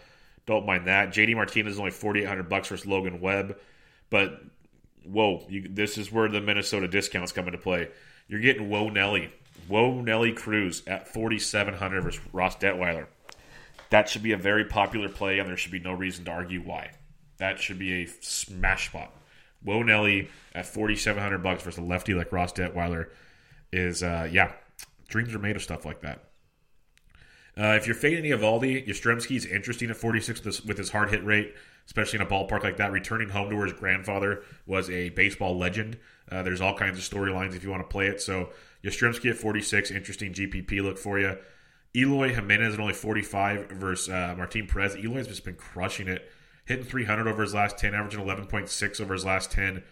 Don't 0.47 0.65
mind 0.65 0.87
that. 0.87 1.11
JD 1.11 1.35
Martinez 1.35 1.75
is 1.75 1.79
only 1.79 1.91
4800 1.91 2.49
bucks 2.49 2.69
versus 2.69 2.87
Logan 2.87 3.21
Webb. 3.21 3.59
But 4.11 4.41
whoa, 5.05 5.45
you, 5.49 5.69
this 5.69 5.99
is 5.99 6.11
where 6.13 6.29
the 6.29 6.41
Minnesota 6.41 6.89
discounts 6.89 7.33
come 7.33 7.47
into 7.47 7.59
play. 7.59 7.89
You're 8.29 8.41
getting 8.41 8.71
Whoa 8.71 8.89
Nelly, 8.89 9.33
Whoa 9.69 10.01
Nelly 10.01 10.33
Cruz 10.33 10.83
at 10.87 11.09
4700 11.09 12.03
versus 12.03 12.21
Ross 12.33 12.57
Detwiler. 12.57 13.07
That 13.91 14.09
should 14.09 14.23
be 14.23 14.33
a 14.33 14.37
very 14.37 14.65
popular 14.65 15.09
play, 15.09 15.39
and 15.39 15.49
there 15.49 15.57
should 15.57 15.73
be 15.73 15.79
no 15.79 15.93
reason 15.93 16.25
to 16.25 16.31
argue 16.31 16.61
why. 16.61 16.91
That 17.39 17.61
should 17.61 17.79
be 17.79 18.03
a 18.03 18.07
smash 18.21 18.89
spot. 18.89 19.13
Whoa 19.63 19.83
Nelly 19.83 20.29
at 20.55 20.67
4700 20.67 21.43
bucks 21.43 21.63
versus 21.63 21.79
a 21.79 21.83
lefty 21.83 22.15
like 22.15 22.33
Ross 22.33 22.53
Detwiler 22.53 23.09
is, 23.73 24.03
uh, 24.03 24.29
yeah, 24.31 24.53
dreams 25.09 25.35
are 25.35 25.41
made 25.41 25.57
of 25.57 25.63
stuff 25.63 25.85
like 25.85 26.01
that. 26.03 26.26
Uh, 27.59 27.75
if 27.75 27.87
you're 27.87 27.97
fading 27.97 28.25
Yastrzemski 28.25 29.37
is 29.37 29.47
interesting 29.47 29.91
at 29.91 29.97
46 29.97 30.45
with 30.45 30.45
his, 30.45 30.65
with 30.65 30.79
his 30.79 30.91
hard 30.91 31.11
hit 31.11 31.25
rate 31.25 31.55
especially 31.87 32.19
in 32.19 32.27
a 32.27 32.29
ballpark 32.29 32.63
like 32.63 32.77
that. 32.77 32.93
Returning 32.93 33.29
home 33.29 33.51
to 33.51 33.57
where 33.57 33.67
his 33.67 33.75
grandfather 33.75 34.43
was 34.67 34.91
a 34.91 35.11
baseball 35.11 35.57
legend. 35.57 35.97
Uh, 36.31 36.43
there's 36.43 36.61
all 36.61 36.75
kinds 36.75 36.99
of 36.99 37.05
storylines 37.05 37.55
if 37.55 37.63
you 37.63 37.71
want 37.71 37.83
to 37.83 37.89
play 37.89 38.09
it. 38.09 38.21
So 38.21 38.51
Yastrzemski 38.85 39.31
at 39.31 39.37
46, 39.37 39.91
interesting 39.91 40.33
GPP 40.33 40.83
look 40.83 40.99
for 40.99 41.19
you. 41.19 41.39
Eloy 41.95 42.35
Jimenez 42.35 42.75
at 42.75 42.81
only 42.81 42.93
45 42.93 43.71
versus 43.71 44.13
uh, 44.13 44.35
Martin 44.37 44.67
Perez. 44.67 44.97
Eloy's 44.97 45.29
just 45.29 45.45
been 45.45 45.55
crushing 45.55 46.09
it, 46.09 46.31
hitting 46.67 46.85
300 46.85 47.27
over 47.27 47.43
his 47.43 47.55
last 47.55 47.79
10, 47.79 47.95
averaging 47.95 48.21
11.6 48.21 49.01
over 49.01 49.15
his 49.15 49.25
last 49.25 49.51
10, 49.53 49.83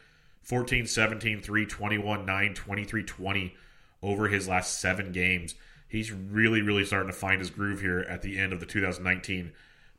14, 0.42 0.86
17, 0.86 1.40
3, 1.40 1.66
21, 1.66 2.26
9, 2.26 2.54
23, 2.54 3.04
20 3.04 3.56
over 4.02 4.28
his 4.28 4.48
last 4.48 4.78
seven 4.80 5.12
games. 5.12 5.54
He's 5.94 6.10
really, 6.10 6.60
really 6.60 6.84
starting 6.84 7.10
to 7.10 7.16
find 7.16 7.38
his 7.40 7.50
groove 7.50 7.80
here 7.80 8.00
at 8.00 8.22
the 8.22 8.38
end 8.38 8.52
of 8.52 8.60
the 8.60 8.66
2019 8.66 9.52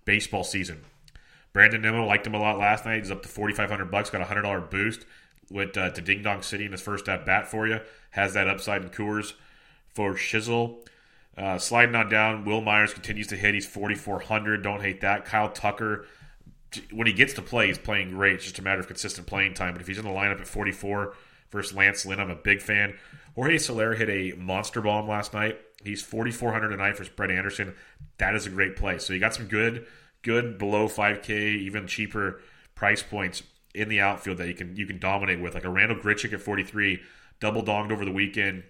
baseball 0.04 0.44
season. 0.44 0.84
Brandon 1.54 1.82
Nimmo 1.82 2.06
liked 2.06 2.28
him 2.28 2.34
a 2.34 2.40
lot 2.40 2.58
last 2.58 2.86
night. 2.86 3.00
He's 3.00 3.12
up 3.12 3.24
to 3.24 3.30
forty 3.30 3.54
five 3.54 3.70
hundred 3.70 3.90
bucks. 3.90 4.10
Got 4.10 4.20
a 4.20 4.26
hundred 4.26 4.42
dollar 4.42 4.60
boost 4.60 5.06
with 5.50 5.78
uh, 5.78 5.92
to 5.92 6.02
Ding 6.02 6.22
Dong 6.22 6.42
City 6.42 6.66
in 6.66 6.74
his 6.74 6.82
first 6.82 7.08
at 7.08 7.26
bat 7.26 7.48
for 7.48 7.66
you. 7.66 7.80
Has 8.10 8.34
that 8.34 8.50
upside 8.50 8.84
in 8.84 8.90
Coors 8.90 9.32
for 9.94 10.16
Shizzle. 10.16 10.86
Uh, 11.38 11.58
sliding 11.58 11.96
on 11.96 12.10
down, 12.10 12.44
Wil 12.44 12.60
Myers 12.60 12.94
continues 12.94 13.28
to 13.28 13.38
hit. 13.38 13.54
He's 13.54 13.66
forty 13.66 13.96
four 13.96 14.20
hundred. 14.20 14.64
Don't 14.64 14.82
hate 14.82 15.00
that. 15.00 15.24
Kyle 15.24 15.50
Tucker, 15.50 16.08
when 16.92 17.08
he 17.08 17.14
gets 17.14 17.34
to 17.36 17.42
play, 17.42 17.68
he's 17.68 17.78
playing 17.78 18.10
great. 18.10 18.34
It's 18.34 18.44
just 18.44 18.60
a 18.60 18.62
matter 18.62 18.82
of 18.82 18.88
consistent 18.88 19.28
playing 19.28 19.54
time. 19.54 19.72
But 19.72 19.82
if 19.82 19.88
he's 19.88 19.98
in 19.98 20.04
the 20.04 20.12
lineup 20.12 20.42
at 20.42 20.48
forty 20.48 20.74
four 20.74 21.14
versus 21.52 21.74
Lance 21.74 22.06
Lynn, 22.06 22.20
I'm 22.20 22.32
a 22.32 22.36
big 22.36 22.62
fan. 22.62 22.98
Jorge 23.36 23.60
Soler 23.60 23.94
hit 23.94 24.10
a 24.10 24.38
monster 24.38 24.82
bomb 24.82 25.08
last 25.08 25.34
night. 25.34 25.58
He's 25.86 26.02
4,400 26.02 26.70
tonight 26.70 26.98
for 26.98 27.06
Brett 27.16 27.32
Anderson. 27.32 27.76
That 28.18 28.36
is 28.36 28.46
a 28.46 28.50
great 28.50 28.76
play. 28.76 28.98
So 28.98 29.14
you 29.14 29.20
got 29.20 29.36
some 29.36 29.48
good 29.48 29.86
good 30.22 30.58
below 30.58 30.88
5K, 30.88 31.30
even 31.30 31.88
cheaper 31.88 32.42
price 32.74 33.04
points 33.04 33.44
in 33.76 33.90
the 33.90 34.02
outfield 34.02 34.38
that 34.38 34.48
you 34.48 34.54
can 34.54 34.76
you 34.76 34.86
can 34.86 35.00
dominate 35.00 35.40
with, 35.40 35.54
like 35.54 35.66
a 35.66 35.70
Randall 35.70 35.98
Grichuk 35.98 36.34
at 36.34 36.42
43, 36.42 37.02
double 37.40 37.64
donged 37.64 37.92
over 37.92 38.06
the 38.06 38.12
weekend. 38.12 38.64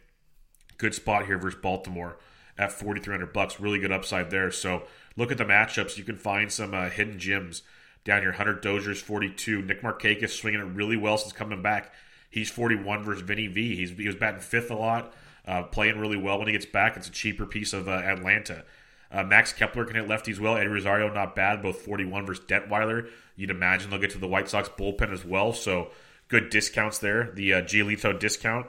Good 0.77 0.93
spot 0.93 1.25
here 1.25 1.37
versus 1.37 1.59
Baltimore 1.61 2.17
at 2.57 2.71
4,300 2.71 3.31
bucks. 3.31 3.59
Really 3.59 3.79
good 3.79 3.91
upside 3.91 4.29
there. 4.29 4.51
So 4.51 4.83
look 5.15 5.31
at 5.31 5.37
the 5.37 5.45
matchups. 5.45 5.97
You 5.97 6.03
can 6.03 6.17
find 6.17 6.51
some 6.51 6.73
uh, 6.73 6.89
hidden 6.89 7.19
gems 7.19 7.63
down 8.03 8.21
here. 8.21 8.33
Hunter 8.33 8.53
Dozier's 8.53 9.01
42. 9.01 9.61
Nick 9.61 9.81
Markakis 9.81 10.29
swinging 10.29 10.59
it 10.59 10.63
really 10.63 10.97
well 10.97 11.17
since 11.17 11.33
coming 11.33 11.61
back. 11.61 11.93
He's 12.29 12.49
41 12.49 13.03
versus 13.03 13.21
Vinny 13.21 13.47
V. 13.47 13.75
He's, 13.75 13.91
he 13.91 14.07
was 14.07 14.15
batting 14.15 14.41
fifth 14.41 14.69
a 14.69 14.75
lot, 14.75 15.13
uh, 15.47 15.63
playing 15.63 15.99
really 15.99 16.17
well 16.17 16.37
when 16.37 16.47
he 16.47 16.53
gets 16.53 16.65
back. 16.65 16.97
It's 16.97 17.07
a 17.07 17.11
cheaper 17.11 17.45
piece 17.45 17.73
of 17.73 17.87
uh, 17.87 17.91
Atlanta. 17.91 18.63
Uh, 19.11 19.23
Max 19.23 19.53
Kepler 19.53 19.85
can 19.85 19.95
hit 19.95 20.07
lefties 20.07 20.39
well. 20.39 20.57
Eddie 20.57 20.67
Rosario 20.67 21.13
not 21.13 21.35
bad, 21.35 21.61
both 21.61 21.81
41 21.81 22.25
versus 22.25 22.45
Detwiler. 22.45 23.09
You'd 23.35 23.49
imagine 23.51 23.89
they'll 23.89 23.99
get 23.99 24.11
to 24.11 24.17
the 24.17 24.27
White 24.27 24.49
Sox 24.49 24.69
bullpen 24.69 25.11
as 25.11 25.23
well, 25.23 25.53
so 25.53 25.91
good 26.27 26.49
discounts 26.49 26.99
there. 26.99 27.31
The 27.33 27.53
uh, 27.55 27.61
Giolito 27.61 28.17
discount. 28.17 28.67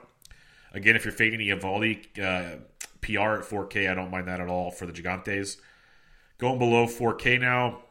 Again, 0.73 0.95
if 0.95 1.05
you're 1.05 1.13
fading 1.13 1.41
Eovaldi, 1.41 2.19
uh, 2.19 2.59
PR 3.01 3.41
at 3.41 3.49
4K, 3.49 3.91
I 3.91 3.95
don't 3.95 4.11
mind 4.11 4.29
that 4.29 4.41
at 4.41 4.49
all 4.49 4.71
for 4.71 4.87
the 4.87 4.93
Gigantes. 4.93 5.57
Going 6.39 6.59
below 6.59 6.87
4K 6.87 7.41
now, 7.41 7.83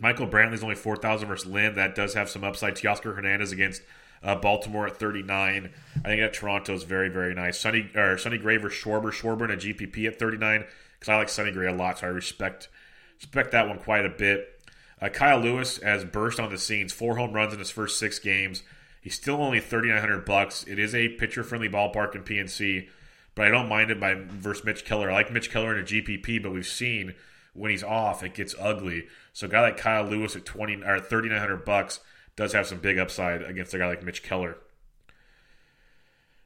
Michael 0.00 0.26
Brantley's 0.26 0.62
only 0.62 0.74
4,000 0.74 1.28
versus 1.28 1.46
Lynn. 1.46 1.76
That 1.76 1.94
does 1.94 2.14
have 2.14 2.28
some 2.28 2.42
upside. 2.42 2.74
Teoscar 2.74 3.14
Hernandez 3.14 3.52
against 3.52 3.82
uh, 4.22 4.34
Baltimore 4.36 4.86
at 4.86 4.98
39. 4.98 5.72
I 5.96 6.08
think 6.08 6.20
that 6.20 6.34
Toronto 6.34 6.74
is 6.74 6.84
very, 6.84 7.08
very 7.08 7.34
nice. 7.34 7.58
Sunny 7.58 7.90
or 7.94 8.18
Sonny 8.18 8.38
Graver, 8.38 8.68
Schwarber, 8.68 9.12
Schwarber, 9.12 9.42
and 9.42 9.52
a 9.52 9.56
GPP 9.56 10.06
at 10.06 10.18
39 10.18 10.64
because 10.98 11.12
I 11.12 11.16
like 11.16 11.28
Sonny 11.28 11.50
Gray 11.50 11.68
a 11.68 11.72
lot, 11.72 11.98
so 11.98 12.06
I 12.06 12.10
respect 12.10 12.68
respect 13.16 13.52
that 13.52 13.68
one 13.68 13.78
quite 13.78 14.04
a 14.04 14.10
bit. 14.10 14.62
Uh, 15.00 15.08
Kyle 15.08 15.38
Lewis 15.38 15.78
has 15.78 16.04
burst 16.04 16.38
on 16.38 16.50
the 16.50 16.58
scenes, 16.58 16.92
four 16.92 17.16
home 17.16 17.32
runs 17.32 17.52
in 17.54 17.58
his 17.58 17.70
first 17.70 17.98
six 17.98 18.18
games. 18.18 18.62
He's 19.00 19.14
still 19.14 19.42
only 19.42 19.60
thirty 19.60 19.88
nine 19.88 20.00
hundred 20.00 20.26
bucks. 20.26 20.64
It 20.64 20.78
is 20.78 20.94
a 20.94 21.08
pitcher 21.08 21.42
friendly 21.42 21.70
ballpark 21.70 22.14
in 22.14 22.22
PNC, 22.22 22.88
but 23.34 23.46
I 23.46 23.50
don't 23.50 23.68
mind 23.68 23.90
it 23.90 23.98
by 23.98 24.14
versus 24.14 24.64
Mitch 24.64 24.84
Keller. 24.84 25.10
I 25.10 25.14
like 25.14 25.32
Mitch 25.32 25.50
Keller 25.50 25.74
in 25.74 25.80
a 25.80 25.86
GPP, 25.86 26.42
but 26.42 26.52
we've 26.52 26.66
seen 26.66 27.14
when 27.54 27.70
he's 27.70 27.82
off, 27.82 28.22
it 28.22 28.34
gets 28.34 28.54
ugly. 28.60 29.08
So 29.32 29.46
a 29.46 29.50
guy 29.50 29.62
like 29.62 29.78
Kyle 29.78 30.04
Lewis 30.04 30.36
at 30.36 30.44
twenty 30.44 30.82
or 30.82 31.00
thirty 31.00 31.30
nine 31.30 31.40
hundred 31.40 31.64
bucks 31.64 32.00
does 32.40 32.54
have 32.54 32.66
some 32.66 32.78
big 32.78 32.98
upside 32.98 33.42
against 33.42 33.74
a 33.74 33.78
guy 33.78 33.86
like 33.86 34.02
Mitch 34.02 34.22
Keller. 34.22 34.56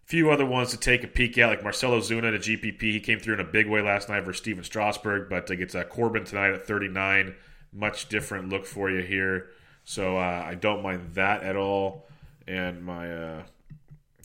Few 0.02 0.28
other 0.28 0.44
ones 0.44 0.72
to 0.72 0.76
take 0.76 1.04
a 1.04 1.06
peek 1.06 1.38
at, 1.38 1.48
like 1.48 1.62
Marcell 1.62 1.92
Ozuna 1.92 2.34
at 2.34 2.40
GPP. 2.40 2.80
He 2.80 2.98
came 2.98 3.20
through 3.20 3.34
in 3.34 3.40
a 3.40 3.44
big 3.44 3.68
way 3.68 3.80
last 3.80 4.08
night 4.08 4.24
versus 4.24 4.42
Stephen 4.42 4.64
Strasburg, 4.64 5.28
but 5.30 5.46
gets 5.46 5.76
uh, 5.76 5.84
Corbin 5.84 6.24
tonight 6.24 6.52
at 6.52 6.66
39. 6.66 7.36
Much 7.72 8.08
different 8.08 8.48
look 8.48 8.66
for 8.66 8.90
you 8.90 9.02
here. 9.02 9.50
So 9.84 10.18
uh, 10.18 10.44
I 10.44 10.56
don't 10.56 10.82
mind 10.82 11.14
that 11.14 11.44
at 11.44 11.54
all. 11.54 12.08
And 12.48 12.84
my 12.84 13.12
uh, 13.12 13.42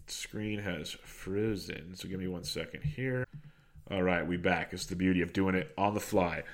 screen 0.07 0.57
has 0.57 0.97
frozen. 1.03 1.93
So 1.93 2.09
give 2.09 2.19
me 2.19 2.27
one 2.27 2.45
second 2.45 2.81
here. 2.81 3.27
All 3.91 4.01
right, 4.01 4.25
we 4.25 4.37
back. 4.37 4.73
It's 4.73 4.87
the 4.87 4.95
beauty 4.95 5.21
of 5.21 5.33
doing 5.33 5.53
it 5.53 5.71
on 5.77 5.93
the 5.93 5.99
fly. 5.99 6.45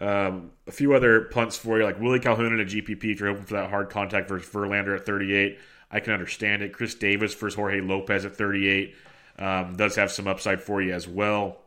Um, 0.00 0.50
a 0.66 0.72
few 0.72 0.94
other 0.94 1.22
punts 1.22 1.56
for 1.56 1.78
you, 1.78 1.84
like 1.84 2.00
Willie 2.00 2.20
Calhoun 2.20 2.58
at 2.58 2.60
a 2.60 2.68
GPP 2.68 3.12
if 3.12 3.20
you're 3.20 3.28
hoping 3.28 3.44
for 3.44 3.54
that 3.54 3.70
hard 3.70 3.90
contact 3.90 4.28
versus 4.28 4.48
Verlander 4.50 4.96
at 4.96 5.06
38. 5.06 5.58
I 5.90 6.00
can 6.00 6.12
understand 6.12 6.62
it. 6.62 6.72
Chris 6.72 6.94
Davis 6.94 7.34
versus 7.34 7.54
Jorge 7.54 7.80
Lopez 7.80 8.24
at 8.24 8.36
38 8.36 8.94
um, 9.38 9.76
does 9.76 9.96
have 9.96 10.10
some 10.10 10.26
upside 10.26 10.60
for 10.60 10.82
you 10.82 10.92
as 10.92 11.06
well. 11.06 11.58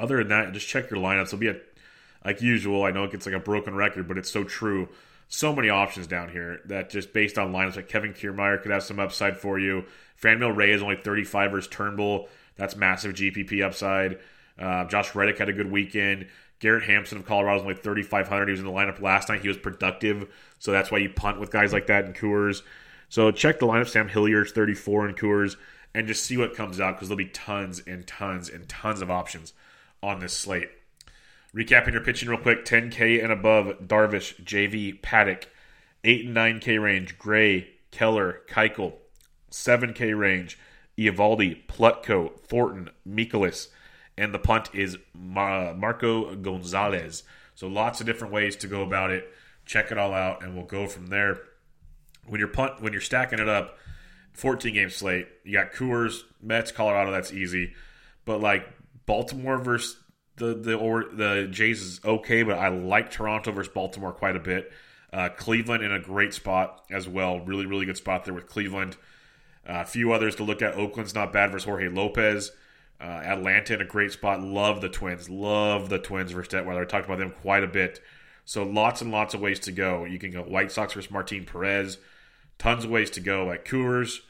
Other 0.00 0.18
than 0.18 0.28
that, 0.28 0.52
just 0.52 0.68
check 0.68 0.90
your 0.90 1.00
lineups. 1.00 1.26
It'll 1.26 1.38
be 1.38 1.48
a, 1.48 1.56
like 2.24 2.42
usual. 2.42 2.84
I 2.84 2.90
know 2.90 3.04
it 3.04 3.12
gets 3.12 3.26
like 3.26 3.34
a 3.34 3.40
broken 3.40 3.74
record, 3.74 4.08
but 4.08 4.18
it's 4.18 4.30
so 4.30 4.44
true. 4.44 4.88
So 5.28 5.54
many 5.54 5.68
options 5.68 6.06
down 6.06 6.30
here 6.30 6.60
that 6.66 6.90
just 6.90 7.12
based 7.12 7.38
on 7.38 7.52
lineups, 7.52 7.76
like 7.76 7.88
Kevin 7.88 8.14
Kiermaier 8.14 8.62
could 8.62 8.72
have 8.72 8.82
some 8.82 8.98
upside 8.98 9.36
for 9.36 9.58
you. 9.58 9.84
Franmil 10.20 10.56
Reyes 10.56 10.76
is 10.76 10.82
only 10.82 10.96
35 10.96 11.50
versus 11.50 11.70
Turnbull. 11.70 12.28
That's 12.56 12.76
massive 12.76 13.14
GPP 13.14 13.64
upside. 13.64 14.18
Uh, 14.58 14.84
Josh 14.86 15.14
Reddick 15.14 15.38
had 15.38 15.48
a 15.48 15.52
good 15.52 15.70
weekend. 15.70 16.26
Garrett 16.60 16.84
Hampson 16.84 17.18
of 17.18 17.26
Colorado 17.26 17.58
is 17.58 17.62
only 17.62 17.74
3,500. 17.74 18.48
He 18.48 18.50
was 18.52 18.60
in 18.60 18.66
the 18.66 18.72
lineup 18.72 19.00
last 19.00 19.28
night. 19.28 19.42
He 19.42 19.48
was 19.48 19.56
productive, 19.56 20.28
so 20.58 20.72
that's 20.72 20.90
why 20.90 20.98
you 20.98 21.08
punt 21.08 21.38
with 21.38 21.50
guys 21.50 21.72
like 21.72 21.86
that 21.86 22.04
in 22.04 22.12
Coors. 22.12 22.62
So 23.08 23.30
check 23.30 23.60
the 23.60 23.66
lineup. 23.66 23.88
Sam 23.88 24.08
Hilliard's 24.08 24.52
34 24.52 25.08
in 25.08 25.14
Coors, 25.14 25.56
and 25.94 26.06
just 26.06 26.24
see 26.24 26.36
what 26.36 26.54
comes 26.54 26.80
out 26.80 26.96
because 26.96 27.08
there'll 27.08 27.16
be 27.18 27.26
tons 27.26 27.80
and 27.86 28.06
tons 28.06 28.48
and 28.48 28.68
tons 28.68 29.00
of 29.00 29.10
options 29.10 29.52
on 30.02 30.18
this 30.18 30.36
slate. 30.36 30.70
Recapping 31.54 31.92
your 31.92 32.02
pitching 32.02 32.28
real 32.28 32.38
quick: 32.38 32.64
10K 32.64 33.22
and 33.22 33.32
above, 33.32 33.86
Darvish, 33.86 34.42
JV, 34.42 35.00
Paddack, 35.00 35.44
8 36.04 36.26
and 36.26 36.36
9K 36.36 36.82
range, 36.82 37.18
Gray, 37.18 37.70
Keller, 37.90 38.40
Keuchel, 38.48 38.94
7K 39.50 40.18
range, 40.18 40.58
Eovaldi, 40.98 41.66
Plutko, 41.66 42.38
Thornton, 42.40 42.90
Mikolas 43.08 43.68
and 44.18 44.34
the 44.34 44.38
punt 44.38 44.70
is 44.74 44.98
Marco 45.14 46.34
Gonzalez. 46.34 47.22
So 47.54 47.68
lots 47.68 48.00
of 48.00 48.06
different 48.06 48.34
ways 48.34 48.56
to 48.56 48.66
go 48.66 48.82
about 48.82 49.10
it. 49.10 49.32
Check 49.64 49.90
it 49.92 49.98
all 49.98 50.12
out, 50.12 50.42
and 50.42 50.54
we'll 50.54 50.66
go 50.66 50.86
from 50.86 51.06
there. 51.06 51.40
When 52.26 52.40
you're 52.40 52.48
punt, 52.48 52.82
when 52.82 52.92
you're 52.92 53.00
stacking 53.00 53.38
it 53.38 53.48
up, 53.48 53.78
14 54.32 54.74
game 54.74 54.90
slate. 54.90 55.28
You 55.44 55.52
got 55.52 55.72
Coors, 55.72 56.22
Mets, 56.42 56.72
Colorado. 56.72 57.10
That's 57.10 57.32
easy, 57.32 57.74
but 58.24 58.40
like 58.40 58.68
Baltimore 59.06 59.58
versus 59.58 59.96
the 60.36 60.54
the 60.54 60.74
or 60.74 61.04
the 61.04 61.48
Jays 61.50 61.82
is 61.82 62.00
okay, 62.04 62.42
but 62.42 62.58
I 62.58 62.68
like 62.68 63.10
Toronto 63.10 63.52
versus 63.52 63.72
Baltimore 63.72 64.12
quite 64.12 64.36
a 64.36 64.40
bit. 64.40 64.72
Uh, 65.12 65.28
Cleveland 65.30 65.82
in 65.82 65.92
a 65.92 66.00
great 66.00 66.34
spot 66.34 66.84
as 66.90 67.08
well. 67.08 67.40
Really, 67.40 67.66
really 67.66 67.86
good 67.86 67.96
spot 67.96 68.24
there 68.24 68.34
with 68.34 68.46
Cleveland. 68.46 68.96
Uh, 69.66 69.80
a 69.80 69.84
few 69.84 70.12
others 70.12 70.34
to 70.36 70.44
look 70.44 70.60
at. 70.60 70.74
Oakland's 70.74 71.14
not 71.14 71.32
bad 71.32 71.50
versus 71.50 71.64
Jorge 71.64 71.88
Lopez. 71.88 72.50
Uh, 73.00 73.04
Atlanta 73.04 73.74
in 73.74 73.80
a 73.80 73.84
great 73.84 74.12
spot. 74.12 74.42
Love 74.42 74.80
the 74.80 74.88
Twins. 74.88 75.30
Love 75.30 75.88
the 75.88 75.98
Twins 75.98 76.32
versus 76.32 76.52
Detwiler. 76.52 76.82
I 76.82 76.84
talked 76.84 77.06
about 77.06 77.18
them 77.18 77.30
quite 77.30 77.62
a 77.62 77.68
bit. 77.68 78.00
So 78.44 78.64
lots 78.64 79.02
and 79.02 79.12
lots 79.12 79.34
of 79.34 79.40
ways 79.40 79.60
to 79.60 79.72
go. 79.72 80.04
You 80.04 80.18
can 80.18 80.30
go 80.30 80.42
White 80.42 80.72
Sox 80.72 80.94
versus 80.94 81.10
Martin 81.10 81.44
Perez. 81.44 81.98
Tons 82.58 82.84
of 82.84 82.90
ways 82.90 83.10
to 83.10 83.20
go. 83.20 83.52
at 83.52 83.64
Coors, 83.64 84.20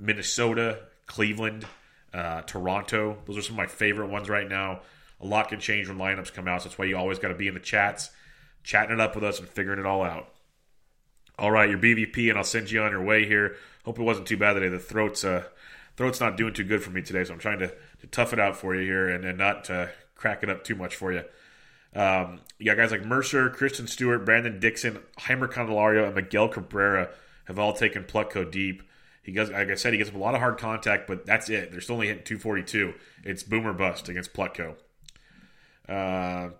Minnesota, 0.00 0.80
Cleveland, 1.06 1.66
uh, 2.12 2.42
Toronto. 2.42 3.18
Those 3.26 3.38
are 3.38 3.42
some 3.42 3.54
of 3.54 3.58
my 3.58 3.66
favorite 3.66 4.08
ones 4.08 4.28
right 4.28 4.48
now. 4.48 4.80
A 5.20 5.26
lot 5.26 5.48
can 5.48 5.60
change 5.60 5.88
when 5.88 5.98
lineups 5.98 6.32
come 6.32 6.48
out. 6.48 6.62
So 6.62 6.68
that's 6.68 6.78
why 6.78 6.86
you 6.86 6.96
always 6.96 7.18
got 7.18 7.28
to 7.28 7.34
be 7.34 7.48
in 7.48 7.54
the 7.54 7.60
chats, 7.60 8.10
chatting 8.64 8.94
it 8.94 9.00
up 9.00 9.14
with 9.14 9.24
us 9.24 9.38
and 9.38 9.48
figuring 9.48 9.78
it 9.78 9.86
all 9.86 10.02
out. 10.02 10.32
All 11.38 11.50
right, 11.52 11.70
your 11.70 11.78
BVP, 11.78 12.30
and 12.30 12.38
I'll 12.38 12.44
send 12.44 12.70
you 12.70 12.82
on 12.82 12.90
your 12.90 13.04
way 13.04 13.24
here. 13.24 13.56
Hope 13.84 13.98
it 13.98 14.02
wasn't 14.02 14.26
too 14.26 14.36
bad 14.36 14.54
today. 14.54 14.68
The 14.68 14.78
throat's 14.78 15.24
uh, 15.24 15.44
throat's 15.98 16.20
not 16.20 16.36
doing 16.36 16.54
too 16.54 16.62
good 16.62 16.80
for 16.80 16.90
me 16.90 17.02
today, 17.02 17.24
so 17.24 17.34
I'm 17.34 17.40
trying 17.40 17.58
to 17.58 17.74
to 18.00 18.06
tough 18.06 18.32
it 18.32 18.38
out 18.38 18.56
for 18.56 18.74
you 18.74 18.82
here 18.82 19.08
and, 19.08 19.24
and 19.24 19.36
not 19.36 19.64
to 19.64 19.90
crack 20.14 20.44
it 20.44 20.48
up 20.48 20.62
too 20.62 20.76
much 20.76 20.94
for 20.94 21.12
you. 21.12 21.24
Um, 21.94 22.40
you 22.58 22.66
got 22.66 22.76
guys 22.76 22.92
like 22.92 23.04
Mercer, 23.04 23.50
Christin 23.50 23.88
Stewart, 23.88 24.24
Brandon 24.24 24.60
Dixon, 24.60 25.00
Jeimer 25.18 25.50
Candelario, 25.50 26.06
and 26.06 26.14
Miguel 26.14 26.48
Cabrera 26.48 27.10
have 27.46 27.58
all 27.58 27.72
taken 27.72 28.04
Plutko 28.04 28.48
deep. 28.48 28.84
He 29.24 29.32
does, 29.32 29.50
like 29.50 29.70
I 29.70 29.74
said, 29.74 29.92
he 29.92 29.98
gets 29.98 30.12
a 30.12 30.16
lot 30.16 30.34
of 30.34 30.40
hard 30.40 30.58
contact, 30.58 31.08
but 31.08 31.26
that's 31.26 31.50
it. 31.50 31.72
They're 31.72 31.80
still 31.80 31.96
only 31.96 32.06
hitting 32.06 32.24
242. 32.24 32.94
It's 33.24 33.42
boomer 33.42 33.72
bust 33.72 34.08
against 34.08 34.32
Plutko. 34.32 34.76
Uh, 35.88 36.50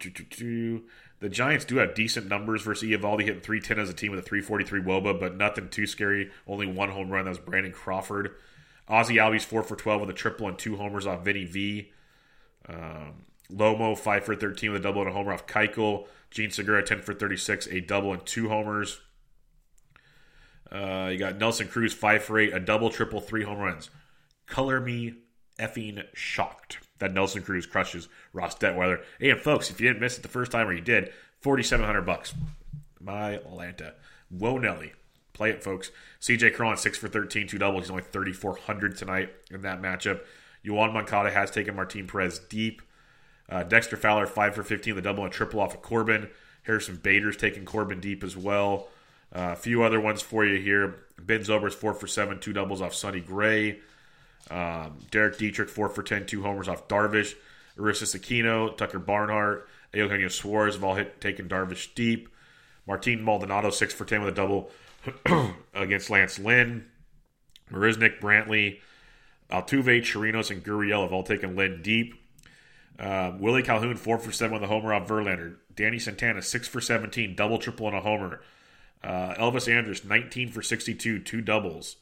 the 1.20 1.28
Giants 1.28 1.64
do 1.64 1.76
have 1.76 1.94
decent 1.94 2.26
numbers 2.26 2.62
versus 2.62 2.88
Eovaldi 2.88 3.22
hitting 3.22 3.40
310 3.40 3.78
as 3.78 3.88
a 3.88 3.94
team 3.94 4.10
with 4.10 4.20
a 4.20 4.22
343 4.22 4.80
Woba, 4.80 5.18
but 5.18 5.36
nothing 5.36 5.68
too 5.68 5.86
scary. 5.86 6.30
Only 6.46 6.66
one 6.66 6.90
home 6.90 7.10
run. 7.10 7.26
That 7.26 7.30
was 7.30 7.38
Brandon 7.38 7.72
Crawford. 7.72 8.34
Ozzy 8.88 9.16
Albies 9.16 9.44
four 9.44 9.62
for 9.62 9.76
twelve 9.76 10.00
with 10.00 10.10
a 10.10 10.14
triple 10.14 10.48
and 10.48 10.58
two 10.58 10.76
homers 10.76 11.06
off 11.06 11.24
Vinny 11.24 11.44
V. 11.44 11.92
Um, 12.68 13.24
Lomo 13.50 13.96
five 13.96 14.24
for 14.24 14.34
thirteen 14.34 14.72
with 14.72 14.80
a 14.80 14.82
double 14.82 15.02
and 15.02 15.10
a 15.10 15.12
homer 15.12 15.32
off 15.32 15.46
Keuchel. 15.46 16.06
Jean 16.30 16.50
Segura 16.50 16.82
ten 16.82 17.00
for 17.00 17.14
thirty 17.14 17.36
six, 17.36 17.66
a 17.68 17.80
double 17.80 18.12
and 18.12 18.24
two 18.26 18.48
homers. 18.48 19.00
Uh, 20.70 21.08
you 21.10 21.18
got 21.18 21.38
Nelson 21.38 21.66
Cruz 21.68 21.94
five 21.94 22.22
for 22.22 22.38
eight, 22.38 22.52
a 22.52 22.60
double, 22.60 22.90
triple, 22.90 23.20
three 23.20 23.42
home 23.42 23.58
runs. 23.58 23.90
Color 24.46 24.80
me 24.80 25.14
effing 25.58 26.04
shocked 26.12 26.78
that 26.98 27.12
Nelson 27.12 27.42
Cruz 27.42 27.64
crushes 27.66 28.08
Ross 28.32 28.54
Detwiler. 28.54 29.02
Hey, 29.18 29.30
and 29.30 29.40
folks, 29.40 29.70
if 29.70 29.80
you 29.80 29.88
didn't 29.88 30.00
miss 30.00 30.18
it 30.18 30.22
the 30.22 30.28
first 30.28 30.52
time 30.52 30.68
or 30.68 30.72
you 30.72 30.82
did, 30.82 31.12
forty 31.40 31.62
seven 31.62 31.86
hundred 31.86 32.02
bucks. 32.02 32.34
My 33.00 33.32
Atlanta. 33.32 33.94
Whoa, 34.28 34.58
Nelly. 34.58 34.92
Play 35.38 35.50
it, 35.50 35.62
folks. 35.62 35.92
CJ 36.20 36.52
Cron, 36.54 36.76
6 36.76 36.98
for 36.98 37.06
13, 37.06 37.46
two 37.46 37.58
doubles. 37.58 37.84
He's 37.84 37.90
only 37.92 38.02
3,400 38.02 38.96
tonight 38.96 39.30
in 39.52 39.62
that 39.62 39.80
matchup. 39.80 40.22
Yoan 40.66 40.92
Moncada 40.92 41.30
has 41.30 41.52
taken 41.52 41.76
Martin 41.76 42.08
Perez 42.08 42.40
deep. 42.40 42.82
Uh, 43.48 43.62
Dexter 43.62 43.96
Fowler, 43.96 44.26
5 44.26 44.54
for 44.56 44.64
15, 44.64 44.96
the 44.96 45.00
double 45.00 45.22
and 45.22 45.32
triple 45.32 45.60
off 45.60 45.74
of 45.74 45.80
Corbin. 45.80 46.28
Harrison 46.64 46.96
Bader's 46.96 47.36
taking 47.36 47.64
Corbin 47.64 48.00
deep 48.00 48.24
as 48.24 48.36
well. 48.36 48.88
Uh, 49.32 49.50
a 49.52 49.56
few 49.56 49.84
other 49.84 50.00
ones 50.00 50.22
for 50.22 50.44
you 50.44 50.60
here. 50.60 51.04
Ben 51.20 51.42
Zobrist, 51.42 51.74
4 51.74 51.94
for 51.94 52.08
7, 52.08 52.40
two 52.40 52.52
doubles 52.52 52.82
off 52.82 52.92
Sonny 52.92 53.20
Gray. 53.20 53.78
Um, 54.50 54.98
Derek 55.12 55.38
Dietrich, 55.38 55.68
4 55.68 55.88
for 55.88 56.02
10, 56.02 56.26
two 56.26 56.42
homers 56.42 56.66
off 56.66 56.88
Darvish. 56.88 57.36
Aristides 57.78 58.16
Aquino, 58.16 58.76
Tucker 58.76 58.98
Barnhart, 58.98 59.68
Eugenio 59.94 60.26
Suarez 60.26 60.74
have 60.74 60.82
all 60.82 60.96
hit, 60.96 61.20
taken 61.20 61.48
Darvish 61.48 61.94
deep. 61.94 62.28
Martin 62.88 63.22
Maldonado, 63.22 63.70
6 63.70 63.94
for 63.94 64.04
10 64.04 64.22
with 64.22 64.30
a 64.30 64.36
double 64.36 64.72
against 65.74 66.10
Lance 66.10 66.38
Lynn. 66.38 66.86
Marisnick, 67.70 68.20
Brantley, 68.20 68.80
Altuve, 69.50 70.02
Chirinos, 70.02 70.50
and 70.50 70.64
Gurriel 70.64 71.02
have 71.02 71.12
all 71.12 71.22
taken 71.22 71.56
Lynn 71.56 71.82
deep. 71.82 72.14
Uh, 72.98 73.32
Willie 73.38 73.62
Calhoun, 73.62 73.96
4 73.96 74.18
for 74.18 74.32
7 74.32 74.52
with 74.52 74.62
a 74.62 74.66
homer 74.66 74.92
off 74.92 75.06
Verlander. 75.06 75.56
Danny 75.74 75.98
Santana, 75.98 76.42
6 76.42 76.68
for 76.68 76.80
17, 76.80 77.36
double, 77.36 77.58
triple, 77.58 77.86
and 77.86 77.96
a 77.96 78.00
homer. 78.00 78.40
Uh, 79.02 79.34
Elvis 79.34 79.72
Andrus, 79.72 80.04
19 80.04 80.50
for 80.50 80.62
62, 80.62 81.20
two 81.20 81.40
doubles. 81.40 81.96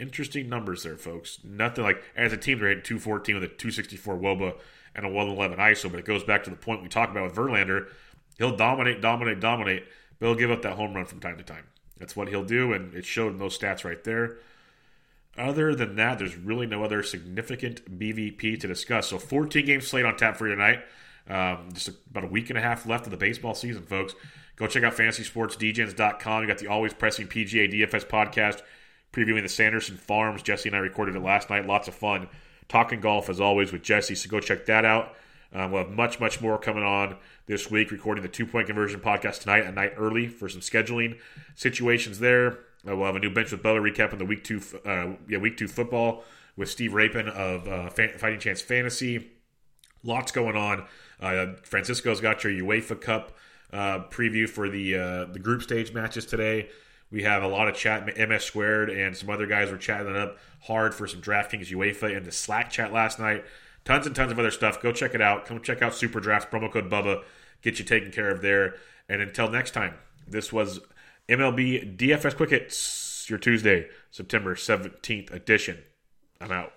Interesting 0.00 0.48
numbers 0.48 0.82
there, 0.82 0.96
folks. 0.96 1.38
Nothing 1.44 1.84
like, 1.84 2.02
as 2.16 2.32
a 2.32 2.36
team, 2.36 2.58
they're 2.58 2.68
hitting 2.68 2.82
214 2.82 3.36
with 3.36 3.44
a 3.44 3.48
264 3.48 4.16
Woba 4.16 4.58
and 4.96 5.06
a 5.06 5.08
111 5.08 5.58
ISO, 5.58 5.90
but 5.90 6.00
it 6.00 6.04
goes 6.04 6.24
back 6.24 6.42
to 6.44 6.50
the 6.50 6.56
point 6.56 6.82
we 6.82 6.88
talked 6.88 7.12
about 7.12 7.24
with 7.24 7.36
Verlander. 7.36 7.88
He'll 8.38 8.56
dominate, 8.56 9.00
dominate, 9.00 9.38
dominate, 9.38 9.84
but 10.18 10.26
he'll 10.26 10.34
give 10.34 10.50
up 10.50 10.62
that 10.62 10.74
home 10.74 10.94
run 10.94 11.04
from 11.04 11.20
time 11.20 11.38
to 11.38 11.44
time. 11.44 11.66
That's 11.98 12.16
what 12.16 12.28
he'll 12.28 12.44
do, 12.44 12.72
and 12.72 12.94
it 12.94 13.04
showed 13.04 13.32
in 13.32 13.38
those 13.38 13.58
stats 13.58 13.84
right 13.84 14.02
there. 14.02 14.38
Other 15.36 15.74
than 15.74 15.96
that, 15.96 16.18
there's 16.18 16.36
really 16.36 16.66
no 16.66 16.84
other 16.84 17.02
significant 17.02 17.98
BVP 17.98 18.60
to 18.60 18.66
discuss. 18.66 19.08
So 19.08 19.18
14 19.18 19.64
game 19.64 19.80
slate 19.80 20.04
on 20.04 20.16
tap 20.16 20.36
for 20.36 20.46
you 20.46 20.54
tonight. 20.54 20.80
Um, 21.28 21.68
just 21.72 21.88
about 22.10 22.24
a 22.24 22.26
week 22.26 22.50
and 22.50 22.58
a 22.58 22.62
half 22.62 22.86
left 22.86 23.06
of 23.06 23.12
the 23.12 23.16
baseball 23.16 23.54
season, 23.54 23.82
folks. 23.84 24.14
Go 24.56 24.66
check 24.66 24.82
out 24.82 24.94
fantasysportsdegens.com. 24.94 26.42
You 26.42 26.48
got 26.48 26.58
the 26.58 26.66
always 26.66 26.92
pressing 26.92 27.28
PGA 27.28 27.72
DFS 27.72 28.06
podcast 28.06 28.60
previewing 29.12 29.42
the 29.42 29.48
Sanderson 29.48 29.96
Farms. 29.96 30.42
Jesse 30.42 30.68
and 30.68 30.76
I 30.76 30.80
recorded 30.80 31.16
it 31.16 31.22
last 31.22 31.48
night. 31.48 31.66
Lots 31.66 31.88
of 31.88 31.94
fun. 31.94 32.28
Talking 32.68 33.00
golf 33.00 33.28
as 33.28 33.40
always 33.40 33.72
with 33.72 33.82
Jesse. 33.82 34.14
So 34.14 34.28
go 34.28 34.40
check 34.40 34.66
that 34.66 34.84
out. 34.84 35.14
Um, 35.54 35.70
we'll 35.70 35.84
have 35.84 35.92
much, 35.92 36.18
much 36.18 36.40
more 36.40 36.58
coming 36.58 36.82
on 36.82 37.16
this 37.46 37.70
week. 37.70 37.90
Recording 37.90 38.22
the 38.22 38.28
two 38.28 38.46
point 38.46 38.66
conversion 38.66 39.00
podcast 39.00 39.40
tonight, 39.40 39.64
a 39.64 39.72
night 39.72 39.92
early 39.96 40.28
for 40.28 40.48
some 40.48 40.60
scheduling 40.60 41.18
situations 41.54 42.18
there. 42.18 42.60
Uh, 42.88 42.96
we'll 42.96 43.06
have 43.06 43.16
a 43.16 43.20
new 43.20 43.30
bench 43.30 43.52
with 43.52 43.62
Bella 43.62 43.80
recapping 43.80 44.18
the 44.18 44.24
week 44.24 44.44
two, 44.44 44.60
uh, 44.84 45.12
yeah, 45.28 45.38
week 45.38 45.56
two 45.56 45.68
football 45.68 46.24
with 46.56 46.70
Steve 46.70 46.94
Rapin 46.94 47.28
of 47.28 47.68
uh, 47.68 47.90
Fighting 47.90 48.38
Chance 48.38 48.62
Fantasy. 48.62 49.30
Lots 50.02 50.32
going 50.32 50.56
on. 50.56 50.84
Uh, 51.20 51.54
Francisco's 51.62 52.20
got 52.20 52.42
your 52.44 52.52
UEFA 52.52 53.00
Cup 53.00 53.36
uh, 53.72 54.00
preview 54.10 54.48
for 54.48 54.68
the 54.68 54.96
uh, 54.96 55.24
the 55.26 55.38
group 55.38 55.62
stage 55.62 55.92
matches 55.92 56.26
today. 56.26 56.68
We 57.10 57.22
have 57.24 57.42
a 57.42 57.48
lot 57.48 57.68
of 57.68 57.76
chat. 57.76 58.06
MS 58.16 58.42
squared 58.44 58.90
and 58.90 59.16
some 59.16 59.30
other 59.30 59.46
guys 59.46 59.70
were 59.70 59.76
chatting 59.76 60.16
up 60.16 60.38
hard 60.62 60.94
for 60.94 61.06
some 61.06 61.20
DraftKings 61.20 61.70
UEFA 61.70 62.16
and 62.16 62.24
the 62.24 62.32
Slack 62.32 62.70
chat 62.70 62.92
last 62.92 63.18
night. 63.18 63.44
Tons 63.84 64.06
and 64.06 64.14
tons 64.14 64.32
of 64.32 64.38
other 64.38 64.50
stuff. 64.50 64.80
Go 64.80 64.92
check 64.92 65.14
it 65.14 65.20
out. 65.20 65.44
Come 65.44 65.60
check 65.60 65.82
out 65.82 65.94
Super 65.94 66.20
Drafts 66.20 66.46
promo 66.52 66.70
code 66.70 66.90
Bubba. 66.90 67.22
Get 67.62 67.78
you 67.78 67.84
taken 67.84 68.10
care 68.12 68.30
of 68.30 68.42
there. 68.42 68.76
And 69.08 69.20
until 69.20 69.50
next 69.50 69.72
time, 69.72 69.94
this 70.26 70.52
was 70.52 70.80
MLB 71.28 71.96
DFS 71.96 72.36
Quick 72.36 72.50
Hits, 72.50 73.26
your 73.28 73.38
Tuesday, 73.38 73.88
September 74.10 74.54
17th 74.54 75.32
edition. 75.32 75.78
I'm 76.40 76.52
out. 76.52 76.72